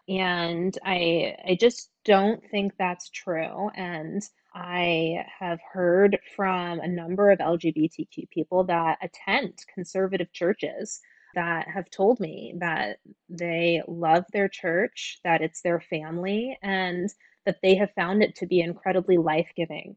And 0.08 0.76
I 0.84 1.36
I 1.46 1.56
just 1.60 1.90
don't 2.04 2.42
think 2.50 2.72
that's 2.78 3.10
true. 3.10 3.70
And 3.74 4.22
I 4.54 5.24
have 5.38 5.60
heard 5.72 6.18
from 6.34 6.80
a 6.80 6.88
number 6.88 7.30
of 7.30 7.38
LGBTQ 7.38 8.30
people 8.30 8.64
that 8.64 8.98
attend 9.02 9.54
conservative 9.72 10.32
churches 10.32 11.00
that 11.36 11.68
have 11.68 11.88
told 11.90 12.18
me 12.18 12.54
that 12.58 12.98
they 13.28 13.82
love 13.86 14.24
their 14.32 14.48
church, 14.48 15.20
that 15.22 15.42
it's 15.42 15.62
their 15.62 15.80
family, 15.80 16.58
and 16.62 17.08
that 17.46 17.58
they 17.62 17.76
have 17.76 17.92
found 17.94 18.22
it 18.24 18.34
to 18.36 18.46
be 18.46 18.60
incredibly 18.60 19.16
life 19.16 19.48
giving 19.56 19.96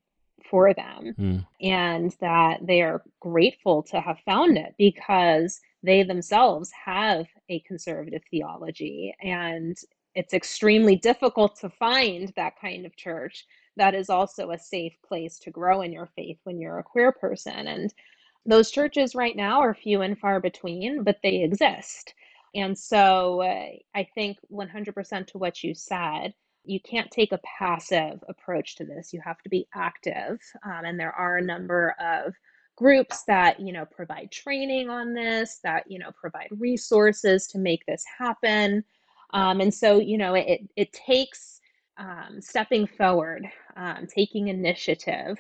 for 0.49 0.74
them, 0.76 1.16
Mm. 1.18 1.47
and 1.61 2.11
that 2.20 2.59
they 2.66 2.84
are 2.84 3.01
grateful 3.20 3.82
to 3.84 3.99
have 3.99 4.20
found 4.20 4.57
it 4.57 4.76
because 4.78 5.59
they 5.84 6.03
themselves 6.03 6.71
have 6.86 7.27
a 7.49 7.59
conservative 7.61 8.23
theology. 8.31 9.13
And 9.21 9.77
it's 10.15 10.34
extremely 10.34 10.95
difficult 10.95 11.59
to 11.59 11.69
find 11.69 12.31
that 12.36 12.59
kind 12.59 12.86
of 12.86 12.95
church 12.95 13.45
that 13.75 13.95
is 13.95 14.09
also 14.09 14.51
a 14.51 14.59
safe 14.59 14.93
place 15.05 15.39
to 15.39 15.51
grow 15.51 15.81
in 15.81 15.91
your 15.91 16.09
faith 16.15 16.38
when 16.43 16.59
you're 16.59 16.79
a 16.79 16.84
queer 16.84 17.11
person. 17.11 17.67
And 17.67 17.93
those 18.45 18.71
churches 18.71 19.15
right 19.15 19.36
now 19.36 19.61
are 19.61 19.73
few 19.73 20.01
and 20.01 20.17
far 20.17 20.39
between, 20.39 21.03
but 21.03 21.17
they 21.23 21.43
exist. 21.43 22.13
And 22.55 22.77
so 22.77 23.41
uh, 23.41 23.69
I 23.95 24.07
think 24.13 24.38
100% 24.51 25.27
to 25.27 25.38
what 25.38 25.63
you 25.63 25.73
said, 25.73 26.34
you 26.65 26.79
can't 26.79 27.11
take 27.11 27.31
a 27.31 27.39
passive 27.57 28.23
approach 28.29 28.75
to 28.75 28.86
this. 28.86 29.11
You 29.11 29.21
have 29.25 29.41
to 29.41 29.49
be 29.49 29.67
active. 29.73 30.39
Um, 30.63 30.86
and 30.86 30.99
there 30.99 31.11
are 31.11 31.38
a 31.38 31.43
number 31.43 31.95
of 31.99 32.34
groups 32.76 33.24
that, 33.28 33.59
you 33.59 33.71
know, 33.71 33.86
provide 33.86 34.32
training 34.32 34.89
on 34.89 35.13
this, 35.13 35.59
that, 35.63 35.84
you 35.88 35.99
know, 35.99 36.11
provide 36.19 36.47
resources 36.51 37.47
to 37.47 37.59
make 37.59 37.86
this 37.86 38.03
happen. 38.17 38.84
Um, 39.34 39.61
and 39.61 39.74
so, 39.74 39.99
you 39.99 40.17
know, 40.17 40.34
it, 40.34 40.61
it 40.76 40.93
takes 40.93 41.59
um, 41.97 42.39
stepping 42.39 42.88
forward, 42.88 43.45
um, 43.76 44.07
taking 44.07 44.47
initiative, 44.47 45.38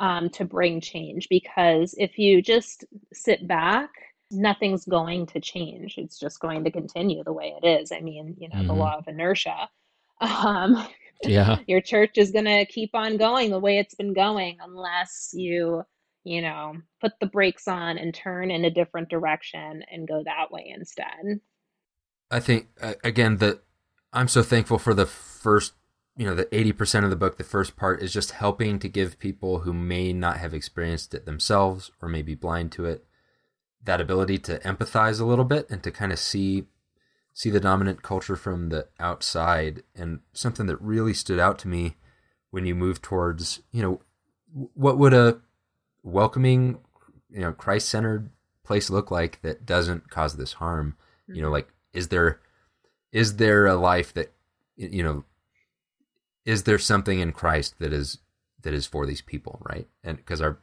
um, 0.00 0.28
to 0.30 0.44
bring 0.44 0.80
change 0.80 1.28
because 1.28 1.94
if 1.98 2.18
you 2.18 2.42
just 2.42 2.84
sit 3.12 3.46
back, 3.46 3.90
nothing's 4.30 4.84
going 4.84 5.26
to 5.26 5.40
change. 5.40 5.96
It's 5.98 6.18
just 6.18 6.40
going 6.40 6.64
to 6.64 6.70
continue 6.70 7.22
the 7.22 7.32
way 7.32 7.54
it 7.62 7.66
is. 7.66 7.92
I 7.92 8.00
mean, 8.00 8.34
you 8.38 8.48
know, 8.48 8.56
mm-hmm. 8.56 8.66
the 8.66 8.74
law 8.74 8.96
of 8.98 9.08
inertia. 9.08 9.68
Um, 10.20 10.86
yeah. 11.24 11.58
your 11.66 11.80
church 11.80 12.18
is 12.18 12.30
going 12.30 12.44
to 12.44 12.64
keep 12.66 12.90
on 12.94 13.16
going 13.16 13.50
the 13.50 13.58
way 13.58 13.78
it's 13.78 13.96
been 13.96 14.14
going 14.14 14.56
unless 14.62 15.32
you, 15.34 15.82
you 16.24 16.42
know, 16.42 16.76
put 17.00 17.12
the 17.20 17.26
brakes 17.26 17.68
on 17.68 17.98
and 17.98 18.14
turn 18.14 18.50
in 18.50 18.64
a 18.64 18.70
different 18.70 19.08
direction 19.08 19.84
and 19.90 20.08
go 20.08 20.22
that 20.24 20.50
way 20.50 20.72
instead. 20.74 21.40
I 22.30 22.40
think, 22.40 22.68
uh, 22.80 22.94
again, 23.04 23.36
that 23.36 23.62
I'm 24.12 24.28
so 24.28 24.42
thankful 24.42 24.78
for 24.78 24.94
the 24.94 25.06
first 25.06 25.74
you 26.16 26.24
know 26.24 26.34
the 26.34 26.46
80% 26.46 27.04
of 27.04 27.10
the 27.10 27.16
book 27.16 27.38
the 27.38 27.44
first 27.44 27.76
part 27.76 28.02
is 28.02 28.12
just 28.12 28.32
helping 28.32 28.78
to 28.78 28.88
give 28.88 29.18
people 29.18 29.60
who 29.60 29.72
may 29.72 30.12
not 30.12 30.38
have 30.38 30.54
experienced 30.54 31.14
it 31.14 31.26
themselves 31.26 31.90
or 32.00 32.08
may 32.08 32.22
be 32.22 32.34
blind 32.34 32.72
to 32.72 32.84
it 32.84 33.04
that 33.82 34.00
ability 34.00 34.38
to 34.38 34.58
empathize 34.60 35.20
a 35.20 35.24
little 35.24 35.44
bit 35.44 35.68
and 35.70 35.82
to 35.82 35.90
kind 35.90 36.12
of 36.12 36.18
see 36.18 36.66
see 37.32 37.50
the 37.50 37.60
dominant 37.60 38.02
culture 38.02 38.36
from 38.36 38.68
the 38.68 38.86
outside 39.00 39.82
and 39.96 40.20
something 40.32 40.66
that 40.66 40.80
really 40.80 41.12
stood 41.12 41.40
out 41.40 41.58
to 41.58 41.68
me 41.68 41.96
when 42.50 42.64
you 42.64 42.74
move 42.74 43.02
towards 43.02 43.60
you 43.72 43.82
know 43.82 44.00
what 44.74 44.96
would 44.96 45.12
a 45.12 45.40
welcoming 46.04 46.78
you 47.30 47.40
know 47.40 47.52
christ-centered 47.52 48.30
place 48.62 48.88
look 48.88 49.10
like 49.10 49.42
that 49.42 49.66
doesn't 49.66 50.08
cause 50.08 50.36
this 50.36 50.54
harm 50.54 50.96
you 51.26 51.40
know 51.42 51.46
mm-hmm. 51.46 51.54
like 51.54 51.68
is 51.92 52.08
there 52.08 52.40
is 53.12 53.36
there 53.36 53.66
a 53.66 53.74
life 53.74 54.14
that 54.14 54.32
you 54.76 55.02
know 55.02 55.24
is 56.44 56.64
there 56.64 56.78
something 56.78 57.20
in 57.20 57.32
Christ 57.32 57.78
that 57.78 57.92
is 57.92 58.18
that 58.62 58.74
is 58.74 58.86
for 58.86 59.06
these 59.06 59.22
people, 59.22 59.60
right? 59.68 59.86
And 60.02 60.16
because 60.18 60.40
our 60.40 60.58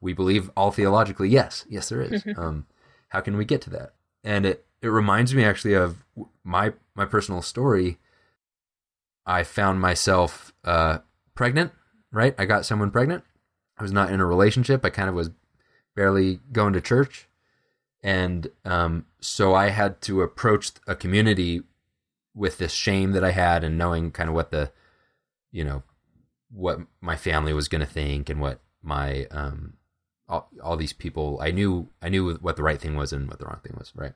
we 0.00 0.12
believe 0.12 0.50
all 0.56 0.70
theologically, 0.70 1.28
yes, 1.28 1.64
yes, 1.68 1.88
there 1.88 2.02
is. 2.02 2.22
Mm-hmm. 2.22 2.40
Um, 2.40 2.66
how 3.08 3.20
can 3.20 3.36
we 3.36 3.44
get 3.44 3.62
to 3.62 3.70
that? 3.70 3.94
And 4.22 4.46
it 4.46 4.66
it 4.82 4.88
reminds 4.88 5.34
me 5.34 5.44
actually 5.44 5.74
of 5.74 6.04
my 6.44 6.74
my 6.94 7.04
personal 7.04 7.42
story. 7.42 7.98
I 9.24 9.42
found 9.42 9.80
myself 9.80 10.52
uh, 10.64 10.98
pregnant, 11.34 11.72
right? 12.12 12.34
I 12.38 12.44
got 12.44 12.64
someone 12.64 12.92
pregnant. 12.92 13.24
I 13.78 13.82
was 13.82 13.92
not 13.92 14.10
in 14.10 14.20
a 14.20 14.26
relationship. 14.26 14.84
I 14.84 14.90
kind 14.90 15.08
of 15.08 15.14
was 15.14 15.30
barely 15.94 16.40
going 16.52 16.72
to 16.72 16.80
church, 16.80 17.28
and 18.02 18.48
um, 18.64 19.06
so 19.20 19.54
I 19.54 19.68
had 19.70 20.00
to 20.02 20.22
approach 20.22 20.72
a 20.86 20.94
community 20.94 21.62
with 22.34 22.58
this 22.58 22.72
shame 22.72 23.12
that 23.12 23.24
I 23.24 23.32
had, 23.32 23.64
and 23.64 23.78
knowing 23.78 24.10
kind 24.10 24.28
of 24.28 24.34
what 24.34 24.50
the 24.50 24.72
you 25.52 25.64
know 25.64 25.82
what 26.50 26.80
my 27.00 27.16
family 27.16 27.52
was 27.52 27.68
going 27.68 27.80
to 27.80 27.86
think 27.86 28.28
and 28.28 28.40
what 28.40 28.60
my 28.82 29.26
um 29.30 29.74
all, 30.28 30.48
all 30.62 30.76
these 30.76 30.92
people 30.92 31.38
I 31.40 31.50
knew 31.50 31.88
I 32.00 32.08
knew 32.08 32.34
what 32.34 32.56
the 32.56 32.62
right 32.62 32.80
thing 32.80 32.96
was 32.96 33.12
and 33.12 33.28
what 33.28 33.38
the 33.38 33.46
wrong 33.46 33.60
thing 33.62 33.74
was 33.78 33.92
right? 33.94 34.12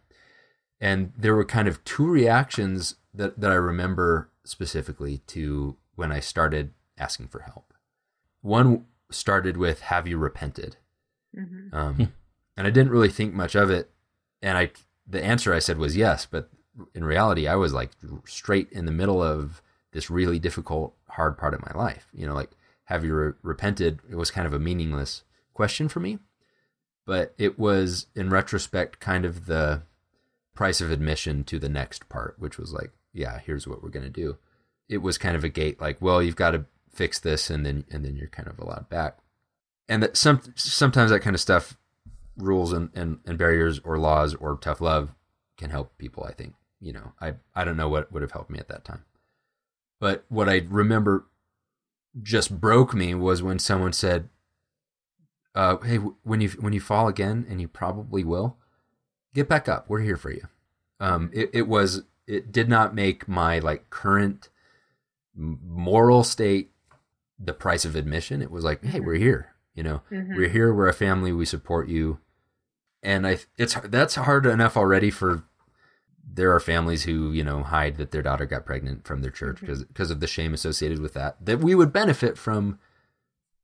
And 0.81 1.13
there 1.17 1.35
were 1.35 1.45
kind 1.45 1.69
of 1.69 1.83
two 1.85 2.07
reactions 2.07 2.97
that 3.13 3.41
that 3.41 3.51
I 3.51 3.55
remember 3.55 4.31
specifically 4.45 5.19
to 5.29 5.77
when 5.95 6.13
I 6.13 6.21
started 6.21 6.73
asking 6.99 7.29
for 7.29 7.41
help. 7.41 7.75
One 8.43 8.87
started 9.11 9.57
with 9.57 9.81
have 9.81 10.07
you 10.07 10.17
repented 10.19 10.77
mm-hmm. 11.37 11.75
um, 11.75 11.95
hmm. 11.95 12.05
and 12.57 12.67
I 12.67 12.71
didn't 12.71 12.93
really 12.93 13.09
think 13.09 13.35
much 13.35 13.55
of 13.55 13.71
it 13.71 13.91
and 14.43 14.57
I 14.57 14.71
the 15.07 15.23
answer 15.23 15.53
I 15.53 15.59
said 15.59 15.79
was 15.79 15.97
yes 15.97 16.27
but 16.27 16.51
in 16.95 17.05
reality 17.05 17.49
I 17.49 17.57
was 17.57 17.73
like 17.73 17.91
straight 18.27 18.71
in 18.73 18.87
the 18.87 18.93
middle 18.93 19.23
of 19.23 19.63
this 19.93 20.11
really 20.11 20.39
difficult, 20.39 20.95
hard 21.09 21.37
part 21.37 21.55
of 21.55 21.63
my 21.63 21.73
life. 21.75 22.09
You 22.13 22.27
know, 22.27 22.35
like, 22.35 22.51
have 22.85 23.05
you 23.05 23.15
re- 23.15 23.33
repented? 23.43 24.01
It 24.09 24.17
was 24.17 24.31
kind 24.31 24.47
of 24.47 24.53
a 24.53 24.59
meaningless 24.59 25.25
question 25.53 25.89
for 25.89 26.01
me, 26.01 26.19
but 27.07 27.35
it 27.39 27.59
was, 27.59 28.07
in 28.15 28.31
retrospect, 28.31 29.01
kind 29.01 29.25
of 29.25 29.47
the 29.47 29.83
price 30.55 30.81
of 30.81 30.91
admission 30.91 31.45
to 31.45 31.59
the 31.59 31.69
next 31.69 32.09
part, 32.09 32.37
which 32.39 32.59
was 32.59 32.73
like, 32.73 32.93
yeah, 33.13 33.39
here's 33.45 33.67
what 33.67 33.83
we're 33.83 33.89
going 33.89 34.05
to 34.05 34.11
do. 34.11 34.39
It 34.89 34.99
was 34.99 35.19
kind 35.19 35.37
of 35.37 35.45
a 35.45 35.49
gate, 35.49 35.81
like, 35.81 36.01
well, 36.01 36.23
you've 36.23 36.37
got 36.37 36.53
to 36.53 36.65
fix 36.93 37.19
this, 37.19 37.51
and 37.51 37.65
then 37.65 37.85
and 37.91 38.05
then 38.05 38.17
you're 38.17 38.29
kind 38.29 38.49
of 38.49 38.59
allowed 38.59 38.89
back. 38.89 39.19
And 39.89 40.03
that 40.03 40.17
some 40.17 40.41
sometimes 40.55 41.11
that 41.11 41.21
kind 41.21 41.35
of 41.35 41.41
stuff, 41.41 41.77
rules 42.37 42.73
and, 42.73 42.91
and, 42.95 43.19
and 43.27 43.39
barriers 43.39 43.81
or 43.81 43.99
laws 43.99 44.35
or 44.35 44.57
tough 44.57 44.81
love 44.81 45.15
can 45.57 45.71
help 45.71 45.97
people. 45.99 46.25
I 46.25 46.33
think 46.33 46.55
you 46.81 46.93
know, 46.93 47.13
I 47.21 47.35
I 47.55 47.65
don't 47.65 47.77
know 47.77 47.89
what 47.89 48.13
would 48.13 48.23
have 48.23 48.33
helped 48.33 48.51
me 48.51 48.59
at 48.59 48.69
that 48.69 48.85
time. 48.85 49.05
But 49.99 50.25
what 50.29 50.49
I 50.49 50.63
remember 50.69 51.27
just 52.23 52.61
broke 52.61 52.95
me 52.95 53.15
was 53.15 53.43
when 53.43 53.59
someone 53.59 53.93
said, 53.93 54.29
uh, 55.55 55.77
"Hey, 55.79 55.97
when 55.97 56.41
you 56.41 56.51
when 56.51 56.73
you 56.73 56.81
fall 56.81 57.07
again, 57.09 57.47
and 57.49 57.61
you 57.61 57.69
probably 57.69 58.25
will, 58.25 58.57
get 59.35 59.49
back 59.49 59.69
up. 59.69 59.89
We're 59.89 60.01
here 60.01 60.17
for 60.17 60.31
you." 60.31 60.49
Um, 60.99 61.31
it, 61.33 61.51
it 61.53 61.69
was 61.69 62.03
it 62.27 62.53
did 62.53 62.69
not 62.69 62.95
make 62.95 63.29
my 63.29 63.59
like 63.59 63.91
current 63.91 64.49
moral 65.35 66.25
state 66.25 66.71
the 67.43 67.55
price 67.55 67.85
of 67.85 67.97
admission. 67.97 68.43
It 68.43 68.51
was 68.51 68.65
like, 68.65 68.85
"Hey, 68.85 69.01
we're 69.01 69.15
here. 69.15 69.55
You 69.75 69.83
know, 69.83 70.03
mm-hmm. 70.11 70.37
we're 70.37 70.49
here. 70.49 70.75
We're 70.75 70.89
a 70.89 70.93
family. 70.93 71.33
We 71.33 71.47
support 71.47 71.89
you." 71.89 72.19
And 73.03 73.27
I, 73.27 73.39
it's 73.57 73.75
that's 73.85 74.17
hard 74.17 74.45
enough 74.45 74.77
already 74.77 75.11
for 75.11 75.45
there 76.33 76.55
are 76.55 76.61
families 76.61 77.05
who 77.05 77.33
you 77.33 77.43
know 77.43 77.63
hide 77.63 77.97
that 77.97 78.11
their 78.11 78.23
daughter 78.23 78.47
got 78.47 78.67
pregnant 78.67 79.07
from 79.07 79.23
their 79.23 79.31
church 79.31 79.61
because 79.61 79.83
mm-hmm. 79.83 79.93
because 79.93 80.11
of 80.11 80.21
the 80.21 80.27
shame 80.27 80.55
associated 80.55 81.01
with 81.01 81.15
that 81.15 81.37
that 81.45 81.61
we 81.61 81.75
would 81.75 81.93
benefit 81.93 82.39
from 82.39 82.79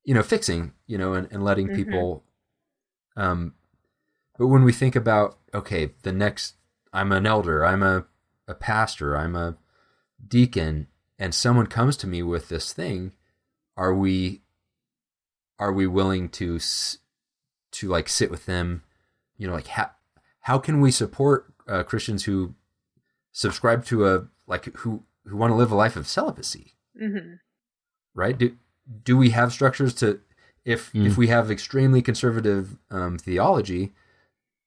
you 0.05 0.15
know 0.15 0.23
fixing 0.23 0.73
you 0.87 0.99
know 0.99 1.13
and, 1.15 1.29
and 1.31 1.45
letting 1.45 1.67
mm-hmm. 1.67 1.77
people 1.77 2.25
um 3.17 3.55
but 4.39 4.49
when 4.49 4.65
we 4.65 4.73
think 4.73 4.97
about 4.97 5.39
okay 5.55 5.91
the 6.03 6.13
next 6.13 6.55
i'm 6.93 7.13
an 7.13 7.27
elder 7.27 7.65
i'm 7.65 7.83
a, 7.83 8.05
a 8.49 8.55
pastor 8.55 9.17
i'm 9.17 9.37
a 9.37 9.57
deacon 10.27 10.89
and 11.19 11.35
someone 11.35 11.67
comes 11.67 11.97
to 11.97 12.07
me 12.07 12.23
with 12.23 12.49
this 12.49 12.73
thing 12.73 13.13
are 13.77 13.95
we 13.95 14.43
are 15.59 15.73
we 15.73 15.87
willing 15.87 16.29
to 16.29 16.59
to 17.73 17.89
like 17.89 18.09
sit 18.09 18.31
with 18.31 18.47
them 18.47 18.83
you 19.37 19.47
know 19.47 19.55
like 19.55 19.69
how 19.69 19.91
how 20.41 20.59
can 20.59 20.81
we 20.81 20.91
support 20.91 21.53
uh, 21.69 21.83
Christians 21.83 22.25
who 22.25 22.55
subscribe 23.33 23.85
to 23.87 24.07
a 24.07 24.29
like 24.47 24.65
who 24.77 25.03
who 25.25 25.37
want 25.37 25.51
to 25.51 25.57
live 25.57 25.71
a 25.71 25.75
life 25.75 25.97
of 25.97 26.07
celibacy. 26.07 26.75
Mm-hmm. 27.01 27.35
Right? 28.15 28.39
Do 28.39 28.57
do 29.05 29.17
we 29.17 29.31
have 29.31 29.53
structures 29.53 29.93
to 29.95 30.21
if 30.65 30.93
mm. 30.93 31.07
if 31.07 31.17
we 31.17 31.29
have 31.29 31.51
extremely 31.51 32.03
conservative 32.03 32.77
um, 32.91 33.19
theology? 33.19 33.93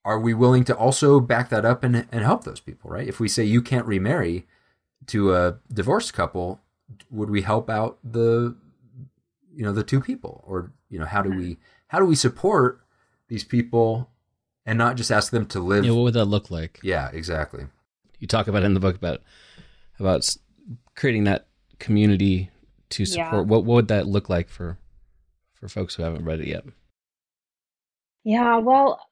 Are 0.05 0.19
we 0.19 0.33
willing 0.33 0.63
to 0.65 0.75
also 0.75 1.19
back 1.19 1.49
that 1.49 1.65
up 1.65 1.83
and 1.83 2.07
and 2.11 2.23
help 2.23 2.43
those 2.43 2.59
people? 2.59 2.91
Right? 2.91 3.07
If 3.07 3.19
we 3.19 3.27
say 3.27 3.43
you 3.43 3.61
can't 3.61 3.85
remarry 3.85 4.47
to 5.07 5.33
a 5.33 5.57
divorced 5.73 6.13
couple, 6.13 6.61
would 7.09 7.29
we 7.29 7.41
help 7.41 7.69
out 7.69 7.97
the 8.03 8.55
you 9.59 9.65
know 9.65 9.73
the 9.73 9.83
two 9.83 9.99
people 9.99 10.41
or 10.47 10.71
you 10.89 10.97
know 10.97 11.05
how 11.05 11.21
do 11.21 11.29
hmm. 11.29 11.37
we 11.37 11.57
how 11.87 11.99
do 11.99 12.05
we 12.05 12.15
support 12.15 12.79
these 13.27 13.43
people 13.43 14.09
and 14.65 14.77
not 14.77 14.95
just 14.95 15.11
ask 15.11 15.33
them 15.33 15.45
to 15.47 15.59
live. 15.59 15.83
Yeah, 15.83 15.91
what 15.91 16.03
would 16.03 16.13
that 16.13 16.25
look 16.25 16.49
like? 16.49 16.79
Yeah, 16.81 17.09
exactly. 17.11 17.65
You 18.19 18.27
talk 18.27 18.47
about 18.47 18.63
in 18.63 18.73
the 18.73 18.79
book 18.79 18.95
about 18.95 19.19
about 19.99 20.33
creating 20.95 21.25
that 21.25 21.47
community 21.77 22.51
to 22.91 23.05
support. 23.05 23.33
Yeah. 23.33 23.41
What, 23.41 23.65
what 23.65 23.75
would 23.75 23.87
that 23.89 24.07
look 24.07 24.29
like 24.29 24.47
for 24.47 24.77
for 25.51 25.67
folks 25.67 25.93
who 25.93 26.03
haven't 26.03 26.23
read 26.23 26.39
it 26.39 26.47
yet? 26.47 26.63
Yeah, 28.23 28.59
well, 28.59 29.05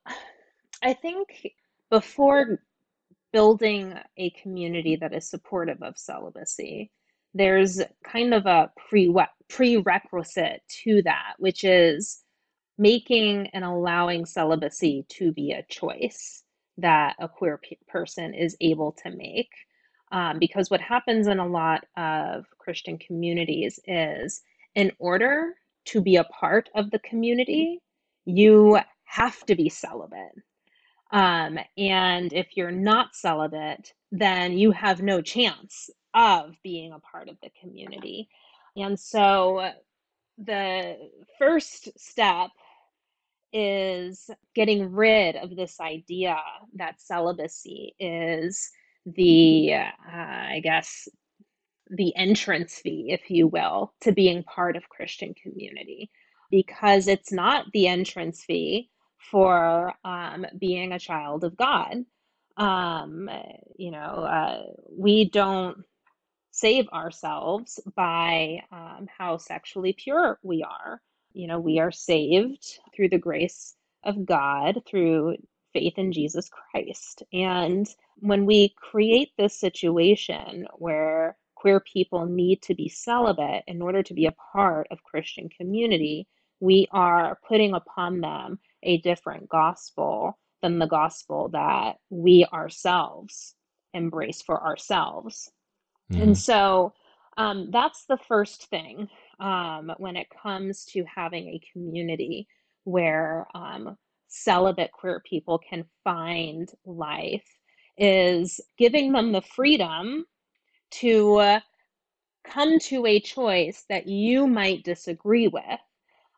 I 0.82 0.94
think 0.94 1.56
before 1.90 2.62
building 3.34 3.96
a 4.16 4.30
community 4.30 4.96
that 4.96 5.14
is 5.14 5.30
supportive 5.30 5.84
of 5.84 5.98
celibacy, 5.98 6.90
there's 7.38 7.82
kind 8.04 8.34
of 8.34 8.46
a 8.46 8.72
pre 8.90 9.14
prerequisite 9.50 10.62
to 10.84 11.02
that, 11.04 11.34
which 11.38 11.64
is 11.64 12.24
making 12.78 13.48
and 13.54 13.64
allowing 13.64 14.26
celibacy 14.26 15.06
to 15.10 15.32
be 15.32 15.52
a 15.52 15.66
choice 15.70 16.44
that 16.78 17.16
a 17.20 17.28
queer 17.28 17.60
pe- 17.64 17.78
person 17.88 18.34
is 18.34 18.58
able 18.62 18.92
to 18.92 19.10
make. 19.12 19.50
Um, 20.12 20.40
because 20.40 20.70
what 20.70 20.82
happens 20.82 21.28
in 21.28 21.40
a 21.40 21.48
lot 21.48 21.86
of 21.98 22.46
Christian 22.60 22.98
communities 22.98 23.80
is 23.88 24.42
in 24.76 24.92
order 25.00 25.54
to 25.86 26.02
be 26.02 26.18
a 26.18 26.24
part 26.26 26.70
of 26.76 26.92
the 26.92 27.00
community, 27.00 27.80
you 28.26 28.80
have 29.06 29.46
to 29.46 29.56
be 29.56 29.70
celibate. 29.70 30.36
Um, 31.12 31.58
and 31.78 32.32
if 32.34 32.56
you're 32.56 32.72
not 32.72 33.16
celibate, 33.16 33.94
then 34.12 34.58
you 34.58 34.72
have 34.72 35.02
no 35.02 35.22
chance 35.22 35.90
of 36.18 36.56
being 36.64 36.94
a 36.94 37.00
part 37.00 37.30
of 37.30 37.38
the 37.44 37.52
community. 37.62 38.30
And 38.78 39.00
so 39.00 39.72
the 40.40 40.98
first 41.40 41.90
step 42.00 42.52
is 43.54 44.30
getting 44.56 44.92
rid 44.94 45.36
of 45.38 45.56
this 45.56 45.80
idea 45.80 46.38
that 46.76 47.02
celibacy 47.02 47.96
is 48.00 48.72
the, 49.06 49.74
uh, 49.76 49.86
I 50.14 50.62
guess, 50.64 51.08
the 51.90 52.16
entrance 52.18 52.80
fee, 52.80 53.08
if 53.10 53.32
you 53.32 53.48
will, 53.48 53.94
to 54.02 54.12
being 54.12 54.44
part 54.44 54.76
of 54.78 54.90
Christian 54.90 55.34
community. 55.44 56.10
because 56.52 57.08
it's 57.08 57.32
not 57.32 57.66
the 57.74 57.88
entrance 57.88 58.44
fee 58.44 58.90
for 59.32 59.94
um, 60.06 60.46
being 60.60 60.94
a 60.94 61.00
child 61.00 61.44
of 61.44 61.58
God. 61.58 62.06
Um, 62.58 63.30
you 63.78 63.92
know, 63.92 63.98
uh, 64.00 64.64
we 64.92 65.30
don't 65.30 65.78
save 66.58 66.90
ourselves 66.90 67.80
by 67.96 68.60
um, 68.72 69.08
how 69.16 69.38
sexually 69.38 69.94
pure 69.94 70.40
we 70.42 70.64
are. 70.64 71.00
You 71.34 71.46
know, 71.46 71.60
we 71.60 71.78
are 71.78 71.92
saved 71.92 72.80
through 72.96 73.10
the 73.10 73.20
grace 73.20 73.76
of 74.04 74.26
God, 74.26 74.82
through 74.88 75.36
faith 75.74 75.94
in 75.98 76.12
Jesus 76.12 76.50
Christ. 76.50 77.22
And 77.32 77.88
when 78.22 78.48
we 78.48 78.74
create 78.76 79.30
this 79.38 79.60
situation 79.60 80.66
where 80.80 81.38
queer 81.54 81.80
people 81.80 82.26
need 82.26 82.64
to 82.64 82.74
be 82.74 82.90
celibate 82.90 83.64
in 83.68 83.80
order 83.80 84.02
to 84.02 84.14
be 84.16 84.26
a 84.26 84.36
part 84.52 84.88
of 84.90 85.04
Christian 85.04 85.50
community, 85.50 86.28
we 86.60 86.88
are 86.92 87.38
putting 87.48 87.76
upon 87.76 88.20
them 88.20 88.58
a 88.82 88.98
different 89.02 89.48
gospel 89.48 90.40
than 90.64 90.80
the 90.80 90.88
gospel 90.88 91.50
that 91.50 91.98
we 92.10 92.48
ourselves 92.52 93.54
embrace 93.94 94.42
for 94.42 94.64
ourselves. 94.64 95.52
Mm-hmm. 96.12 96.22
And 96.22 96.38
so 96.38 96.94
um, 97.38 97.70
that's 97.72 98.06
the 98.06 98.18
first 98.28 98.70
thing 98.70 99.10
um, 99.40 99.92
when 99.98 100.16
it 100.16 100.28
comes 100.42 100.86
to 100.86 101.04
having 101.04 101.48
a 101.48 101.62
community 101.72 102.48
where 102.84 103.48
um, 103.54 103.98
celibate 104.28 104.92
queer 104.92 105.22
people 105.26 105.60
can 105.60 105.86
find 106.04 106.70
life 106.86 107.46
is 107.98 108.60
giving 108.78 109.12
them 109.12 109.32
the 109.32 109.42
freedom 109.42 110.26
to 110.90 111.36
uh, 111.36 111.60
come 112.46 112.80
to 112.80 113.06
a 113.06 113.20
choice 113.20 113.84
that 113.90 114.08
you 114.08 114.48
might 114.48 114.84
disagree 114.84 115.48
with 115.48 115.64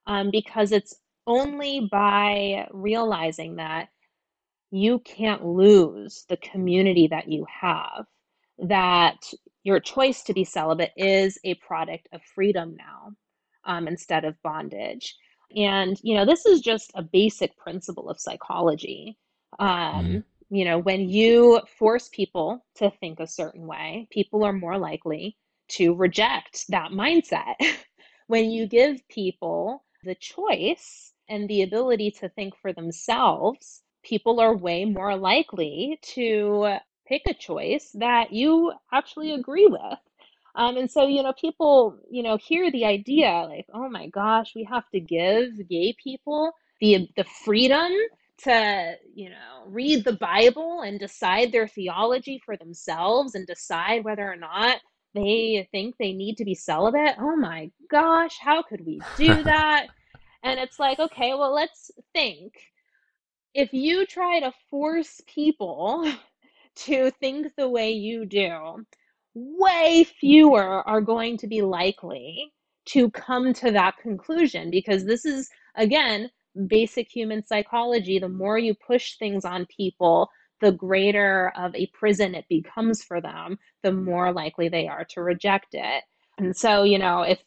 um, 0.08 0.32
because 0.32 0.72
it's 0.72 0.96
only 1.28 1.88
by 1.92 2.68
realizing 2.72 3.58
that 3.58 3.90
you 4.72 5.00
can't 5.00 5.46
lose 5.46 6.26
the 6.30 6.38
community 6.38 7.08
that 7.08 7.28
you 7.28 7.46
have 7.62 8.06
that 8.58 9.18
your 9.70 9.80
choice 9.80 10.24
to 10.24 10.34
be 10.34 10.44
celibate 10.44 10.92
is 10.98 11.38
a 11.44 11.54
product 11.56 12.10
of 12.12 12.22
freedom 12.24 12.76
now 12.76 13.14
um, 13.66 13.88
instead 13.88 14.26
of 14.26 14.42
bondage. 14.44 15.16
And 15.56 15.98
you 16.04 16.16
know 16.16 16.26
this 16.26 16.46
is 16.46 16.62
just 16.62 16.92
a 16.96 17.04
basic 17.04 17.56
principle 17.58 18.10
of 18.10 18.20
psychology. 18.20 19.18
Um, 19.60 19.70
mm-hmm. 19.70 20.20
you 20.56 20.66
know, 20.66 20.80
when 20.80 21.08
you 21.08 21.62
force 21.78 22.10
people 22.10 22.66
to 22.76 22.92
think 23.00 23.20
a 23.20 23.28
certain 23.28 23.66
way, 23.68 24.08
people 24.12 24.44
are 24.44 24.54
more 24.54 24.78
likely 24.78 25.38
to 25.70 25.94
reject 25.94 26.66
that 26.70 26.92
mindset. 26.92 27.56
when 28.28 28.50
you 28.52 28.68
give 28.68 29.08
people 29.08 29.84
the 30.04 30.16
choice 30.16 31.14
and 31.30 31.48
the 31.48 31.62
ability 31.62 32.12
to 32.12 32.30
think 32.30 32.56
for 32.62 32.74
themselves, 32.74 33.82
people 34.04 34.40
are 34.40 34.56
way 34.56 34.86
more 34.86 35.16
likely 35.16 36.00
to 36.02 36.78
pick 37.10 37.24
a 37.28 37.34
choice 37.34 37.92
that 37.96 38.32
you 38.32 38.72
actually 38.94 39.34
agree 39.34 39.68
with. 39.68 40.00
Um, 40.56 40.78
and 40.78 40.90
so, 40.90 41.08
you 41.08 41.24
know, 41.24 41.34
people, 41.34 41.98
you 42.10 42.24
know, 42.24 42.38
hear 42.38 42.72
the 42.72 42.86
idea 42.86 43.48
like, 43.50 43.66
oh 43.74 43.90
my 43.90 44.08
gosh, 44.08 44.54
we 44.56 44.64
have 44.66 44.90
to 44.94 45.00
give 45.00 45.68
gay 45.68 45.96
people 46.02 46.52
the 46.80 47.10
the 47.18 47.26
freedom 47.44 47.92
to, 48.44 48.96
you 49.14 49.30
know, 49.30 49.66
read 49.68 50.06
the 50.06 50.14
Bible 50.14 50.82
and 50.82 51.00
decide 51.00 51.52
their 51.52 51.68
theology 51.68 52.42
for 52.46 52.56
themselves 52.56 53.36
and 53.36 53.46
decide 53.48 54.06
whether 54.06 54.32
or 54.32 54.38
not 54.38 54.78
they 55.14 55.68
think 55.72 55.96
they 55.98 56.14
need 56.14 56.38
to 56.38 56.46
be 56.46 56.56
celibate. 56.56 57.16
Oh 57.20 57.36
my 57.36 57.72
gosh, 57.90 58.38
how 58.40 58.62
could 58.62 58.86
we 58.86 59.04
do 59.18 59.44
that? 59.44 59.88
and 60.44 60.60
it's 60.60 60.80
like, 60.80 61.00
okay, 61.00 61.34
well, 61.34 61.54
let's 61.54 61.92
think. 62.14 62.54
If 63.54 63.74
you 63.74 64.06
try 64.06 64.40
to 64.40 64.54
force 64.70 65.22
people 65.28 66.12
to 66.86 67.12
think 67.20 67.56
the 67.56 67.70
way 67.70 67.92
you 67.92 68.26
do, 68.26 68.86
way 69.34 70.04
fewer 70.04 70.88
are 70.88 71.02
going 71.02 71.38
to 71.38 71.48
be 71.48 71.62
likely 71.62 72.52
to 72.86 73.10
come 73.12 73.54
to 73.54 73.72
that 73.72 73.98
conclusion 73.98 74.72
because 74.72 75.06
this 75.06 75.26
is, 75.26 75.50
again, 75.76 76.30
basic 76.68 77.10
human 77.10 77.46
psychology, 77.46 78.20
the 78.20 78.30
more 78.30 78.58
you 78.58 78.74
push 78.74 79.18
things 79.18 79.46
on 79.46 79.68
people, 79.76 80.30
the 80.62 80.72
greater 80.72 81.54
of 81.56 81.74
a 81.76 81.88
prison 81.94 82.36
it 82.36 82.46
becomes 82.50 83.04
for 83.04 83.22
them, 83.22 83.58
the 83.84 83.92
more 83.92 84.34
likely 84.34 84.70
they 84.70 84.88
are 84.88 85.06
to 85.06 85.22
reject 85.22 85.74
it. 85.74 86.04
And 86.38 86.56
so, 86.56 86.84
you 86.84 86.98
know, 86.98 87.22
if 87.22 87.40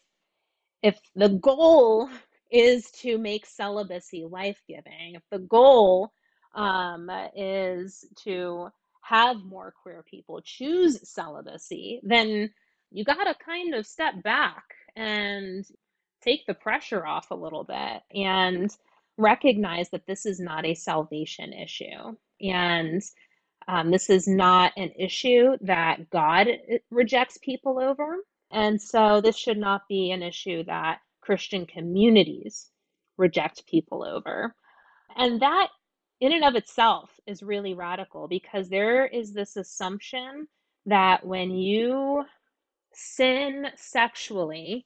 if 0.81 0.99
the 1.15 1.29
goal 1.29 2.09
is 2.51 2.91
to 2.91 3.17
make 3.17 3.45
celibacy 3.45 4.25
life-giving, 4.29 5.15
if 5.15 5.23
the 5.31 5.39
goal 5.39 6.11
um, 6.55 7.09
is 7.35 8.05
to 8.23 8.67
have 9.03 9.37
more 9.43 9.73
queer 9.83 10.03
people 10.09 10.41
choose 10.43 11.07
celibacy, 11.09 11.99
then 12.03 12.49
you 12.91 13.03
got 13.03 13.23
to 13.25 13.35
kind 13.43 13.73
of 13.75 13.85
step 13.85 14.21
back 14.23 14.63
and 14.95 15.65
take 16.21 16.45
the 16.45 16.53
pressure 16.53 17.05
off 17.05 17.31
a 17.31 17.35
little 17.35 17.63
bit 17.63 18.01
and 18.15 18.75
recognize 19.17 19.89
that 19.89 20.07
this 20.07 20.25
is 20.25 20.39
not 20.39 20.65
a 20.65 20.73
salvation 20.73 21.53
issue. 21.53 22.15
And 22.41 23.01
um, 23.67 23.91
this 23.91 24.09
is 24.09 24.27
not 24.27 24.73
an 24.77 24.91
issue 24.97 25.57
that 25.61 26.09
God 26.09 26.47
uh, 26.47 26.77
rejects 26.89 27.37
people 27.37 27.79
over. 27.79 28.17
And 28.51 28.81
so 28.81 29.21
this 29.21 29.37
should 29.37 29.57
not 29.57 29.87
be 29.87 30.11
an 30.11 30.21
issue 30.23 30.63
that 30.65 30.99
Christian 31.21 31.65
communities 31.65 32.69
reject 33.17 33.65
people 33.67 34.03
over. 34.03 34.55
And 35.15 35.41
that, 35.41 35.67
in 36.23 36.31
and 36.31 36.45
of 36.45 36.55
itself, 36.55 37.09
is 37.27 37.43
really 37.43 37.73
radical 37.73 38.29
because 38.29 38.69
there 38.69 39.07
is 39.07 39.33
this 39.33 39.57
assumption 39.57 40.47
that 40.85 41.25
when 41.25 41.51
you 41.51 42.23
sin 42.93 43.67
sexually, 43.75 44.85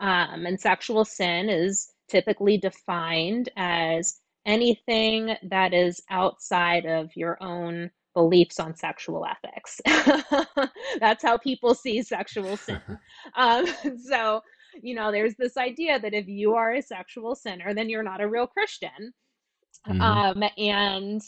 um, 0.00 0.44
and 0.44 0.60
sexual 0.60 1.06
sin 1.06 1.48
is 1.48 1.92
typically 2.08 2.58
defined 2.58 3.48
as 3.56 4.20
anything 4.44 5.34
that 5.48 5.72
is 5.72 6.02
outside 6.10 6.84
of 6.84 7.08
your 7.16 7.42
own 7.42 7.90
beliefs 8.12 8.60
on 8.60 8.76
sexual 8.76 9.24
ethics. 9.24 9.80
That's 11.00 11.22
how 11.22 11.38
people 11.38 11.74
see 11.74 12.02
sexual 12.02 12.58
sin. 12.58 12.82
um, 13.36 13.66
so, 14.06 14.42
you 14.82 14.94
know, 14.94 15.10
there's 15.10 15.34
this 15.36 15.56
idea 15.56 15.98
that 15.98 16.12
if 16.12 16.28
you 16.28 16.52
are 16.54 16.74
a 16.74 16.82
sexual 16.82 17.34
sinner, 17.34 17.72
then 17.72 17.88
you're 17.88 18.02
not 18.02 18.20
a 18.20 18.28
real 18.28 18.46
Christian. 18.46 19.14
Mm-hmm. 19.88 20.00
Um, 20.00 20.44
and 20.56 21.22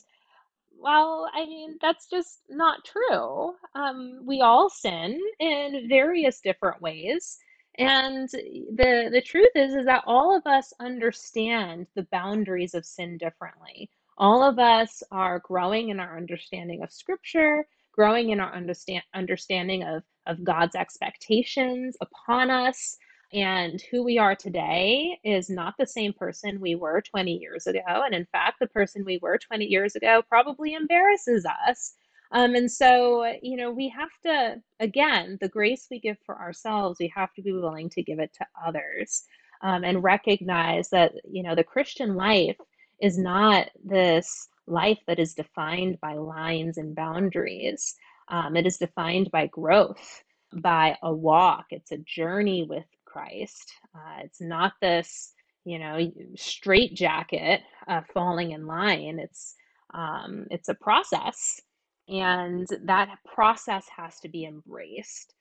well, 0.79 1.29
I 1.35 1.47
mean, 1.47 1.77
that's 1.81 2.09
just 2.09 2.41
not 2.49 2.85
true. 2.85 3.55
Um, 3.75 4.21
we 4.25 4.41
all 4.41 4.69
sin 4.71 5.21
in 5.41 5.87
various 5.89 6.41
different 6.41 6.81
ways. 6.81 7.39
And 7.79 8.29
the 8.31 9.11
the 9.13 9.23
truth 9.25 9.51
is 9.55 9.75
is 9.75 9.85
that 9.85 10.05
all 10.07 10.35
of 10.35 10.47
us 10.47 10.73
understand 10.81 11.87
the 11.95 12.07
boundaries 12.11 12.75
of 12.75 12.87
sin 12.87 13.19
differently. 13.19 13.91
All 14.17 14.43
of 14.43 14.59
us 14.59 15.03
are 15.11 15.41
growing 15.41 15.91
in 15.91 16.01
our 16.01 16.17
understanding 16.17 16.83
of 16.83 16.91
scripture, 16.91 17.67
growing 17.93 18.31
in 18.31 18.41
our 18.41 18.55
understand 18.55 19.03
understanding 19.15 19.83
of 19.83 20.03
of 20.27 20.43
God's 20.43 20.75
expectations 20.75 21.97
upon 22.01 22.51
us. 22.51 22.97
And 23.33 23.83
who 23.91 24.05
we 24.05 24.19
are 24.19 24.37
today 24.37 25.19
is 25.25 25.51
not 25.51 25.75
the 25.79 25.87
same 25.87 26.13
person 26.13 26.61
we 26.61 26.75
were 26.77 27.03
20 27.03 27.33
years 27.33 27.67
ago. 27.67 27.81
And 27.87 28.15
in 28.15 28.27
fact, 28.27 28.61
the 28.61 28.69
person 28.69 29.05
we 29.05 29.19
were 29.21 29.39
20 29.39 29.65
years 29.65 29.97
ago 29.97 30.23
probably 30.29 30.75
embarrasses 30.75 31.45
us 31.67 31.95
um, 32.33 32.55
and 32.55 32.71
so, 32.71 33.25
you 33.43 33.57
know, 33.57 33.71
we 33.71 33.89
have 33.91 34.11
to, 34.25 34.61
again, 34.81 35.39
the 35.41 35.49
grace 35.49 35.87
we 35.91 36.01
give 36.01 36.17
for 36.27 36.39
ourselves, 36.39 36.99
we 36.99 37.13
have 37.15 37.33
to 37.35 37.43
be 37.43 37.53
willing 37.53 37.89
to 37.91 38.03
give 38.03 38.19
it 38.19 38.33
to 38.35 38.47
others 38.67 39.25
um, 39.63 39.85
and 39.85 40.03
recognize 40.03 40.89
that, 40.91 41.13
you 41.25 41.43
know, 41.43 41.55
the 41.55 41.65
Christian 41.65 42.15
life 42.17 42.57
is 43.01 43.17
not 43.19 43.69
this 43.85 44.49
life 44.67 44.99
that 45.07 45.19
is 45.21 45.35
defined 45.35 46.01
by 46.01 46.15
lines 46.15 46.79
and 46.79 46.95
boundaries. 46.97 47.95
Um, 48.29 48.57
it 48.57 48.67
is 48.67 48.79
defined 48.79 49.31
by 49.31 49.47
growth, 49.47 50.23
by 50.53 50.97
a 51.03 51.13
walk. 51.13 51.67
It's 51.71 51.93
a 51.93 51.99
journey 51.99 52.67
with 52.69 52.85
Christ. 53.17 53.73
Uh, 53.95 54.21
it's 54.25 54.41
not 54.41 54.73
this, 54.83 55.33
you 55.65 55.79
know, 55.79 56.13
straight 56.37 56.95
jacket 56.95 57.63
uh, 57.89 58.03
falling 58.13 58.51
in 58.51 58.67
line. 58.67 59.19
It's 59.19 59.55
um, 59.95 60.47
it's 60.51 60.69
a 60.69 60.75
process 60.75 61.61
and 62.09 62.69
that 62.85 63.09
process 63.25 63.87
has 63.97 64.19
to 64.21 64.29
be 64.29 64.45
embraced 64.45 65.35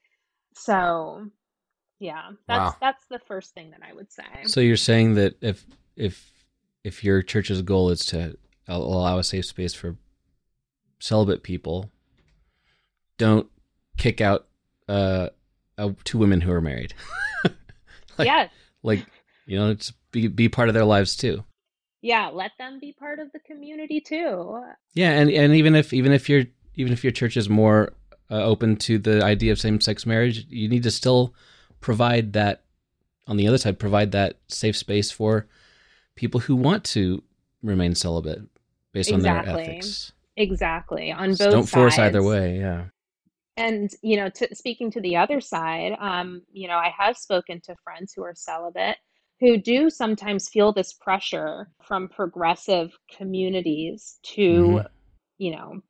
so 0.53 1.27
yeah 1.99 2.29
that's 2.47 2.71
wow. 2.71 2.75
that's 2.81 3.05
the 3.09 3.19
first 3.19 3.53
thing 3.53 3.71
that 3.71 3.81
i 3.87 3.93
would 3.93 4.11
say 4.11 4.23
so 4.45 4.59
you're 4.59 4.75
saying 4.75 5.13
that 5.13 5.35
if 5.41 5.65
if 5.95 6.31
if 6.83 7.03
your 7.03 7.21
church's 7.21 7.61
goal 7.61 7.89
is 7.89 8.05
to 8.05 8.35
allow 8.67 9.17
a 9.17 9.23
safe 9.23 9.45
space 9.45 9.73
for 9.73 9.95
celibate 10.99 11.43
people 11.43 11.91
don't 13.17 13.47
kick 13.97 14.21
out 14.21 14.47
uh, 14.89 15.29
uh 15.77 15.89
two 16.03 16.17
women 16.17 16.41
who 16.41 16.51
are 16.51 16.61
married 16.61 16.93
like, 18.17 18.27
yeah 18.27 18.47
like 18.83 19.05
you 19.45 19.57
know 19.57 19.69
it's 19.71 19.91
be 20.11 20.27
be 20.27 20.47
part 20.47 20.69
of 20.69 20.73
their 20.73 20.85
lives 20.85 21.15
too. 21.15 21.43
Yeah, 22.01 22.29
let 22.31 22.51
them 22.59 22.79
be 22.79 22.93
part 22.93 23.19
of 23.19 23.31
the 23.31 23.39
community 23.39 23.99
too. 23.99 24.61
Yeah, 24.93 25.11
and 25.11 25.29
and 25.29 25.55
even 25.55 25.75
if 25.75 25.91
even 25.91 26.11
if 26.11 26.29
your 26.29 26.45
even 26.75 26.93
if 26.93 27.03
your 27.03 27.11
church 27.11 27.35
is 27.35 27.49
more 27.49 27.93
uh, 28.29 28.43
open 28.43 28.75
to 28.77 28.97
the 28.99 29.23
idea 29.23 29.51
of 29.51 29.59
same 29.59 29.81
sex 29.81 30.05
marriage, 30.05 30.45
you 30.49 30.69
need 30.69 30.83
to 30.83 30.91
still 30.91 31.33
provide 31.81 32.33
that 32.33 32.63
on 33.27 33.37
the 33.37 33.47
other 33.47 33.57
side 33.57 33.79
provide 33.79 34.11
that 34.11 34.37
safe 34.47 34.77
space 34.77 35.09
for 35.09 35.47
people 36.15 36.41
who 36.41 36.55
want 36.55 36.83
to 36.83 37.23
remain 37.63 37.95
celibate 37.95 38.43
based 38.93 39.11
Exactly. 39.11 39.49
on 39.49 39.57
their 39.57 39.69
ethics. 39.69 40.11
Exactly. 40.37 41.11
On 41.11 41.29
both 41.29 41.39
don't 41.39 41.69
force 41.69 41.97
either 41.97 42.21
way. 42.21 42.59
Yeah. 42.59 42.85
And, 43.57 43.89
you 44.01 44.17
know, 44.17 44.29
to, 44.29 44.53
speaking 44.53 44.91
to 44.91 45.01
the 45.01 45.15
other 45.15 45.39
side, 45.39 45.95
um, 45.99 46.41
you 46.51 46.67
know, 46.67 46.75
I 46.75 46.93
have 46.97 47.17
spoken 47.17 47.61
to 47.61 47.75
friends 47.83 48.13
who 48.13 48.23
are 48.23 48.35
celibate 48.35 48.97
who 49.39 49.57
do 49.57 49.89
sometimes 49.89 50.49
feel 50.49 50.71
this 50.71 50.93
pressure 50.93 51.69
from 51.83 52.07
progressive 52.07 52.97
communities 53.15 54.19
to, 54.23 54.79
Mhm. 54.79 54.89
you 55.37 55.51
know, 55.51 55.81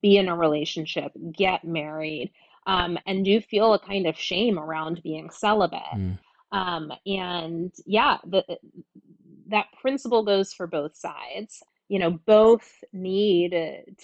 be 0.00 0.16
in 0.16 0.28
a 0.28 0.36
relationship, 0.36 1.12
get 1.32 1.64
married, 1.64 2.32
um, 2.66 2.98
and 3.06 3.24
do 3.24 3.40
feel 3.40 3.74
a 3.74 3.78
kind 3.78 4.06
of 4.06 4.18
shame 4.18 4.58
around 4.58 5.02
being 5.02 5.30
celibate. 5.30 5.80
Mm. 5.94 6.18
Um, 6.50 6.92
and 7.06 7.72
yeah, 7.86 8.18
the, 8.24 8.44
that 9.46 9.66
principle 9.80 10.24
goes 10.24 10.52
for 10.52 10.66
both 10.66 10.96
sides. 10.96 11.62
You 11.88 11.98
know, 12.00 12.10
both 12.26 12.82
need 12.92 13.50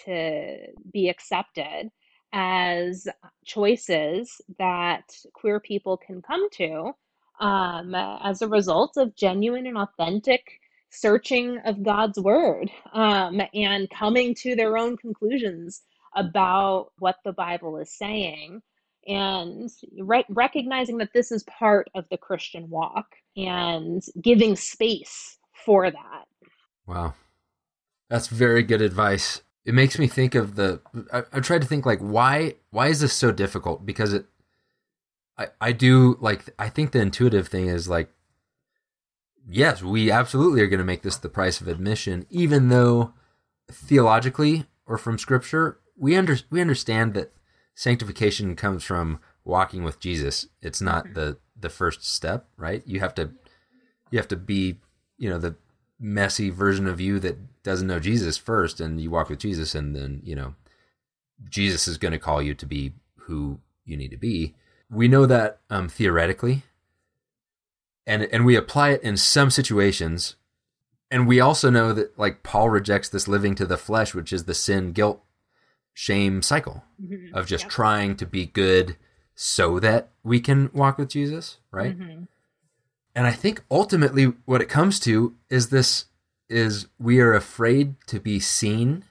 to 0.05 0.73
be 0.93 1.09
accepted 1.09 1.91
as 2.33 3.09
choices 3.45 4.41
that 4.59 5.05
queer 5.33 5.61
people 5.61 5.97
can 5.97 6.21
come 6.23 6.49
to 6.51 6.93
um, 7.41 7.95
as 7.95 8.43
a 8.43 8.49
result 8.49 8.97
of 8.97 9.17
genuine 9.17 9.67
and 9.67 9.79
authentic 9.79 10.61
searching 10.91 11.59
of 11.65 11.83
God's 11.83 12.19
word 12.19 12.71
um, 12.93 13.41
and 13.55 13.89
coming 13.91 14.35
to 14.37 14.57
their 14.57 14.77
own 14.77 14.97
conclusions 14.97 15.83
about 16.17 16.91
what 16.99 17.17
the 17.25 17.33
Bible 17.33 17.77
is 17.79 17.93
saying 17.93 18.63
and 19.07 19.71
re- 19.99 20.25
recognizing 20.29 20.99
that 20.99 21.13
this 21.15 21.31
is 21.31 21.43
part 21.45 21.89
of 21.95 22.05
the 22.11 22.17
Christian 22.17 22.69
walk 22.69 23.07
and 23.37 24.03
giving 24.23 24.57
space 24.57 25.39
for 25.65 25.91
that. 25.91 26.25
Wow. 26.87 27.15
That's 28.09 28.29
very 28.29 28.63
good 28.63 28.83
advice. 28.83 29.43
It 29.69 29.75
makes 29.75 29.99
me 29.99 30.07
think 30.07 30.35
of 30.35 30.55
the 30.55 30.81
I, 31.13 31.25
I 31.31 31.41
tried 31.41 31.61
to 31.61 31.69
think 31.69 31.85
like 31.85 31.99
why 31.99 32.55
why 32.71 32.87
is 32.87 33.01
this 33.01 33.13
so 33.13 33.31
difficult? 33.31 33.85
Because 33.85 34.15
it 34.15 34.25
I 35.37 35.49
I 35.61 35.73
do 35.73 36.17
like 36.23 36.49
I 36.59 36.71
think 36.71 36.93
the 36.93 37.03
intuitive 37.03 37.49
thing 37.49 37.67
is 37.67 37.87
like 37.87 38.11
yes, 39.47 39.83
we 39.83 40.11
absolutely 40.11 40.63
are 40.63 40.69
going 40.69 40.79
to 40.79 40.87
make 40.87 41.03
this 41.03 41.19
the 41.19 41.29
price 41.29 41.61
of 41.61 41.69
admission 41.69 42.25
even 42.31 42.71
though 42.71 43.13
theologically 43.71 44.65
or 44.87 44.97
from 44.97 45.19
scripture 45.19 45.79
we 45.99 46.17
under 46.17 46.39
we 46.49 46.63
understand 46.63 47.13
that 47.13 47.35
sanctification 47.75 48.57
comes 48.57 48.83
from 48.85 49.21
walking 49.45 49.85
with 49.85 50.01
Jesus. 50.01 50.47
It's 50.63 50.81
not 50.81 51.13
the 51.13 51.37
the 51.61 51.69
first 51.69 52.03
step, 52.07 52.49
right? 52.57 52.83
You 52.87 53.01
have 53.01 53.15
to 53.17 53.33
you 54.11 54.19
have 54.19 54.29
to 54.29 54.37
be, 54.37 54.81
you 55.19 55.29
know, 55.29 55.39
the 55.39 55.57
messy 56.01 56.51
version 56.51 56.87
of 56.87 57.01
you 57.01 57.19
that 57.21 57.63
doesn't 57.63 57.87
know 57.89 57.99
Jesus 58.01 58.37
first 58.37 58.81
and 58.81 59.01
you 59.01 59.11
walk 59.11 59.29
with 59.29 59.39
Jesus 59.41 59.75
and 59.75 59.95
then, 59.97 60.21
you 60.25 60.35
know, 60.37 60.55
Jesus 61.49 61.87
is 61.89 61.99
going 61.99 62.13
to 62.13 62.19
call 62.19 62.41
you 62.43 62.55
to 62.55 62.67
be 62.67 62.93
who 63.21 63.59
you 63.85 63.97
need 63.97 64.11
to 64.11 64.17
be. 64.17 64.55
We 64.91 65.09
know 65.09 65.27
that 65.27 65.59
um, 65.71 65.89
theoretically 65.89 66.63
and 68.07 68.23
and 68.33 68.45
we 68.47 68.57
apply 68.57 68.91
it 68.91 69.03
in 69.03 69.17
some 69.17 69.51
situations 69.51 70.37
and 71.11 71.27
we 71.27 71.41
also 71.41 71.69
know 71.71 71.93
that 71.93 72.19
like 72.19 72.43
Paul 72.43 72.71
rejects 72.71 73.09
this 73.09 73.29
living 73.29 73.55
to 73.57 73.67
the 73.67 73.77
flesh 73.77 74.15
which 74.15 74.33
is 74.33 74.45
the 74.45 74.55
sin 74.55 74.93
guilt 74.93 75.23
shame 75.93 76.43
cycle 76.43 76.85
Mhm. 77.03 77.33
of 77.35 77.47
just 77.47 77.65
Yep. 77.65 77.71
trying 77.73 78.17
to 78.17 78.27
be 78.27 78.47
good 78.47 78.97
so 79.35 79.79
that 79.81 80.11
we 80.23 80.41
can 80.41 80.71
walk 80.73 80.97
with 80.99 81.09
Jesus, 81.11 81.59
right? 81.71 81.97
Mhm. 81.99 82.29
And 83.19 83.27
I 83.27 83.33
think 83.33 83.65
ultimately 83.69 84.27
what 84.45 84.61
it 84.61 84.69
comes 84.69 85.01
to 85.01 85.35
is 85.51 85.71
this 85.71 86.05
is 86.49 86.87
we 87.01 87.19
are 87.19 87.35
afraid 87.35 87.97
to 88.07 88.21
be 88.21 88.39
seen 88.39 89.03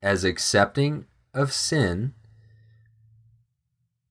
as 0.00 0.24
accepting 0.24 1.04
of 1.34 1.52
sin 1.52 2.14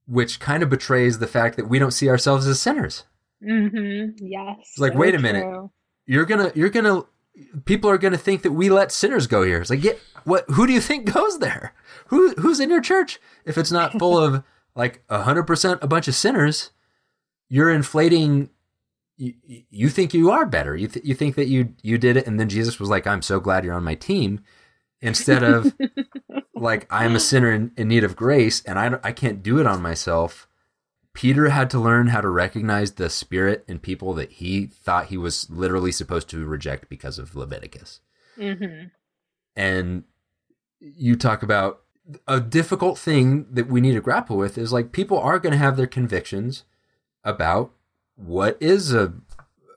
which 0.06 0.39
kind 0.39 0.62
of 0.62 0.70
betrays 0.70 1.18
the 1.18 1.26
fact 1.26 1.56
that 1.56 1.68
we 1.68 1.80
don't 1.80 1.89
see 1.89 2.08
ourselves 2.08 2.46
as 2.46 2.62
sinners. 2.62 3.06
Mm-hmm. 3.44 4.24
Yes. 4.24 4.58
It's 4.60 4.78
like, 4.78 4.94
wait 4.94 5.16
a 5.16 5.20
minute. 5.20 5.42
true. 5.42 5.72
You're 6.06 6.26
going 6.26 6.52
to 6.52 6.56
you're 6.56 6.70
going 6.70 6.86
to 6.86 7.08
people 7.66 7.89
are 7.89 7.98
going 7.98 8.12
to 8.12 8.20
think 8.20 8.44
that 8.44 8.52
we 8.52 8.70
let 8.70 8.92
sinners 8.92 9.26
go 9.26 9.42
here. 9.42 9.60
It's 9.60 9.72
like, 9.72 9.84
yeah, 9.84 9.94
what 10.24 10.46
who 10.50 10.68
do 10.68 10.74
you 10.74 10.82
think 10.82 11.12
goes 11.12 11.39
there? 11.39 11.74
Who 12.10 12.36
who's 12.36 12.60
in 12.60 12.70
your 12.70 12.82
church 12.82 13.20
if 13.44 13.58
it's 13.58 13.72
not 13.72 13.98
full 13.98 14.20
of 14.20 14.44
like 14.76 15.02
100% 15.08 15.80
a 15.82 15.88
bunch 15.88 16.08
of 16.08 16.14
sinners? 16.14 16.70
You're 17.50 17.72
inflating 17.72 18.52
you, 19.22 19.64
you 19.70 19.90
think 19.90 20.14
you 20.14 20.32
are 20.32 20.46
better. 20.46 20.76
You 20.76 20.88
th- 20.88 21.06
you 21.06 21.14
think 21.14 21.36
that 21.36 21.48
you 21.48 21.74
you 21.84 21.98
did 21.98 22.18
it 22.18 22.26
and 22.26 22.40
then 22.40 22.50
Jesus 22.50 22.80
was 22.80 22.90
like, 22.90 23.06
"I'm 23.06 23.22
so 23.22 23.40
glad 23.40 23.64
you're 23.64 23.76
on 23.76 23.84
my 23.84 23.96
team." 23.96 24.44
Instead 25.00 25.44
of 25.44 25.74
like 26.56 26.88
I'm 26.90 27.16
a 27.16 27.20
sinner 27.20 27.52
in, 27.52 27.72
in 27.78 27.88
need 27.88 28.04
of 28.04 28.16
grace 28.16 28.64
and 28.64 28.80
I 28.80 29.00
I 29.04 29.12
can't 29.12 29.44
do 29.44 29.60
it 29.60 29.68
on 29.68 29.82
myself. 29.82 30.48
Peter 31.14 31.50
had 31.50 31.70
to 31.72 31.80
learn 31.80 32.08
how 32.08 32.22
to 32.22 32.30
recognize 32.30 32.94
the 32.94 33.10
spirit 33.10 33.66
in 33.68 33.80
people 33.80 34.14
that 34.14 34.32
he 34.34 34.66
thought 34.68 35.08
he 35.08 35.18
was 35.18 35.50
literally 35.50 35.92
supposed 35.92 36.30
to 36.30 36.46
reject 36.46 36.88
because 36.90 37.20
of 37.20 37.36
Leviticus. 37.36 38.00
Mhm. 38.38 38.92
And 39.56 40.04
you 40.80 41.16
talk 41.16 41.44
about 41.44 41.82
a 42.28 42.40
difficult 42.40 42.98
thing 42.98 43.46
that 43.52 43.68
we 43.68 43.82
need 43.82 43.94
to 43.94 44.02
grapple 44.02 44.38
with 44.38 44.58
is 44.58 44.72
like 44.74 44.92
people 44.94 45.20
are 45.20 45.38
going 45.38 45.52
to 45.52 45.58
have 45.58 45.78
their 45.78 45.86
convictions 45.88 46.64
about 47.24 47.72
what 48.26 48.58
is 48.62 48.94
a, 48.94 49.14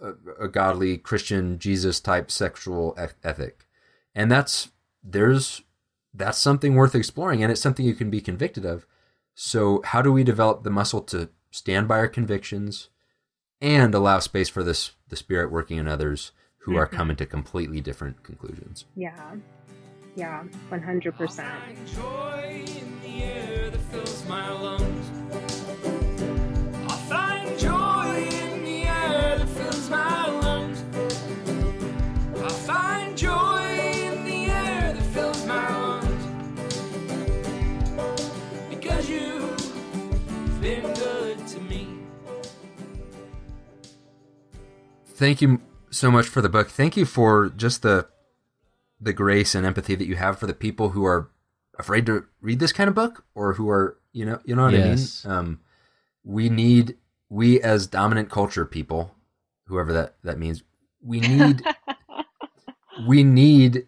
a, 0.00 0.12
a 0.44 0.48
godly 0.48 0.98
Christian 0.98 1.58
Jesus 1.58 2.00
type 2.00 2.30
sexual 2.30 2.94
eth- 2.98 3.14
ethic. 3.24 3.66
And 4.14 4.30
that's 4.30 4.70
there's 5.02 5.62
that's 6.12 6.38
something 6.38 6.74
worth 6.74 6.94
exploring 6.94 7.42
and 7.42 7.50
it's 7.50 7.60
something 7.60 7.84
you 7.84 7.94
can 7.94 8.10
be 8.10 8.20
convicted 8.20 8.64
of. 8.64 8.86
So 9.34 9.82
how 9.84 10.00
do 10.02 10.12
we 10.12 10.22
develop 10.24 10.62
the 10.62 10.70
muscle 10.70 11.00
to 11.02 11.28
stand 11.50 11.88
by 11.88 11.98
our 11.98 12.08
convictions 12.08 12.88
and 13.60 13.94
allow 13.94 14.18
space 14.20 14.48
for 14.48 14.62
this 14.62 14.92
the 15.08 15.16
spirit 15.16 15.50
working 15.50 15.78
in 15.78 15.88
others 15.88 16.32
who 16.58 16.76
are 16.76 16.86
Mhm. 16.86 16.92
coming 16.92 17.16
to 17.16 17.26
completely 17.26 17.80
different 17.80 18.22
conclusions? 18.22 18.84
Yeah. 18.94 19.34
Yeah. 20.16 20.44
100%. 20.70 21.44
Thank 45.14 45.40
you 45.42 45.60
so 45.90 46.10
much 46.10 46.26
for 46.26 46.40
the 46.42 46.48
book. 46.48 46.68
Thank 46.70 46.96
you 46.96 47.04
for 47.04 47.48
just 47.50 47.82
the 47.82 48.08
the 49.00 49.12
grace 49.12 49.54
and 49.54 49.66
empathy 49.66 49.94
that 49.94 50.06
you 50.06 50.16
have 50.16 50.38
for 50.38 50.46
the 50.46 50.54
people 50.54 50.90
who 50.90 51.04
are 51.04 51.30
afraid 51.78 52.06
to 52.06 52.24
read 52.40 52.58
this 52.58 52.72
kind 52.72 52.88
of 52.88 52.94
book 52.94 53.24
or 53.34 53.54
who 53.54 53.68
are, 53.68 53.98
you 54.12 54.24
know, 54.24 54.40
you 54.44 54.54
know 54.54 54.64
what 54.64 54.72
Yes. 54.72 55.24
I 55.24 55.28
mean? 55.28 55.38
Um 55.38 55.60
we 56.24 56.48
need 56.48 56.96
we 57.28 57.60
as 57.60 57.86
dominant 57.86 58.30
culture 58.30 58.64
people, 58.64 59.14
whoever 59.66 59.92
that 59.92 60.14
that 60.22 60.38
means, 60.38 60.62
we 61.02 61.20
need 61.20 61.62
we 63.06 63.22
need 63.24 63.86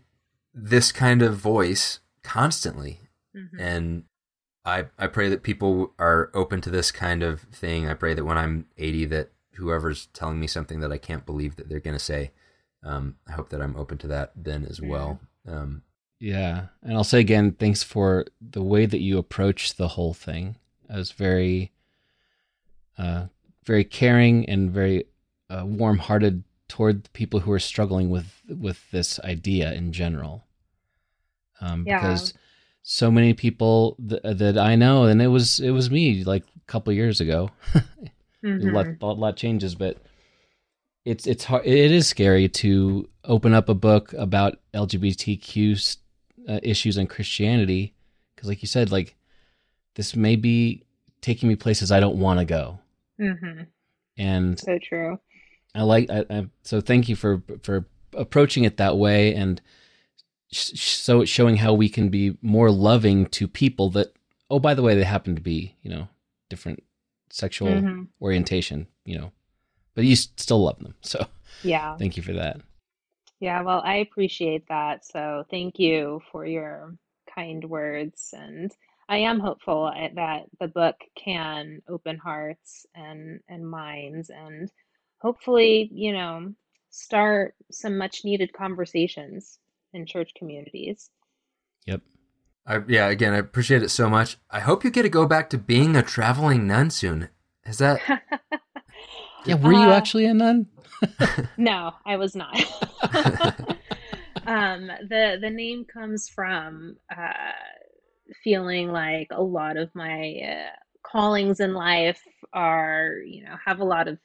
this 0.54 0.92
kind 0.92 1.22
of 1.22 1.36
voice 1.36 2.00
constantly 2.22 3.00
Mhm. 3.34 3.60
and 3.60 4.04
I 4.64 4.86
I 4.98 5.06
pray 5.06 5.28
that 5.28 5.42
people 5.42 5.92
are 5.98 6.30
open 6.34 6.60
to 6.62 6.70
this 6.70 6.90
kind 6.90 7.22
of 7.22 7.42
thing. 7.52 7.88
I 7.88 7.94
pray 7.94 8.14
that 8.14 8.24
when 8.24 8.36
I'm 8.38 8.66
80, 8.78 9.04
that 9.06 9.30
whoever's 9.56 10.06
telling 10.06 10.38
me 10.40 10.46
something 10.46 10.80
that 10.80 10.92
I 10.92 10.98
can't 10.98 11.26
believe 11.26 11.56
that 11.56 11.68
they're 11.68 11.80
going 11.80 11.96
to 11.96 12.02
say, 12.02 12.30
um, 12.82 13.16
I 13.28 13.32
hope 13.32 13.48
that 13.50 13.60
I'm 13.60 13.76
open 13.76 13.98
to 13.98 14.06
that 14.08 14.32
then 14.36 14.64
as 14.64 14.80
well. 14.80 15.20
Um, 15.46 15.82
Yeah. 16.20 16.66
And 16.82 16.94
I'll 16.94 17.04
say 17.04 17.20
again, 17.20 17.52
thanks 17.52 17.82
for 17.82 18.26
the 18.40 18.62
way 18.62 18.86
that 18.86 19.00
you 19.00 19.18
approach 19.18 19.74
the 19.74 19.88
whole 19.88 20.14
thing. 20.14 20.56
I 20.88 20.96
was 20.96 21.12
very, 21.12 21.72
uh, 22.96 23.26
very 23.64 23.84
caring 23.84 24.48
and 24.48 24.70
very 24.70 25.04
uh, 25.50 25.64
warm-hearted 25.66 26.44
toward 26.68 27.04
the 27.04 27.10
people 27.10 27.40
who 27.40 27.52
are 27.52 27.58
struggling 27.60 28.10
with 28.10 28.40
with 28.48 28.90
this 28.90 29.20
idea 29.20 29.72
in 29.72 29.92
general. 29.92 30.44
Um, 31.60 31.84
Yeah. 31.86 32.00
Because 32.00 32.34
so 32.82 33.10
many 33.10 33.34
people 33.34 33.96
th- 34.08 34.22
that 34.22 34.56
I 34.58 34.76
know, 34.76 35.04
and 35.04 35.20
it 35.20 35.28
was 35.28 35.60
it 35.60 35.70
was 35.70 35.90
me 35.90 36.24
like 36.24 36.44
a 36.44 36.66
couple 36.66 36.92
years 36.92 37.20
ago. 37.20 37.50
a, 38.46 38.72
lot, 38.72 38.86
Mhm. 38.86 39.02
a 39.02 39.06
lot 39.06 39.36
changes, 39.36 39.74
but 39.74 39.98
it's 41.04 41.26
it's 41.26 41.44
hard. 41.44 41.66
It 41.66 41.90
is 41.92 42.06
scary 42.06 42.48
to 42.48 43.08
open 43.24 43.52
up 43.54 43.68
a 43.68 43.74
book 43.74 44.12
about 44.14 44.58
LGBTQ 44.74 45.96
uh, 46.48 46.60
issues 46.62 46.96
and 46.96 47.08
Christianity 47.08 47.94
because, 48.34 48.48
like 48.48 48.62
you 48.62 48.68
said, 48.68 48.90
like 48.90 49.14
this 49.94 50.14
may 50.16 50.36
be 50.36 50.82
taking 51.20 51.48
me 51.48 51.56
places 51.56 51.90
I 51.92 52.00
don't 52.00 52.18
want 52.18 52.38
to 52.40 52.44
go. 52.44 52.78
Mm-hmm. 53.20 53.62
And 54.18 54.58
So 54.58 54.78
true. 54.82 55.18
I 55.74 55.82
like. 55.82 56.10
I, 56.10 56.24
I, 56.30 56.46
so 56.62 56.80
thank 56.80 57.08
you 57.08 57.16
for 57.16 57.42
for 57.62 57.86
approaching 58.14 58.64
it 58.64 58.78
that 58.78 58.96
way 58.96 59.34
and 59.34 59.60
sh- 60.50 60.72
so 60.78 61.24
showing 61.24 61.56
how 61.56 61.74
we 61.74 61.88
can 61.88 62.08
be 62.08 62.36
more 62.42 62.70
loving 62.70 63.26
to 63.26 63.46
people 63.48 63.90
that. 63.90 64.08
Oh, 64.48 64.58
by 64.60 64.74
the 64.74 64.82
way, 64.82 64.94
they 64.94 65.04
happen 65.04 65.34
to 65.34 65.42
be 65.42 65.76
you 65.82 65.90
know 65.90 66.08
different 66.48 66.82
sexual 67.36 67.82
Mhm. 67.82 68.08
orientation. 68.20 68.86
You 69.04 69.18
know, 69.18 69.32
but 69.94 70.04
you 70.04 70.16
still 70.16 70.62
love 70.64 70.78
them. 70.78 70.94
So 71.02 71.26
Yeah. 71.62 71.96
thank 71.98 72.16
you 72.16 72.22
for 72.22 72.32
that. 72.32 72.60
Yeah, 73.40 73.60
well, 73.62 73.82
I 73.84 73.96
appreciate 73.96 74.66
that. 74.68 75.04
So 75.04 75.44
thank 75.50 75.78
you 75.78 76.22
for 76.32 76.46
your 76.46 76.96
kind 77.34 77.62
words. 77.64 78.32
And 78.36 78.72
I 79.08 79.18
am 79.18 79.40
hopeful 79.40 79.84
uh, 79.94 80.08
that 80.14 80.46
the 80.58 80.68
book 80.68 80.96
can 81.14 81.82
open 81.88 82.16
hearts 82.16 82.86
and, 82.94 83.40
and 83.48 83.68
minds 83.68 84.30
and 84.30 84.70
hopefully, 85.18 85.90
you 85.92 86.12
know, 86.12 86.54
start 86.90 87.54
some 87.70 87.98
much 87.98 88.24
needed 88.24 88.52
conversations 88.54 89.58
in 89.92 90.06
church 90.06 90.32
communities. 90.36 91.10
Yep. 91.84 92.00
I, 92.66 92.80
yeah, 92.88 93.08
again, 93.08 93.32
I 93.32 93.38
appreciate 93.38 93.82
it 93.82 93.90
so 93.90 94.08
much. 94.10 94.38
I 94.50 94.60
hope 94.60 94.82
you 94.84 94.90
get 94.90 95.02
to 95.02 95.08
go 95.08 95.26
back 95.26 95.50
to 95.50 95.58
being 95.58 95.94
a 95.96 96.02
traveling 96.02 96.66
nun 96.66 96.90
soon. 96.90 97.28
Is 97.64 97.78
that 97.78 98.00
Yeah. 99.46 99.54
Were 99.56 99.72
you 99.72 99.90
Uh, 99.90 99.92
actually 99.92 100.26
a 100.26 100.34
nun? 100.34 100.66
No, 101.58 101.92
I 102.04 102.16
was 102.16 102.34
not. 102.34 102.54
um, 104.46 104.88
the 105.08 105.38
the 105.40 105.50
name 105.50 105.84
comes 105.84 106.28
from 106.28 106.96
uh, 107.16 107.52
feeling 108.44 108.90
like 108.90 109.28
a 109.30 109.42
lot 109.42 109.76
of 109.76 109.94
my 109.94 110.34
uh, 110.46 110.76
callings 111.02 111.60
in 111.60 111.72
life 111.74 112.20
are, 112.52 113.14
you 113.24 113.44
know, 113.44 113.56
have 113.64 113.80
a 113.80 113.84
lot 113.84 114.08
of 114.08 114.18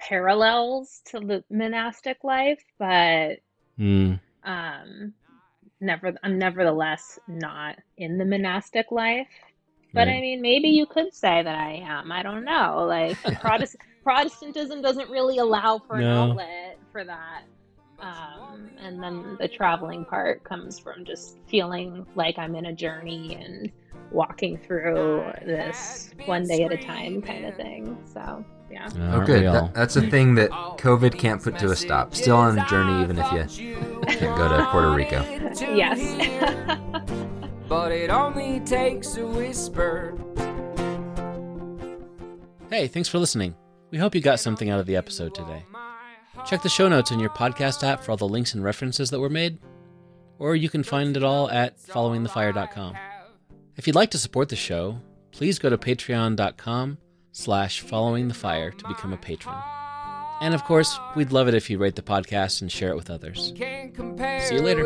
parallels 0.00 1.00
to 1.06 1.20
the 1.20 1.44
monastic 1.50 2.18
life, 2.22 2.62
but 2.78 3.38
Mm. 3.78 4.20
um, 4.44 5.14
never, 5.82 6.14
I'm 6.22 6.38
nevertheless 6.38 7.18
not 7.28 7.76
in 7.98 8.16
the 8.18 8.24
monastic 8.24 8.90
life. 8.90 9.28
But 9.94 10.08
I 10.08 10.20
mean, 10.20 10.40
maybe 10.40 10.68
you 10.68 10.86
could 10.86 11.12
say 11.14 11.42
that 11.42 11.54
I 11.54 11.82
am. 11.84 12.10
I 12.10 12.22
don't 12.22 12.44
know. 12.44 12.86
Like 12.88 13.20
Protest- 13.40 13.76
Protestantism 14.02 14.80
doesn't 14.80 15.10
really 15.10 15.36
allow 15.36 15.78
for 15.78 15.96
an 15.96 16.02
No. 16.02 16.30
outlet 16.30 16.78
for 16.90 17.04
that. 17.04 17.42
Um, 18.00 18.70
and 18.80 19.02
then 19.02 19.36
the 19.38 19.46
traveling 19.48 20.04
part 20.06 20.42
comes 20.44 20.78
from 20.78 21.04
just 21.04 21.36
feeling 21.46 22.06
like 22.16 22.38
I'm 22.38 22.56
in 22.56 22.66
a 22.66 22.72
journey 22.72 23.36
and 23.40 23.70
walking 24.10 24.58
through 24.58 25.24
this 25.44 26.10
one 26.24 26.44
day 26.44 26.64
at 26.64 26.72
a 26.72 26.76
time 26.78 27.20
kind 27.22 27.44
of 27.44 27.54
thing. 27.56 27.96
So, 28.12 28.44
yeah. 28.72 28.88
oh 29.12 29.24
good? 29.24 29.44
That, 29.44 29.74
that's 29.74 29.96
a 29.96 30.08
thing 30.08 30.34
that 30.36 30.50
COVID 30.50 31.18
can't 31.18 31.42
put 31.42 31.58
to 31.58 31.70
a 31.70 31.76
stop. 31.76 32.14
Still 32.14 32.36
on 32.36 32.58
a 32.58 32.66
journey, 32.66 33.02
even 33.02 33.18
if 33.18 33.32
you 33.32 33.76
can't 34.06 34.36
go 34.36 34.48
to 34.48 34.66
Puerto 34.70 34.92
Rico. 34.94 35.22
Yes. 35.74 36.00
but 37.68 37.92
it 37.92 38.10
only 38.10 38.60
takes 38.60 39.16
a 39.16 39.26
whisper. 39.26 40.16
Hey, 42.70 42.88
thanks 42.88 43.08
for 43.08 43.18
listening. 43.18 43.54
We 43.90 43.98
hope 43.98 44.14
you 44.14 44.22
got 44.22 44.40
something 44.40 44.70
out 44.70 44.80
of 44.80 44.86
the 44.86 44.96
episode 44.96 45.34
today. 45.34 45.64
Check 46.46 46.62
the 46.62 46.70
show 46.70 46.88
notes 46.88 47.10
in 47.10 47.20
your 47.20 47.30
podcast 47.30 47.86
app 47.86 48.02
for 48.02 48.12
all 48.12 48.16
the 48.16 48.26
links 48.26 48.54
and 48.54 48.64
references 48.64 49.10
that 49.10 49.20
were 49.20 49.28
made, 49.28 49.58
or 50.38 50.56
you 50.56 50.70
can 50.70 50.82
find 50.82 51.14
it 51.14 51.22
all 51.22 51.50
at 51.50 51.78
followingthefire.com. 51.78 52.96
If 53.76 53.86
you'd 53.86 53.96
like 53.96 54.10
to 54.12 54.18
support 54.18 54.48
the 54.48 54.56
show, 54.56 54.98
please 55.30 55.58
go 55.58 55.68
to 55.68 55.76
patreon.com 55.76 56.98
slash 57.32 57.80
following 57.80 58.28
the 58.28 58.34
fire 58.34 58.70
to 58.70 58.88
become 58.88 59.12
a 59.12 59.16
patron. 59.16 59.56
And 60.40 60.54
of 60.54 60.64
course, 60.64 60.98
we'd 61.14 61.32
love 61.32 61.48
it 61.48 61.54
if 61.54 61.70
you 61.70 61.78
rate 61.78 61.94
the 61.96 62.02
podcast 62.02 62.62
and 62.62 62.70
share 62.70 62.90
it 62.90 62.96
with 62.96 63.10
others. 63.10 63.52
See 64.48 64.54
you 64.56 64.60
later. 64.62 64.82